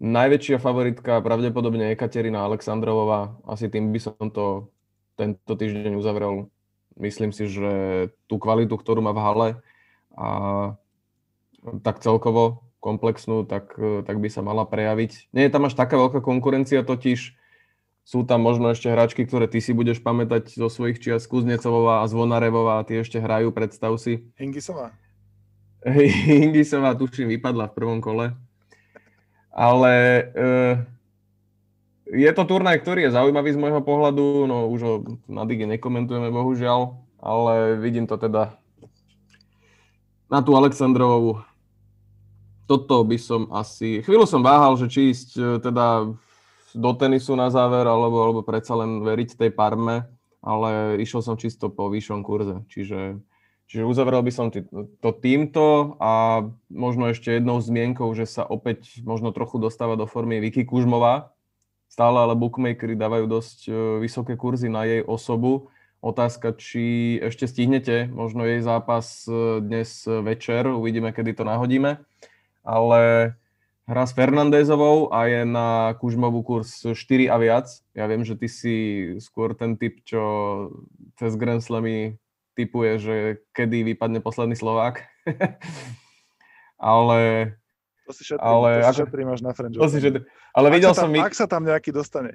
najväčšia 0.00 0.62
favoritka 0.62 1.20
pravdepodobne 1.20 1.92
Katerina 1.92 2.46
Aleksandrovová. 2.46 3.36
Asi 3.44 3.68
tým 3.68 3.92
by 3.92 4.00
som 4.00 4.16
to 4.32 4.72
tento 5.18 5.52
týždeň 5.52 5.98
uzavrel. 5.98 6.48
Myslím 6.98 7.30
si, 7.30 7.46
že 7.46 7.70
tú 8.26 8.40
kvalitu, 8.40 8.74
ktorú 8.74 9.04
má 9.04 9.12
v 9.14 9.22
hale 9.22 9.48
a 10.16 10.28
tak 11.84 12.00
celkovo 12.00 12.64
komplexnú, 12.80 13.44
tak, 13.44 13.76
tak 13.78 14.16
by 14.16 14.28
sa 14.32 14.40
mala 14.40 14.64
prejaviť. 14.64 15.30
Nie 15.36 15.46
je 15.46 15.52
tam 15.52 15.68
až 15.68 15.76
taká 15.76 16.00
veľká 16.00 16.24
konkurencia 16.24 16.80
totiž 16.80 17.36
sú 18.10 18.26
tam 18.26 18.42
možno 18.42 18.74
ešte 18.74 18.90
hračky, 18.90 19.22
ktoré 19.22 19.46
ty 19.46 19.62
si 19.62 19.70
budeš 19.70 20.02
pamätať 20.02 20.50
zo 20.50 20.66
svojich 20.66 20.98
čias, 20.98 21.30
Kuznecová 21.30 22.02
a 22.02 22.10
Zvonarevová, 22.10 22.82
tie 22.82 23.06
ešte 23.06 23.22
hrajú, 23.22 23.54
predstav 23.54 23.94
si. 24.02 24.26
Hingisová. 24.34 24.90
Hingisová, 26.26 26.98
tuším, 26.98 27.30
vypadla 27.38 27.70
v 27.70 27.76
prvom 27.78 28.02
kole. 28.02 28.34
Ale 29.54 29.94
e, 29.94 30.22
je 32.10 32.30
to 32.34 32.42
turnaj, 32.42 32.82
ktorý 32.82 33.06
je 33.06 33.14
zaujímavý 33.14 33.54
z 33.54 33.60
môjho 33.62 33.82
pohľadu, 33.86 34.50
no 34.50 34.66
už 34.70 34.80
ho 34.82 34.94
na 35.30 35.46
Digi 35.46 35.66
nekomentujeme, 35.66 36.34
bohužiaľ, 36.34 36.98
ale 37.22 37.78
vidím 37.78 38.10
to 38.10 38.18
teda 38.18 38.58
na 40.26 40.42
tú 40.42 40.54
Aleksandrovú. 40.58 41.42
Toto 42.66 43.02
by 43.02 43.18
som 43.18 43.50
asi... 43.50 44.02
Chvíľu 44.06 44.30
som 44.30 44.46
váhal, 44.46 44.78
že 44.78 44.86
či 44.86 45.10
ísť 45.10 45.30
e, 45.34 45.42
teda 45.58 46.14
do 46.70 46.90
tenisu 46.94 47.34
na 47.34 47.50
záver, 47.50 47.82
alebo, 47.82 48.22
alebo 48.22 48.40
predsa 48.46 48.78
len 48.78 49.02
veriť 49.02 49.34
tej 49.34 49.50
Parme, 49.50 50.06
ale 50.38 51.02
išiel 51.02 51.18
som 51.18 51.34
čisto 51.34 51.66
po 51.66 51.90
vyššom 51.90 52.22
kurze. 52.22 52.62
Čiže, 52.70 53.18
čiže 53.66 53.82
uzavrel 53.82 54.22
by 54.22 54.30
som 54.30 54.54
to 54.54 55.10
týmto 55.18 55.98
a 55.98 56.46
možno 56.70 57.10
ešte 57.10 57.34
jednou 57.34 57.58
zmienkou, 57.58 58.06
že 58.14 58.30
sa 58.30 58.46
opäť 58.46 59.02
možno 59.02 59.34
trochu 59.34 59.58
dostáva 59.58 59.98
do 59.98 60.06
formy 60.06 60.38
Vicky 60.38 60.62
Kužmová. 60.62 61.34
Stále 61.90 62.22
ale 62.22 62.38
bookmakery 62.38 62.94
dávajú 62.94 63.26
dosť 63.26 63.58
e, 63.66 63.72
vysoké 63.98 64.38
kurzy 64.38 64.70
na 64.70 64.86
jej 64.86 65.02
osobu. 65.02 65.74
Otázka, 65.98 66.54
či 66.54 67.18
ešte 67.18 67.50
stihnete 67.50 68.06
možno 68.06 68.46
jej 68.46 68.62
zápas 68.62 69.26
e, 69.26 69.58
dnes 69.58 70.06
večer, 70.06 70.70
uvidíme, 70.70 71.10
kedy 71.10 71.34
to 71.34 71.42
nahodíme. 71.42 71.98
Ale 72.62 73.34
Hra 73.90 74.06
s 74.06 74.14
Fernandezovou 74.14 75.10
a 75.10 75.26
je 75.26 75.42
na 75.42 75.98
Kužmovú 75.98 76.46
kurz 76.46 76.86
4 76.86 77.26
a 77.26 77.36
viac. 77.42 77.66
Ja 77.90 78.06
viem, 78.06 78.22
že 78.22 78.38
ty 78.38 78.46
si 78.46 78.74
skôr 79.18 79.58
ten 79.58 79.74
typ, 79.74 80.06
čo 80.06 80.22
cez 81.18 81.34
Grand 81.34 81.58
Slamy 81.58 82.14
typuje, 82.54 83.02
že 83.02 83.14
kedy 83.50 83.82
vypadne 83.82 84.22
posledný 84.22 84.54
Slovák. 84.54 85.02
ale... 86.78 87.18
To 88.10 88.12
si 88.18 88.26
šetrím, 88.26 88.42
ale, 88.42 88.68
to 88.68 88.82
si 88.82 88.90
ako, 88.90 89.00
šetrím 89.06 89.28
až 89.30 89.40
na 89.46 89.52
French 89.54 89.78
to 89.78 89.86
si 89.86 89.98
šetrím. 90.02 90.24
Ale 90.50 90.66
ak 90.66 90.74
videl 90.74 90.90
sa 90.90 91.06
tam, 91.06 91.10
som... 91.14 91.22
Ak 91.22 91.34
sa 91.38 91.46
tam 91.46 91.62
nejaký 91.62 91.90
dostane. 91.94 92.32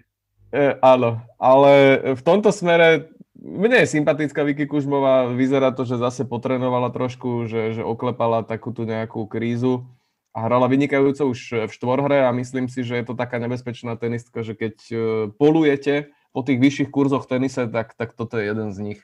E, 0.56 0.80
áno, 0.80 1.20
ale 1.36 1.72
v 2.16 2.22
tomto 2.24 2.56
smere 2.56 3.12
mne 3.36 3.84
je 3.84 3.94
sympatická 4.00 4.48
Vicky 4.48 4.64
Kužmová, 4.64 5.28
vyzerá 5.36 5.76
to, 5.76 5.84
že 5.84 6.00
zase 6.00 6.24
potrenovala 6.24 6.88
trošku, 6.96 7.52
že, 7.52 7.76
že 7.76 7.84
oklepala 7.84 8.48
takú 8.48 8.72
tú 8.72 8.88
nejakú 8.88 9.28
krízu 9.28 9.84
a 10.32 10.48
hrala 10.48 10.72
vynikajúco 10.72 11.28
už 11.28 11.68
v 11.68 11.72
štvorhre 11.72 12.24
a 12.24 12.32
myslím 12.32 12.72
si, 12.72 12.88
že 12.88 12.96
je 12.96 13.06
to 13.06 13.20
taká 13.20 13.36
nebezpečná 13.36 14.00
tenistka, 14.00 14.48
že 14.48 14.56
keď 14.56 14.76
e, 14.88 14.96
polujete 15.36 16.16
po 16.32 16.44
tých 16.44 16.60
vyšších 16.60 16.90
kurzoch 16.92 17.28
tenise, 17.28 17.68
tak, 17.68 17.92
tak 18.00 18.16
toto 18.16 18.40
je 18.40 18.48
jeden 18.48 18.72
z 18.72 18.80
nich. 18.80 19.00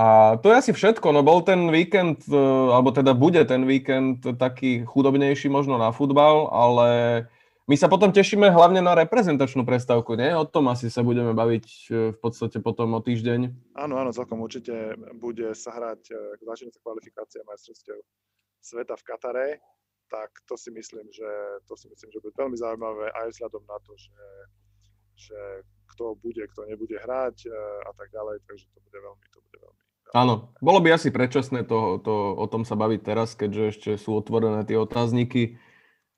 A 0.00 0.40
to 0.40 0.48
je 0.48 0.56
asi 0.56 0.72
všetko, 0.72 1.12
no 1.12 1.20
bol 1.20 1.44
ten 1.44 1.68
víkend, 1.68 2.24
e, 2.24 2.32
alebo 2.72 2.88
teda 2.88 3.12
bude 3.12 3.44
ten 3.44 3.68
víkend 3.68 4.24
taký 4.40 4.88
chudobnejší 4.88 5.52
možno 5.52 5.76
na 5.76 5.92
futbal, 5.92 6.48
ale 6.48 6.88
my 7.68 7.76
sa 7.76 7.84
potom 7.84 8.08
tešíme 8.08 8.48
hlavne 8.48 8.80
na 8.80 8.96
reprezentačnú 8.96 9.60
prestávku, 9.68 10.16
nie? 10.16 10.32
O 10.32 10.48
tom 10.48 10.72
asi 10.72 10.88
sa 10.88 11.04
budeme 11.04 11.36
baviť 11.36 11.66
e, 11.68 12.16
v 12.16 12.18
podstate 12.18 12.64
potom 12.64 12.96
o 12.96 13.04
týždeň. 13.04 13.52
Áno, 13.76 14.00
áno, 14.00 14.08
celkom 14.08 14.40
určite 14.40 14.96
bude 15.20 15.52
sa 15.52 15.76
hrať, 15.76 16.16
e, 16.16 16.48
začína 16.48 16.72
sa 16.72 16.80
kvalifikácia 16.80 17.44
majstrovstiev 17.44 18.00
sveta 18.64 18.96
v 18.96 19.04
Katare, 19.04 19.48
tak 20.08 20.32
to 20.48 20.56
si 20.56 20.72
myslím, 20.72 21.12
že 21.12 21.28
to 21.68 21.76
si 21.76 21.92
myslím, 21.92 22.08
že 22.08 22.24
bude 22.24 22.32
veľmi 22.40 22.56
zaujímavé 22.56 23.12
aj 23.20 23.36
vzhľadom 23.36 23.68
na 23.68 23.76
to, 23.84 23.92
že, 24.00 24.20
že 25.28 25.40
kto 25.92 26.16
bude, 26.24 26.40
kto 26.56 26.64
nebude 26.72 26.96
hrať 26.96 27.52
a 27.84 27.92
tak 27.92 28.08
ďalej, 28.16 28.40
takže 28.48 28.64
to 28.72 28.80
bude 28.80 28.96
veľmi, 28.96 29.26
to 29.28 29.38
bude 29.44 29.60
veľmi. 29.60 29.79
Áno, 30.10 30.50
bolo 30.58 30.82
by 30.82 30.98
asi 30.98 31.14
predčasné 31.14 31.62
to, 31.62 32.02
to, 32.02 32.14
o 32.34 32.46
tom 32.50 32.66
sa 32.66 32.74
baviť 32.74 33.00
teraz, 33.06 33.38
keďže 33.38 33.64
ešte 33.70 33.90
sú 33.94 34.18
otvorené 34.18 34.66
tie 34.66 34.74
otázniky 34.74 35.60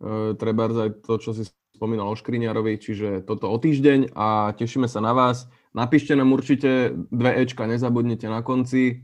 E, 0.03 0.35
treba 0.35 0.67
aj 0.67 1.07
to, 1.07 1.15
čo 1.23 1.31
si 1.31 1.47
spomínal 1.79 2.11
o 2.11 2.19
Škriňarovi, 2.19 2.75
čiže 2.83 3.09
toto 3.23 3.47
o 3.47 3.57
týždeň 3.57 4.11
a 4.19 4.51
tešíme 4.59 4.91
sa 4.91 4.99
na 4.99 5.15
vás. 5.15 5.47
Napíšte 5.73 6.19
nám 6.19 6.35
určite 6.35 6.93
dve 7.09 7.39
Ečka, 7.47 7.71
nezabudnite 7.71 8.27
na 8.27 8.43
konci. 8.43 8.83
E, 8.91 8.95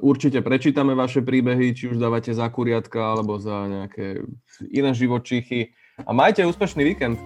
určite 0.00 0.40
prečítame 0.40 0.96
vaše 0.96 1.20
príbehy, 1.20 1.76
či 1.76 1.92
už 1.92 2.00
dávate 2.00 2.32
za 2.32 2.48
kuriatka 2.48 3.12
alebo 3.12 3.36
za 3.36 3.68
nejaké 3.68 4.24
iné 4.72 4.90
živočíchy. 4.96 5.76
A 6.00 6.16
majte 6.16 6.48
úspešný 6.48 6.80
víkend. 6.80 7.20